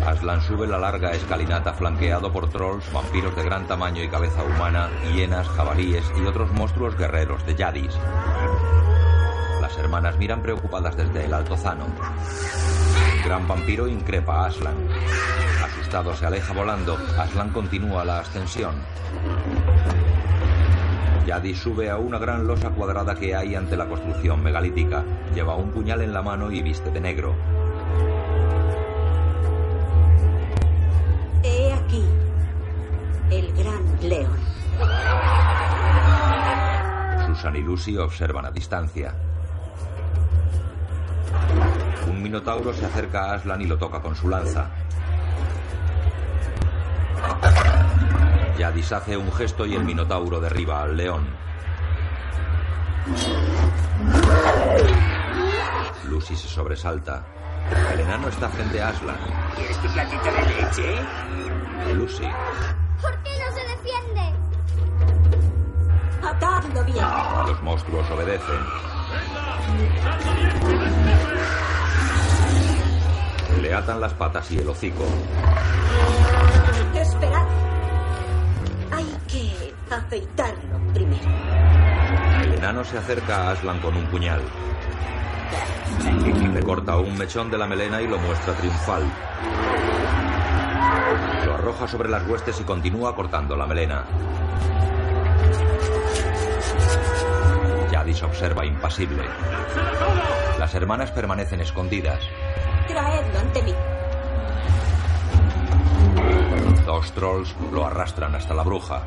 [0.07, 4.89] Aslan sube la larga escalinata flanqueado por trolls, vampiros de gran tamaño y cabeza humana,
[5.13, 7.95] hienas, jabalíes y otros monstruos guerreros de Yadis.
[9.61, 11.85] Las hermanas miran preocupadas desde el altozano.
[13.25, 14.75] Gran vampiro increpa a Aslan.
[15.63, 16.97] Asustado se aleja volando.
[17.17, 18.75] Aslan continúa la ascensión.
[21.25, 25.05] Yadis sube a una gran losa cuadrada que hay ante la construcción megalítica.
[25.33, 27.33] Lleva un puñal en la mano y viste de negro.
[31.43, 32.03] He aquí
[33.31, 34.37] el gran león.
[37.25, 39.15] Susan y Lucy observan a distancia.
[42.23, 44.69] Minotauro se acerca a Aslan y lo toca con su lanza.
[48.57, 51.27] Yadis hace un gesto y el minotauro derriba al león.
[56.05, 57.25] Lucy se sobresalta.
[57.93, 59.17] El enano está frente a Aslan.
[59.55, 60.95] ¿Quieres tu platito de leche?
[61.93, 62.29] Lucy.
[63.01, 64.33] ¿Por qué no se defiende?
[66.25, 67.05] Atadlo bien.
[67.47, 68.59] Los monstruos obedecen.
[73.63, 75.05] Le atan las patas y el hocico.
[76.93, 77.45] Esperad.
[78.91, 81.23] Hay que afeitarlo primero.
[82.41, 84.41] El enano se acerca a Aslan con un puñal.
[86.53, 89.03] Le corta un mechón de la melena y lo muestra triunfal.
[91.45, 94.03] Lo arroja sobre las huestes y continúa cortando la melena.
[97.89, 99.23] Yadis observa impasible.
[100.59, 102.19] Las hermanas permanecen escondidas.
[102.87, 103.73] Traedlo ante mí.
[106.85, 109.03] Dos trolls lo arrastran hasta la bruja.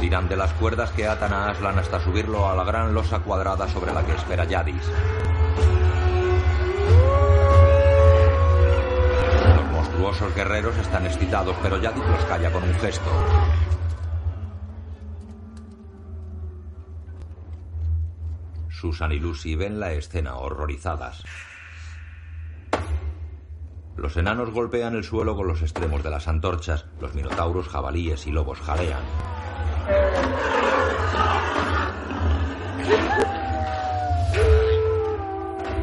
[0.00, 3.68] Tiran de las cuerdas que atan a Aslan hasta subirlo a la gran losa cuadrada
[3.68, 4.90] sobre la que espera Yadis.
[9.56, 13.10] Los monstruosos guerreros están excitados, pero Yadis los calla con un gesto.
[18.78, 21.24] Susan y Lucy ven la escena horrorizadas.
[23.96, 28.32] Los enanos golpean el suelo con los extremos de las antorchas, los minotauros, jabalíes y
[28.32, 29.02] lobos jalean.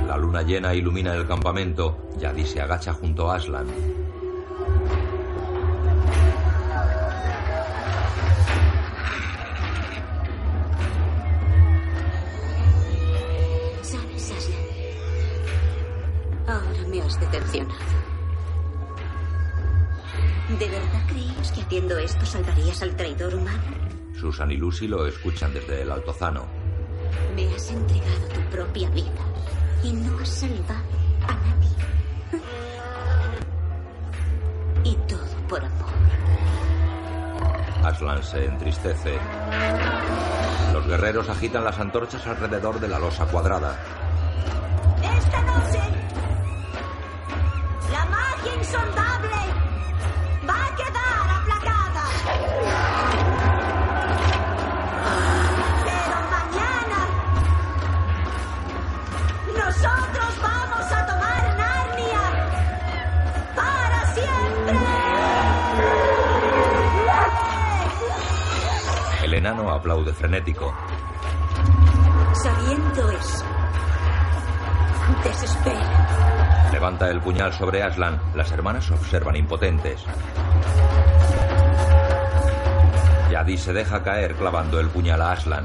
[0.08, 1.98] La luna llena ilumina el campamento.
[2.20, 4.03] Yadi se agacha junto a Aslan.
[16.94, 17.74] Me has decepcionado.
[20.60, 23.64] ¿De verdad creías que haciendo esto salvarías al traidor humano?
[24.20, 26.46] Susan y Lucy lo escuchan desde el altozano.
[27.36, 29.26] Me has entregado tu propia vida
[29.84, 30.84] y no has salvado
[31.28, 31.70] a nadie.
[34.86, 35.94] Y todo por amor.
[37.86, 39.18] Aslan se entristece.
[40.74, 43.80] Los guerreros agitan las antorchas alrededor de la losa cuadrada.
[45.02, 45.80] Esta noche,
[47.94, 49.40] la magia insondable
[50.50, 52.06] va a quedar aplacada.
[55.90, 57.00] Pero mañana,
[59.62, 62.26] nosotros vamos a tomar Narnia
[63.56, 64.78] para siempre.
[69.24, 70.74] El enano aplaude frenético.
[72.42, 73.46] Sabiendo eso,
[75.24, 76.63] desespera.
[76.84, 78.20] Levanta el puñal sobre Aslan.
[78.36, 80.04] Las hermanas observan impotentes.
[83.32, 85.64] Yadi se deja caer clavando el puñal a Aslan.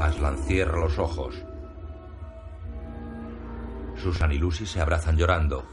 [0.00, 1.36] Aslan cierra los ojos.
[3.94, 5.64] Susan y Lucy se abrazan llorando.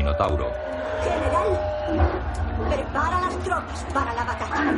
[0.00, 0.50] Minotauro.
[1.04, 1.60] General,
[2.70, 4.74] prepara las tropas para la batalla.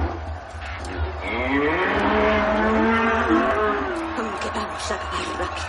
[4.19, 5.69] Aunque vamos a acabar rápido.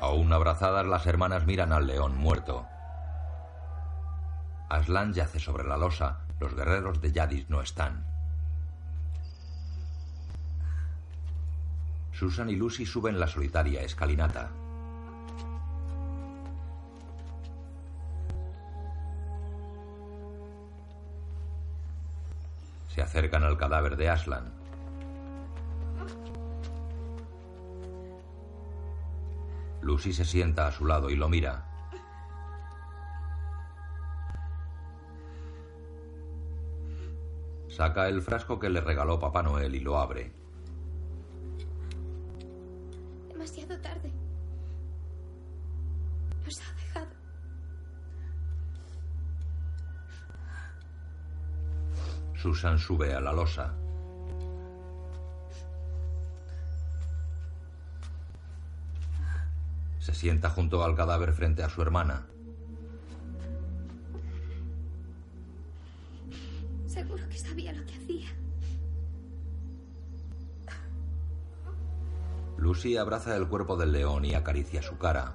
[0.00, 2.64] Aún abrazadas, las hermanas miran al león muerto.
[4.68, 6.20] Aslan yace sobre la losa.
[6.38, 8.06] Los guerreros de Yadis no están.
[12.12, 14.50] Susan y Lucy suben la solitaria escalinata.
[22.96, 24.54] Se acercan al cadáver de Aslan.
[29.82, 31.68] Lucy se sienta a su lado y lo mira.
[37.68, 40.32] Saca el frasco que le regaló Papá Noel y lo abre.
[43.28, 44.05] Demasiado tarde.
[52.46, 53.74] Susan sube a la losa.
[59.98, 62.24] Se sienta junto al cadáver frente a su hermana.
[66.86, 68.28] Seguro que sabía lo que hacía.
[72.58, 75.34] Lucy abraza el cuerpo del león y acaricia su cara.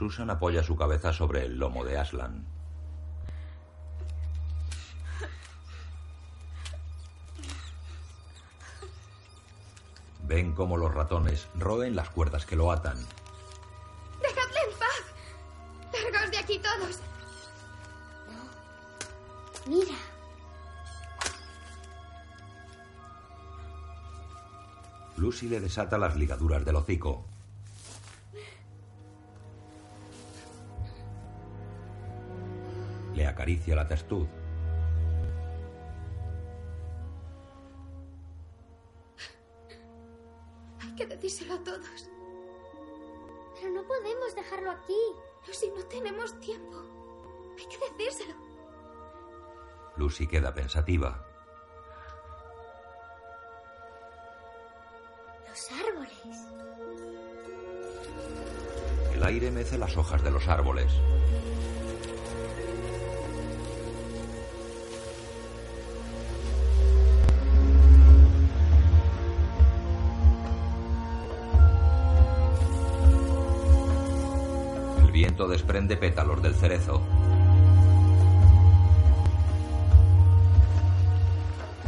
[0.00, 2.46] Susan apoya su cabeza sobre el lomo de Aslan.
[10.22, 12.96] Ven cómo los ratones roen las cuerdas que lo atan.
[14.22, 15.04] ¡Dejadle en paz!
[15.92, 17.00] ¡Largaos de aquí todos!
[19.66, 19.98] Mira.
[25.18, 27.29] Lucy le desata las ligaduras del hocico.
[33.50, 34.28] Acaricia la testuz.
[40.80, 42.10] Hay que decírselo a todos.
[43.54, 44.96] Pero no podemos dejarlo aquí.
[45.46, 46.76] Lucy, no tenemos tiempo.
[47.58, 48.34] Hay que decírselo.
[49.96, 51.26] Lucy queda pensativa.
[55.48, 56.38] Los árboles.
[59.12, 60.92] El aire mece las hojas de los árboles.
[75.50, 77.02] Desprende pétalos del cerezo.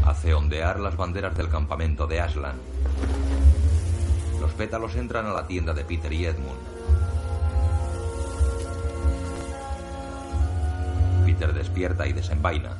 [0.04, 2.56] Hace ondear las banderas del campamento de Aslan.
[4.40, 6.58] Los pétalos entran a la tienda de Peter y Edmund.
[11.24, 12.76] Peter despierta y desenvaina.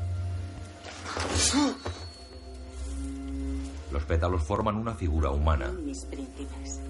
[3.92, 5.70] Los pétalos forman una figura humana.
[5.84, 6.80] Mis príncipes,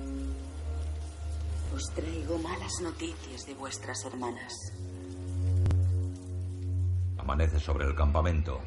[1.82, 4.52] os traigo malas noticias de vuestras hermanas.
[7.18, 8.60] Amanece sobre el campamento.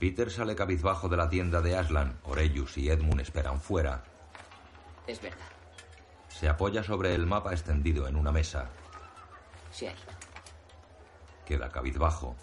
[0.00, 2.18] Peter sale cabizbajo de la tienda de Aslan.
[2.24, 4.04] Orellus y Edmund esperan fuera.
[5.06, 5.52] Es verdad.
[6.28, 8.70] Se apoya sobre el mapa extendido en una mesa.
[9.70, 9.96] Sí hay.
[11.44, 12.36] Queda cabizbajo.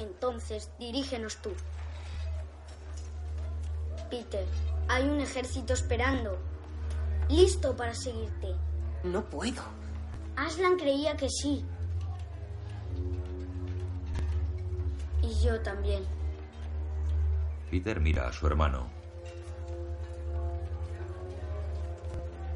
[0.00, 1.50] Entonces, dirígenos tú.
[4.08, 4.46] Peter,
[4.88, 6.38] hay un ejército esperando.
[7.28, 8.54] Listo para seguirte.
[9.04, 9.62] No puedo.
[10.36, 11.64] Aslan creía que sí.
[15.22, 16.04] Y yo también.
[17.70, 18.88] Peter mira a su hermano.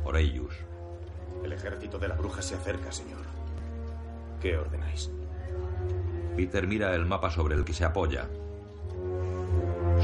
[0.05, 0.55] Orellus.
[1.45, 3.23] El ejército de la bruja se acerca, señor.
[4.41, 5.11] ¿Qué ordenáis?
[6.37, 8.29] Peter mira el mapa sobre el que se apoya.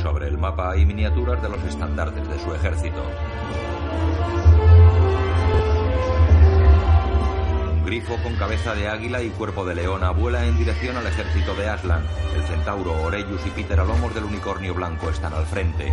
[0.00, 3.02] Sobre el mapa hay miniaturas de los estandartes de su ejército.
[7.72, 11.54] Un grifo con cabeza de águila y cuerpo de leona vuela en dirección al ejército
[11.56, 12.04] de Aslan.
[12.36, 15.92] El centauro, Orellus y Peter a lomos del unicornio blanco están al frente.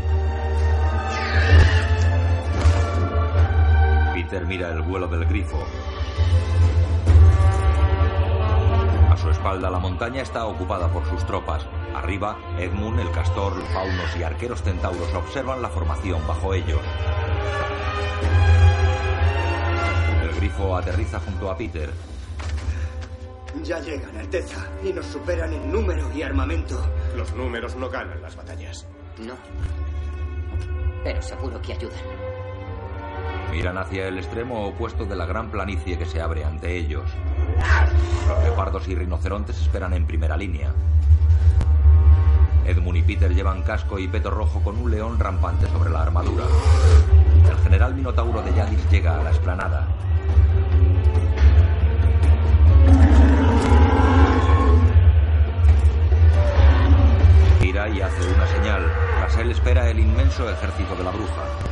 [4.13, 5.65] Peter mira el vuelo del grifo.
[9.27, 11.65] Su espalda la montaña está ocupada por sus tropas.
[11.93, 16.79] Arriba, Edmund, el castor, faunos y arqueros centauros observan la formación bajo ellos.
[20.23, 21.91] El grifo aterriza junto a Peter.
[23.63, 26.81] Ya llegan, Alteza, y nos superan en número y armamento.
[27.17, 28.87] Los números no ganan las batallas.
[29.17, 29.33] No.
[31.03, 31.99] Pero seguro que ayudan.
[33.51, 37.09] Miran hacia el extremo opuesto de la gran planicie que se abre ante ellos.
[38.27, 40.71] Los leopardos y rinocerontes esperan en primera línea.
[42.65, 46.43] Edmund y Peter llevan casco y peto rojo con un león rampante sobre la armadura.
[47.49, 49.87] El general Minotauro de Yadis llega a la explanada.
[57.61, 58.91] Gira y hace una señal.
[59.19, 61.66] Tras él espera el inmenso ejército de la bruja.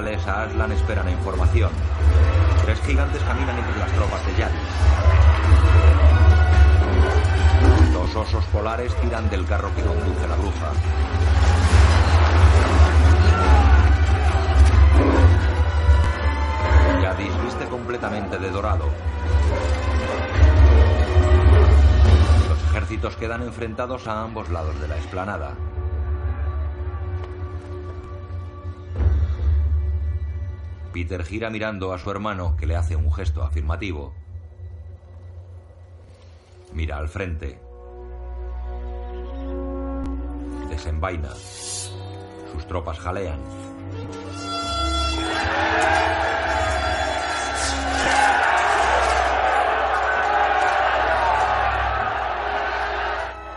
[0.00, 1.70] Leales a Aslan esperan información.
[2.64, 4.60] Tres gigantes caminan entre las tropas de Yadis.
[7.92, 10.72] Dos osos polares tiran del carro que conduce la bruja.
[17.02, 18.86] Yadis viste completamente de dorado.
[22.48, 25.54] Los ejércitos quedan enfrentados a ambos lados de la explanada.
[30.92, 34.12] Peter gira mirando a su hermano, que le hace un gesto afirmativo.
[36.72, 37.60] Mira al frente.
[40.68, 41.32] Desenvaina.
[42.52, 43.40] Sus tropas jalean.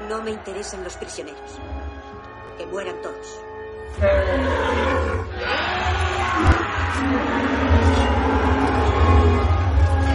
[0.07, 1.59] No me interesan los prisioneros.
[2.57, 3.39] Que mueran todos.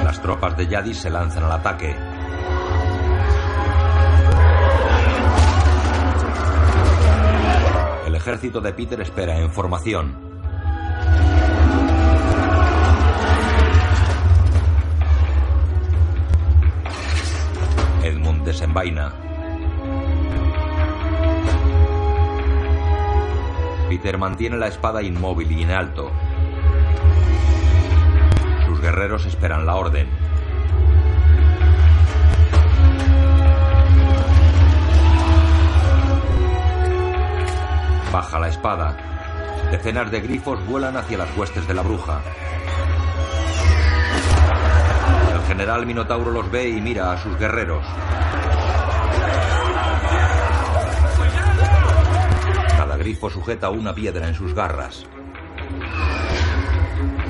[0.05, 1.97] Las tropas de Yadis se lanzan al ataque.
[8.07, 10.17] El ejército de Peter espera en formación.
[18.03, 19.13] Edmund desenvaina.
[23.89, 26.11] Peter mantiene la espada inmóvil y en alto.
[28.81, 30.09] Guerreros esperan la orden.
[38.13, 38.97] Baja la espada.
[39.71, 42.23] Decenas de grifos vuelan hacia las huestes de la bruja.
[45.35, 47.85] El general Minotauro los ve y mira a sus guerreros.
[52.77, 55.05] Cada grifo sujeta una piedra en sus garras.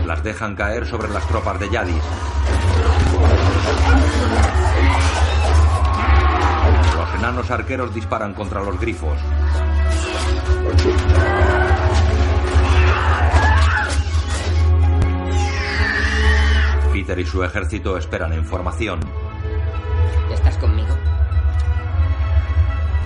[0.09, 2.03] Las dejan caer sobre las tropas de Yadis.
[6.97, 9.19] Los enanos arqueros disparan contra los grifos.
[16.91, 19.01] Peter y su ejército esperan en formación.
[20.33, 20.97] ¿Estás conmigo?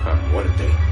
[0.05, 0.82] A muerte.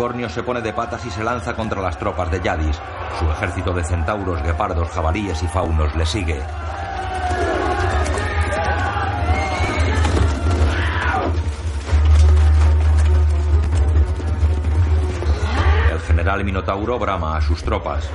[0.00, 2.80] Unicornio se pone de patas y se lanza contra las tropas de Yadis.
[3.18, 6.40] Su ejército de centauros, guepardos, jabalíes y faunos le sigue.
[15.92, 18.08] El general Minotauro brama a sus tropas.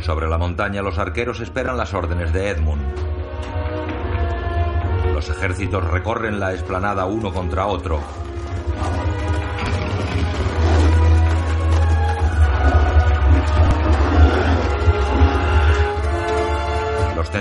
[0.00, 2.82] Sobre la montaña los arqueros esperan las órdenes de Edmund.
[5.14, 8.00] Los ejércitos recorren la explanada uno contra otro.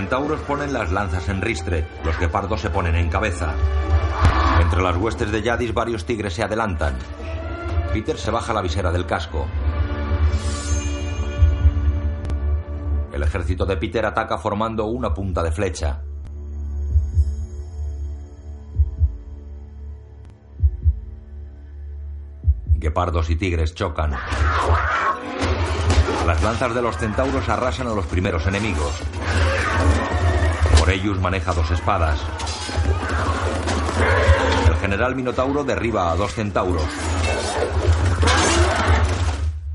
[0.01, 3.53] Centauros ponen las lanzas en ristre, los guepardos se ponen en cabeza.
[4.59, 6.95] Entre las huestes de Yadis varios tigres se adelantan.
[7.93, 9.45] Peter se baja la visera del casco.
[13.13, 16.01] El ejército de Peter ataca formando una punta de flecha.
[22.79, 24.15] Guepardos y tigres chocan.
[26.25, 29.01] Las lanzas de los centauros arrasan a los primeros enemigos.
[30.79, 32.19] Morellus maneja dos espadas.
[34.67, 36.85] El general Minotauro derriba a dos centauros.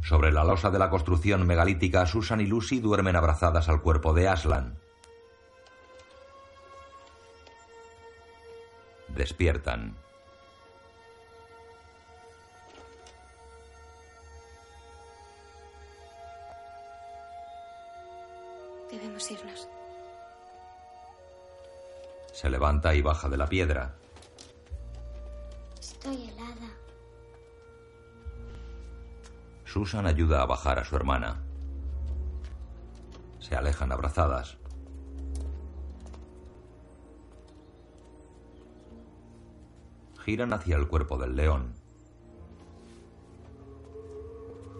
[0.02, 4.28] Sobre la losa de la construcción megalítica, Susan y Lucy duermen abrazadas al cuerpo de
[4.28, 4.78] Aslan.
[9.09, 10.05] Despiertan.
[18.97, 19.68] Debemos irnos.
[22.32, 23.94] Se levanta y baja de la piedra.
[25.78, 26.70] Estoy helada.
[29.66, 31.43] Susan ayuda a bajar a su hermana.
[33.39, 34.56] Se alejan abrazadas.
[40.24, 41.74] Giran hacia el cuerpo del león.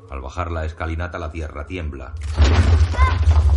[0.09, 2.15] Al bajar la escalinata la tierra tiembla.
[2.39, 3.56] ¡Ah!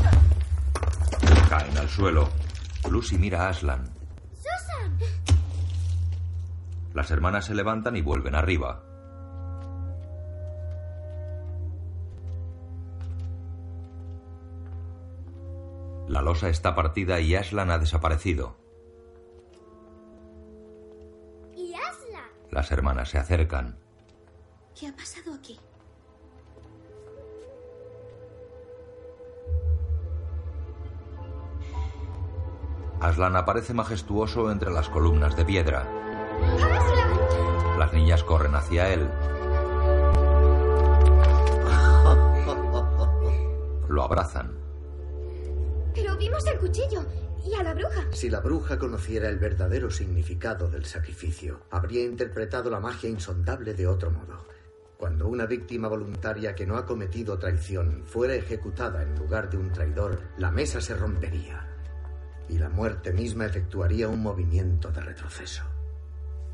[1.50, 2.30] Caen al suelo.
[2.92, 3.90] Lucy mira a Aslan.
[4.36, 5.00] ¡Susan!
[6.94, 8.84] Las hermanas se levantan y vuelven arriba.
[16.08, 18.56] La losa está partida y Aslan ha desaparecido.
[21.56, 22.30] ¿Y Aslan?
[22.52, 23.80] Las hermanas se acercan.
[24.80, 25.60] ¿Qué ha pasado aquí?
[33.02, 35.88] Aslan aparece majestuoso entre las columnas de piedra.
[37.78, 39.10] Las niñas corren hacia él.
[43.88, 44.52] Lo abrazan.
[45.96, 47.06] Pero vimos el cuchillo
[47.46, 48.06] y a la bruja.
[48.12, 53.88] Si la bruja conociera el verdadero significado del sacrificio, habría interpretado la magia insondable de
[53.88, 54.46] otro modo.
[54.98, 59.72] Cuando una víctima voluntaria que no ha cometido traición fuera ejecutada en lugar de un
[59.72, 61.69] traidor, la mesa se rompería
[62.50, 65.64] y la muerte misma efectuaría un movimiento de retroceso.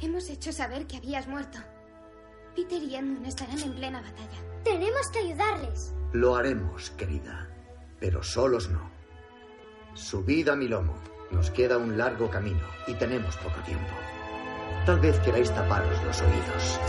[0.02, 1.58] Hemos hecho saber que habías muerto.
[2.56, 4.62] Peter y Edmund estarán en plena batalla.
[4.64, 5.94] Tenemos que ayudarles.
[6.12, 7.50] Lo haremos, querida,
[8.00, 8.90] pero solos no.
[9.94, 10.96] Subid a mi lomo.
[11.32, 13.92] Nos queda un largo camino y tenemos poco tiempo.
[14.86, 16.80] Tal vez queráis taparos los oídos.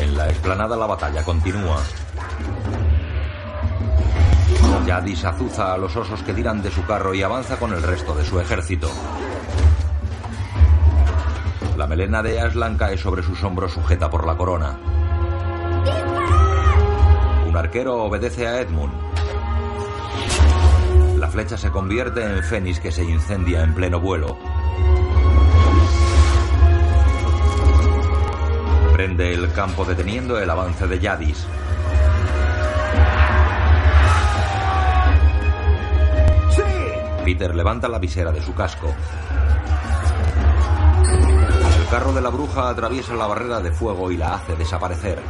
[0.00, 1.80] En la explanada la batalla continúa.
[4.86, 8.14] Yadis azuza a los osos que tiran de su carro y avanza con el resto
[8.14, 8.90] de su ejército.
[11.76, 14.78] La melena de Aslan cae sobre sus hombros sujeta por la corona.
[17.46, 18.92] Un arquero obedece a Edmund.
[21.18, 24.36] La flecha se convierte en fénix que se incendia en pleno vuelo.
[28.92, 31.46] Prende el campo deteniendo el avance de Yadis.
[37.24, 38.94] Peter levanta la visera de su casco.
[41.78, 45.22] El carro de la bruja atraviesa la barrera de fuego y la hace desaparecer.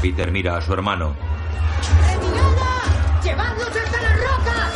[0.00, 1.16] Peter mira a su hermano.
[3.24, 4.72] ¡Llevadlos hasta las rocas!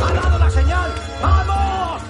[0.00, 0.92] ¡Ha dado la señal!
[1.20, 2.02] ¡Vamos!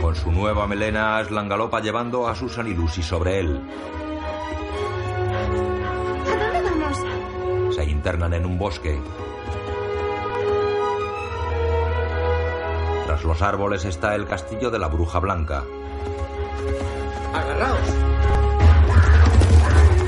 [0.00, 3.60] Con su nueva melena, Aslan galopa llevando a Susan y Lucy sobre él.
[8.06, 8.96] Internan en un bosque.
[13.04, 15.64] Tras los árboles está el castillo de la Bruja Blanca.
[17.34, 17.88] ¡Agarraos!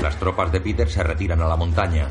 [0.01, 2.07] Las tropas de Peter se retiran a la montaña.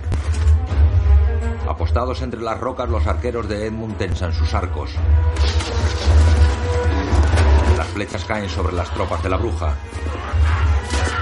[1.67, 4.91] Apostados entre las rocas, los arqueros de Edmund tensan sus arcos.
[7.79, 9.75] Las flechas caen sobre las tropas de la bruja.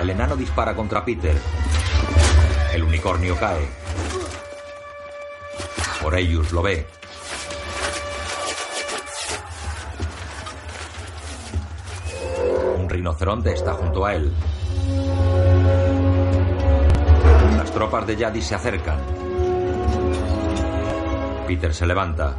[0.02, 1.36] El enano dispara contra Peter.
[2.74, 3.86] El unicornio cae.
[6.06, 6.86] Oreyus lo ve.
[12.78, 14.32] Un rinoceronte está junto a él.
[17.56, 19.00] Las tropas de Yadis se acercan.
[21.48, 22.38] Peter se levanta.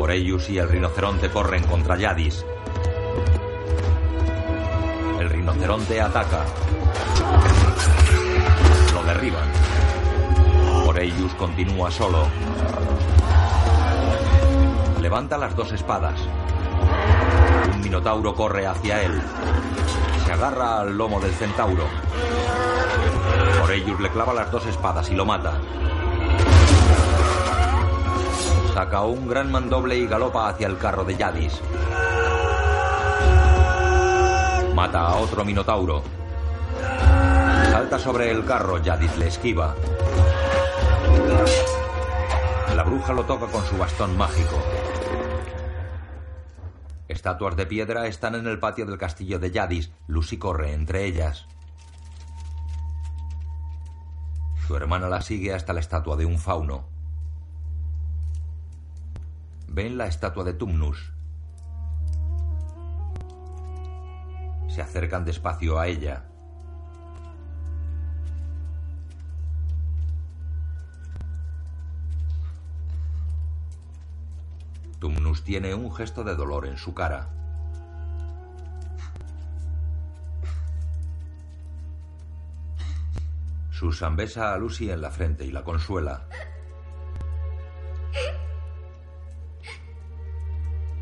[0.00, 2.42] Oreyus y el rinoceronte corren contra Yadis.
[5.20, 6.46] El rinoceronte ataca.
[8.94, 9.61] Lo derriban.
[10.92, 12.26] Oreyus continúa solo.
[15.00, 16.20] Levanta las dos espadas.
[17.72, 19.22] Un minotauro corre hacia él.
[20.26, 21.84] Se agarra al lomo del centauro.
[23.64, 25.54] Oreyus le clava las dos espadas y lo mata.
[28.74, 31.58] Saca un gran mandoble y galopa hacia el carro de Yadis.
[34.74, 36.02] Mata a otro minotauro.
[37.70, 39.74] Salta sobre el carro, Yadis le esquiva.
[42.74, 44.56] La bruja lo toca con su bastón mágico.
[47.08, 49.92] Estatuas de piedra están en el patio del castillo de Yadis.
[50.06, 51.46] Lucy corre entre ellas.
[54.66, 56.88] Su hermana la sigue hasta la estatua de un fauno.
[59.68, 61.12] Ven la estatua de Tumnus.
[64.68, 66.31] Se acercan despacio a ella.
[75.02, 77.28] Tumnus tiene un gesto de dolor en su cara.
[83.72, 86.28] Susan besa a Lucy en la frente y la consuela.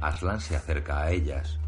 [0.00, 1.58] Aslan se acerca a ellas.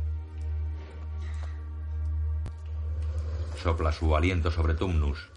[3.63, 5.32] Sopla su aliento sobre Tumnus.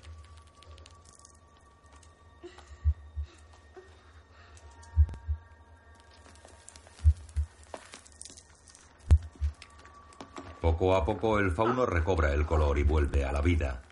[10.66, 13.84] Poco a poco el fauno recobra el color y vuelve a la vida.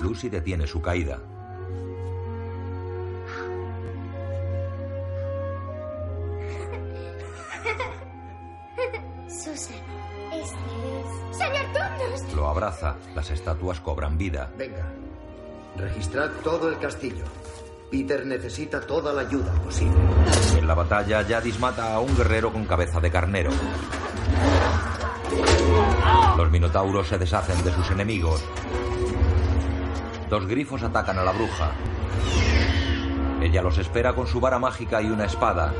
[0.00, 1.18] Lucy detiene su caída.
[9.26, 9.74] Susan,
[10.32, 11.36] este es...
[11.36, 12.36] ¡Señor!
[12.36, 12.94] Lo abraza.
[13.16, 14.52] Las estatuas cobran vida.
[14.56, 14.86] Venga,
[15.76, 17.24] registrad todo el castillo.
[17.92, 20.00] Peter necesita toda la ayuda posible.
[20.56, 23.50] En la batalla, Yadis mata a un guerrero con cabeza de carnero.
[26.38, 28.42] Los minotauros se deshacen de sus enemigos.
[30.30, 31.72] Dos grifos atacan a la bruja.
[33.42, 35.74] Ella los espera con su vara mágica y una espada.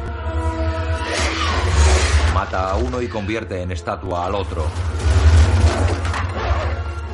[2.35, 4.67] Mata a uno y convierte en estatua al otro.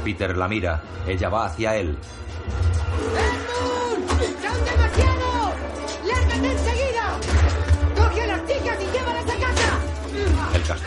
[0.02, 0.82] Peter la mira.
[1.06, 1.96] Ella va hacia él.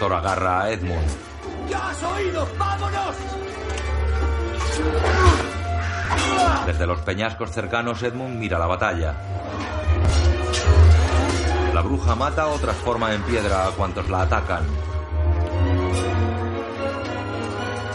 [0.09, 1.07] Agarra a Edmund.
[1.69, 2.47] ¡Ya has oído!
[2.57, 3.15] ¡Vámonos!
[6.65, 9.15] Desde los peñascos cercanos, Edmund mira la batalla.
[11.73, 14.65] La bruja mata o transforma en piedra a cuantos la atacan.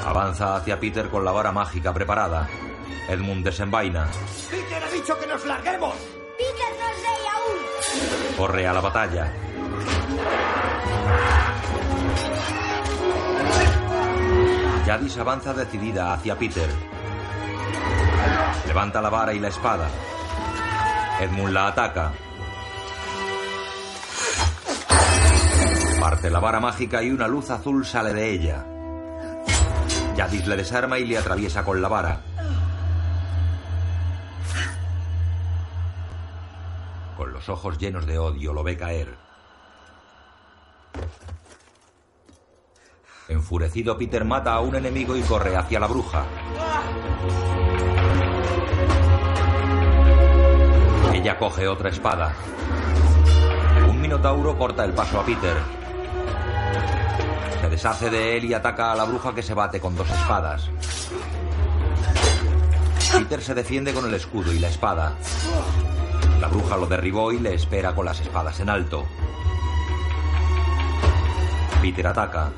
[0.07, 2.49] Avanza hacia Peter con la vara mágica preparada.
[3.09, 4.09] Edmund desenvaina.
[4.51, 5.95] ¡Peter ha dicho que nos larguemos!
[6.39, 8.37] ¡Peter no es rey aún!
[8.37, 9.33] Corre a la batalla.
[14.87, 16.69] Yadis avanza decidida hacia Peter.
[18.69, 19.89] Levanta la vara y la espada.
[21.21, 22.13] Edmund la ataca.
[25.99, 28.65] Parte la vara mágica y una luz azul sale de ella.
[30.15, 32.21] Yadis le desarma y le atraviesa con la vara.
[37.17, 39.26] Con los ojos llenos de odio lo ve caer.
[43.29, 46.25] Enfurecido, Peter mata a un enemigo y corre hacia la bruja.
[51.13, 52.33] Ella coge otra espada.
[53.89, 55.57] Un minotauro corta el paso a Peter.
[57.61, 60.71] Se deshace de él y ataca a la bruja que se bate con dos espadas.
[63.13, 65.17] Peter se defiende con el escudo y la espada.
[66.41, 69.05] La bruja lo derribó y le espera con las espadas en alto.
[71.87, 72.51] Peter ataca.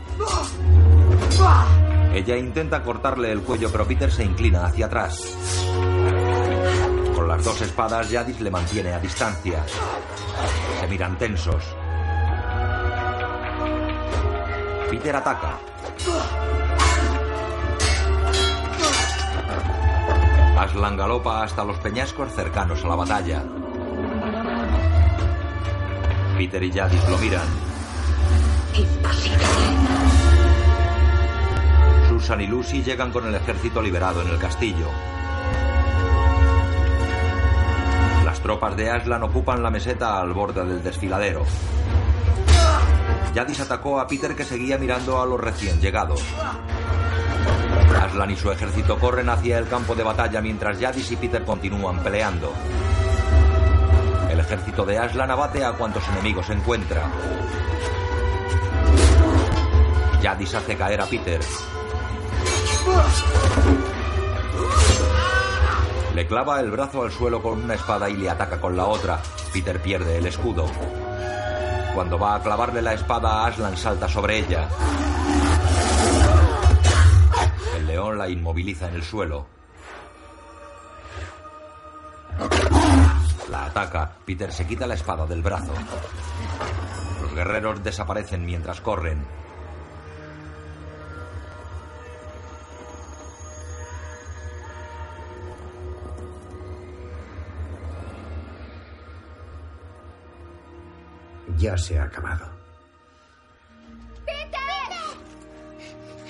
[2.14, 5.22] Ella intenta cortarle el cuello, pero Peter se inclina hacia atrás.
[7.14, 9.62] Con las dos espadas, Yadis le mantiene a distancia.
[10.80, 11.62] Se miran tensos.
[14.88, 15.58] Peter ataca.
[20.58, 23.44] Aslan galopa hasta los peñascos cercanos a la batalla.
[26.38, 27.67] Peter y Yadis lo miran.
[32.08, 34.88] Susan y Lucy llegan con el ejército liberado en el castillo.
[38.24, 41.44] Las tropas de Aslan ocupan la meseta al borde del desfiladero.
[43.34, 46.22] Yadis atacó a Peter que seguía mirando a los recién llegados.
[48.02, 52.02] Aslan y su ejército corren hacia el campo de batalla mientras Yadis y Peter continúan
[52.02, 52.52] peleando.
[54.30, 57.10] El ejército de Aslan abate a cuantos enemigos encuentra.
[60.22, 61.40] Yadis hace caer a Peter.
[66.14, 69.20] Le clava el brazo al suelo con una espada y le ataca con la otra.
[69.52, 70.66] Peter pierde el escudo.
[71.94, 74.68] Cuando va a clavarle la espada, Aslan salta sobre ella.
[77.76, 79.46] El león la inmoviliza en el suelo.
[83.50, 84.16] La ataca.
[84.24, 85.72] Peter se quita la espada del brazo.
[87.22, 89.24] Los guerreros desaparecen mientras corren.
[101.58, 102.48] Ya se ha acabado.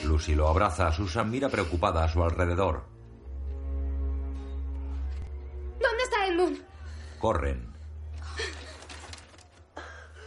[0.04, 0.90] Lucy lo abraza.
[0.92, 2.84] Susan mira preocupada a su alrededor.
[5.80, 6.58] ¿Dónde está Edmund?
[7.18, 7.74] Corren.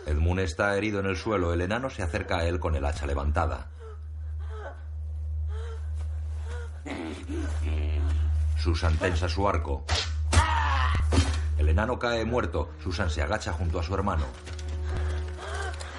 [0.05, 1.51] Edmund está herido en el suelo.
[1.53, 3.71] El enano se acerca a él con el hacha levantada.
[8.57, 9.83] Susan tensa su arco.
[11.57, 12.69] El enano cae muerto.
[12.83, 14.25] Susan se agacha junto a su hermano.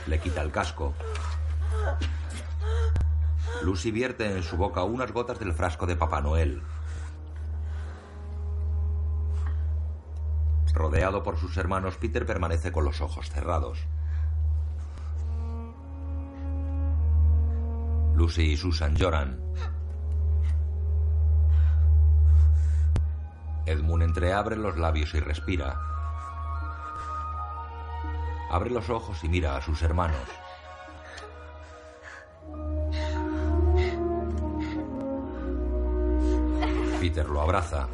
[0.07, 0.95] Le quita el casco.
[3.63, 6.63] Lucy vierte en su boca unas gotas del frasco de Papá Noel.
[10.75, 13.79] Rodeado por sus hermanos, Peter permanece con los ojos cerrados.
[18.15, 19.41] Lucy y Susan lloran.
[23.67, 25.92] Edmund entreabre los labios y respira.
[28.53, 30.21] Abre los ojos y mira a sus hermanos.
[37.01, 37.89] Peter lo abraza.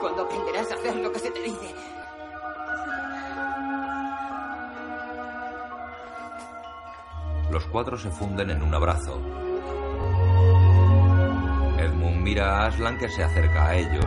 [0.00, 1.74] ¿Cuándo aprenderás a hacer lo que se te dice?
[7.50, 9.20] Los cuatro se funden en un abrazo.
[11.78, 14.06] Edmund mira a Aslan que se acerca a ellos.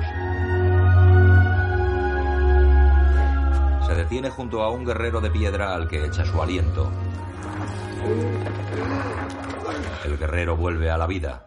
[3.88, 6.91] Se detiene junto a un guerrero de piedra al que echa su aliento.
[10.03, 11.45] El guerrero vuelve a la vida.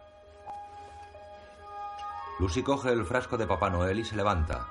[2.38, 4.66] Lucy coge el frasco de Papá Noel y se levanta.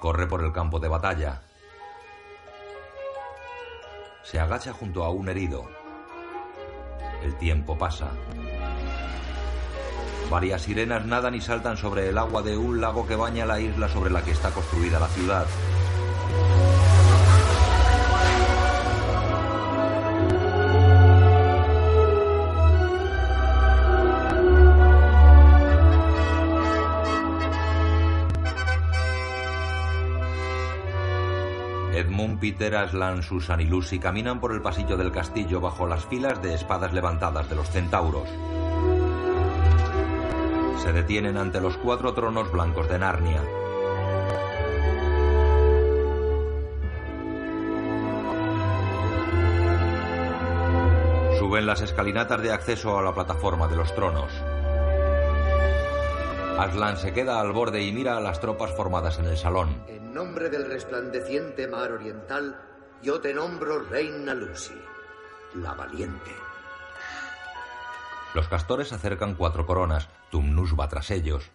[0.00, 1.42] Corre por el campo de batalla.
[4.22, 5.75] Se agacha junto a un herido.
[7.26, 8.06] El tiempo pasa.
[10.30, 13.88] Varias sirenas nadan y saltan sobre el agua de un lago que baña la isla
[13.88, 15.44] sobre la que está construida la ciudad.
[32.38, 36.54] Peter, Aslan, Susan y Lucy caminan por el pasillo del castillo bajo las filas de
[36.54, 38.28] espadas levantadas de los centauros.
[40.82, 43.42] Se detienen ante los cuatro tronos blancos de Narnia.
[51.38, 54.32] Suben las escalinatas de acceso a la plataforma de los tronos.
[56.58, 59.82] Aslan se queda al borde y mira a las tropas formadas en el salón.
[59.88, 62.58] En nombre del resplandeciente mar oriental,
[63.02, 64.74] yo te nombro Reina Lucy,
[65.54, 66.30] la valiente.
[68.34, 70.08] Los castores acercan cuatro coronas.
[70.30, 71.50] Tumnus va tras ellos.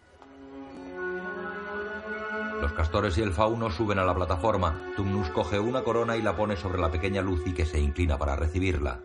[2.62, 4.80] Los castores y el fauno suben a la plataforma.
[4.96, 8.36] Tumnus coge una corona y la pone sobre la pequeña Lucy que se inclina para
[8.36, 9.00] recibirla.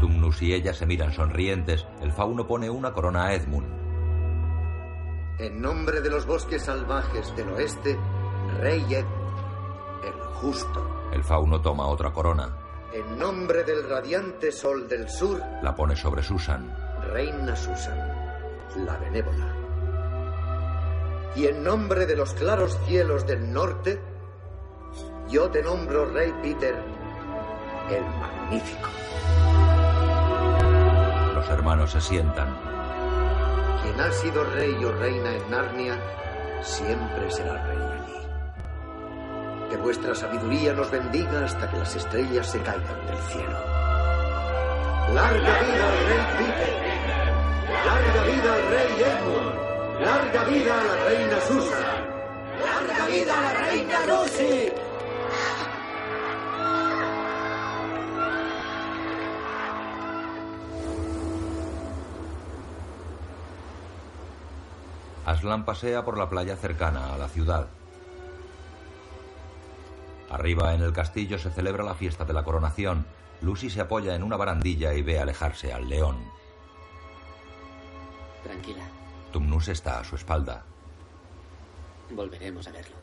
[0.00, 1.86] Tumnus y ella se miran sonrientes.
[2.00, 3.66] El fauno pone una corona a Edmund.
[5.38, 7.98] En nombre de los bosques salvajes del oeste,
[8.60, 11.10] Rey Edmund, el justo.
[11.12, 12.56] El fauno toma otra corona.
[12.92, 16.74] En nombre del radiante sol del sur, La pone sobre Susan.
[17.12, 17.98] Reina Susan,
[18.84, 19.54] la benévola.
[21.34, 24.00] Y en nombre de los claros cielos del norte,
[25.28, 26.74] yo te nombro Rey Peter,
[27.90, 28.88] el magnífico.
[31.46, 32.58] Los hermanos se sientan.
[33.80, 35.96] Quien ha sido rey o reina en Narnia,
[36.60, 39.70] siempre será rey allí.
[39.70, 43.58] Que vuestra sabiduría nos bendiga hasta que las estrellas se caigan del cielo.
[45.14, 46.74] ¡Larga vida al rey Peter!
[47.86, 50.04] ¡Larga vida al rey Edmund!
[50.04, 52.06] ¡Larga vida a la reina Susan!
[52.58, 54.85] ¡Larga vida a la reina Lucy!
[65.26, 67.66] Aslan pasea por la playa cercana a la ciudad.
[70.30, 73.04] Arriba en el castillo se celebra la fiesta de la coronación.
[73.40, 76.16] Lucy se apoya en una barandilla y ve alejarse al león.
[78.44, 78.84] Tranquila,
[79.32, 80.62] Tumnus está a su espalda.
[82.10, 82.96] volveremos a verlo.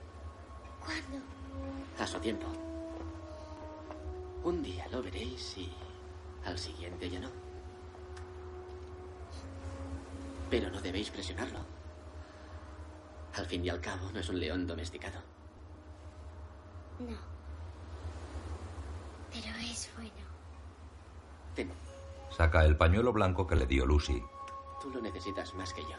[0.79, 1.25] ¿Cuándo?
[1.99, 2.47] A su tiempo.
[4.45, 5.69] Un día lo veréis y
[6.45, 7.29] al siguiente ya no.
[10.49, 11.72] Pero no debéis presionarlo.
[13.35, 15.19] Al fin y al cabo, no es un león domesticado.
[16.99, 17.17] No.
[19.31, 20.11] Pero es bueno.
[21.55, 21.71] Ten,
[22.29, 24.21] Saca el pañuelo blanco que le dio Lucy.
[24.81, 25.97] tú lo necesitas más que yo.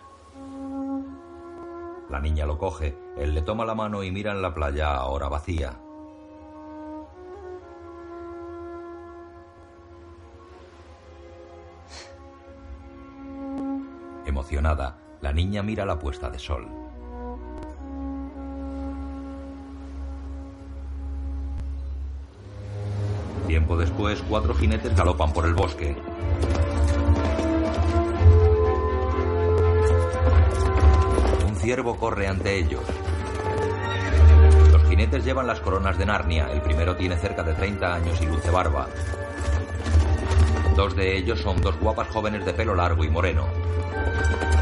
[2.10, 2.96] La niña lo coge.
[3.16, 5.76] Él le toma la mano y miran la playa ahora vacía.
[14.26, 16.83] Emocionada, la niña mira la puesta de sol.
[23.46, 25.94] Tiempo después, cuatro jinetes galopan por el bosque.
[31.46, 32.82] Un ciervo corre ante ellos.
[34.72, 36.50] Los jinetes llevan las coronas de Narnia.
[36.50, 38.88] El primero tiene cerca de 30 años y luce barba.
[40.74, 43.46] Dos de ellos son dos guapas jóvenes de pelo largo y moreno.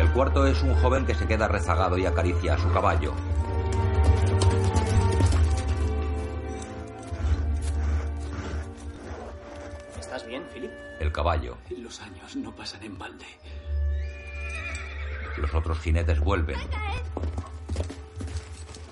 [0.01, 3.15] El cuarto es un joven que se queda rezagado y acaricia a su caballo.
[10.33, 10.73] Bien, Philip?
[10.99, 11.59] El caballo.
[11.77, 13.27] Los años no pasan en balde.
[15.37, 16.59] Los otros jinetes vuelven.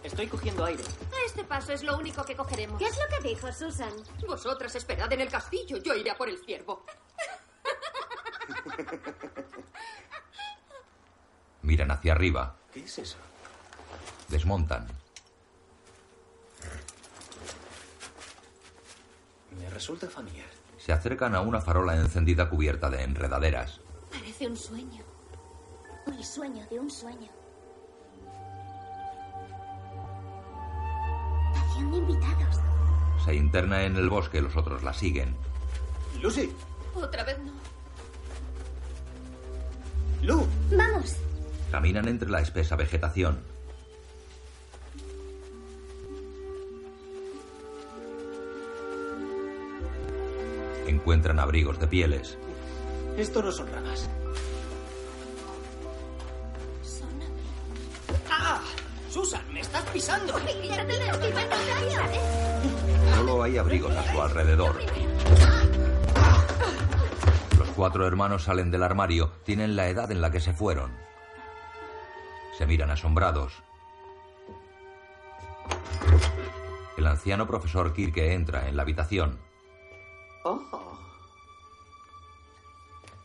[0.04, 0.82] Estoy cogiendo aire.
[0.82, 2.78] A este paso es lo único que cogeremos.
[2.78, 3.92] ¿Qué es lo que dijo Susan?
[4.26, 5.78] Vosotras esperad en el castillo.
[5.78, 6.84] Yo iré a por el ciervo.
[11.62, 12.56] Miran hacia arriba.
[12.72, 13.16] ¿Qué es eso?
[14.28, 14.86] Desmontan.
[19.58, 20.59] Me resulta familiar.
[20.80, 23.80] Se acercan a una farola encendida cubierta de enredaderas.
[24.10, 25.04] Parece un sueño.
[26.06, 27.30] El sueño de un sueño.
[31.90, 32.60] De invitados.
[33.24, 35.34] Se interna en el bosque, los otros la siguen.
[36.20, 36.52] Lucy,
[36.94, 37.52] Otra vez no.
[40.22, 40.46] Lu.
[40.76, 41.16] Vamos.
[41.70, 43.38] Caminan entre la espesa vegetación.
[51.00, 52.36] Encuentran abrigos de pieles.
[53.16, 54.06] Esto no son ramas.
[58.30, 58.60] ¡Ah!
[59.08, 60.34] ¡Susan, me estás pisando!
[63.16, 64.78] Solo hay abrigos a su alrededor.
[67.58, 69.32] Los cuatro hermanos salen del armario.
[69.44, 70.92] Tienen la edad en la que se fueron.
[72.58, 73.54] Se miran asombrados.
[76.98, 79.38] El anciano profesor Kirke entra en la habitación.
[80.44, 80.89] Oh.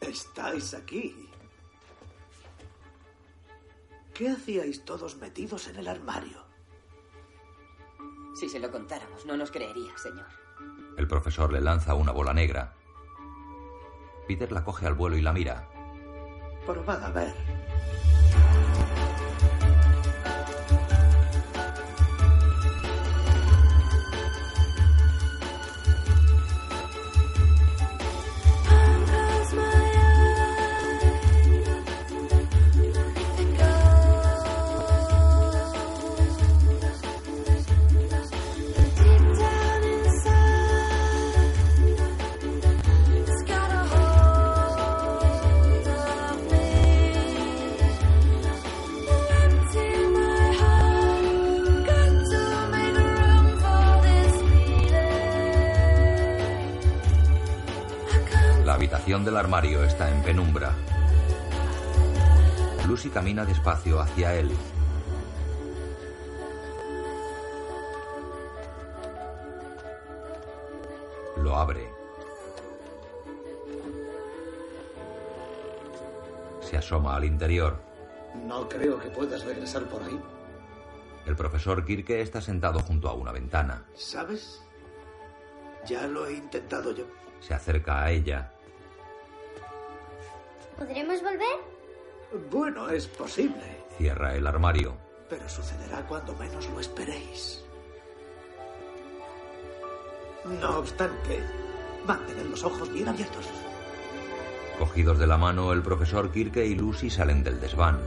[0.07, 1.29] Estáis aquí.
[4.13, 6.45] ¿Qué hacíais todos metidos en el armario?
[8.39, 10.27] Si se lo contáramos, no nos creería, señor.
[10.97, 12.73] El profesor le lanza una bola negra.
[14.27, 15.67] Peter la coge al vuelo y la mira.
[16.65, 17.35] Probad a ver.
[59.05, 60.73] Habitación del armario está en penumbra.
[62.87, 64.49] Lucy camina despacio hacia él.
[71.37, 71.87] Lo abre.
[76.61, 77.77] Se asoma al interior.
[78.47, 80.19] No creo que puedas regresar por ahí.
[81.27, 83.85] El profesor Kirke está sentado junto a una ventana.
[83.93, 84.63] ¿Sabes?
[85.85, 87.05] Ya lo he intentado yo.
[87.39, 88.54] Se acerca a ella.
[90.77, 91.57] ¿Podremos volver?
[92.51, 94.95] Bueno, es posible, Cierra el armario.
[95.29, 97.63] pero sucederá cuando menos lo esperéis.
[100.61, 101.41] No obstante,
[102.05, 103.45] mantened los ojos bien abiertos.
[104.77, 107.99] Cogidos de la mano, el profesor Kirke y Lucy salen del desván.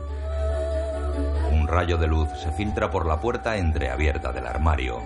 [1.51, 5.03] Un rayo de luz se filtra por la puerta entreabierta del armario.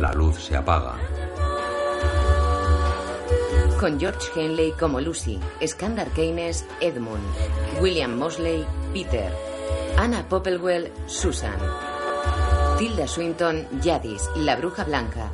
[0.00, 0.94] La luz se apaga.
[3.84, 7.22] Con George Henley como Lucy, Skandar Keynes, Edmund,
[7.82, 9.30] William Mosley, Peter,
[9.98, 11.58] Anna Popplewell, Susan,
[12.78, 15.30] Tilda Swinton, Jadis, la bruja blanca,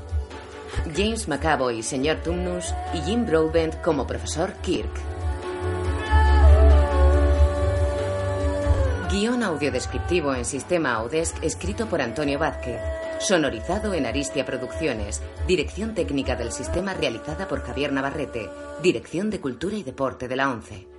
[0.97, 4.91] James McAvoy, señor Tumnus y Jim Broadbent como profesor Kirk.
[9.13, 13.00] Guión audiodescriptivo en sistema Audesc escrito por Antonio Vázquez.
[13.21, 15.21] Sonorizado en Aristia Producciones.
[15.47, 18.49] Dirección técnica del sistema realizada por Javier Navarrete.
[18.83, 20.90] Dirección de Cultura y Deporte de la ONCE.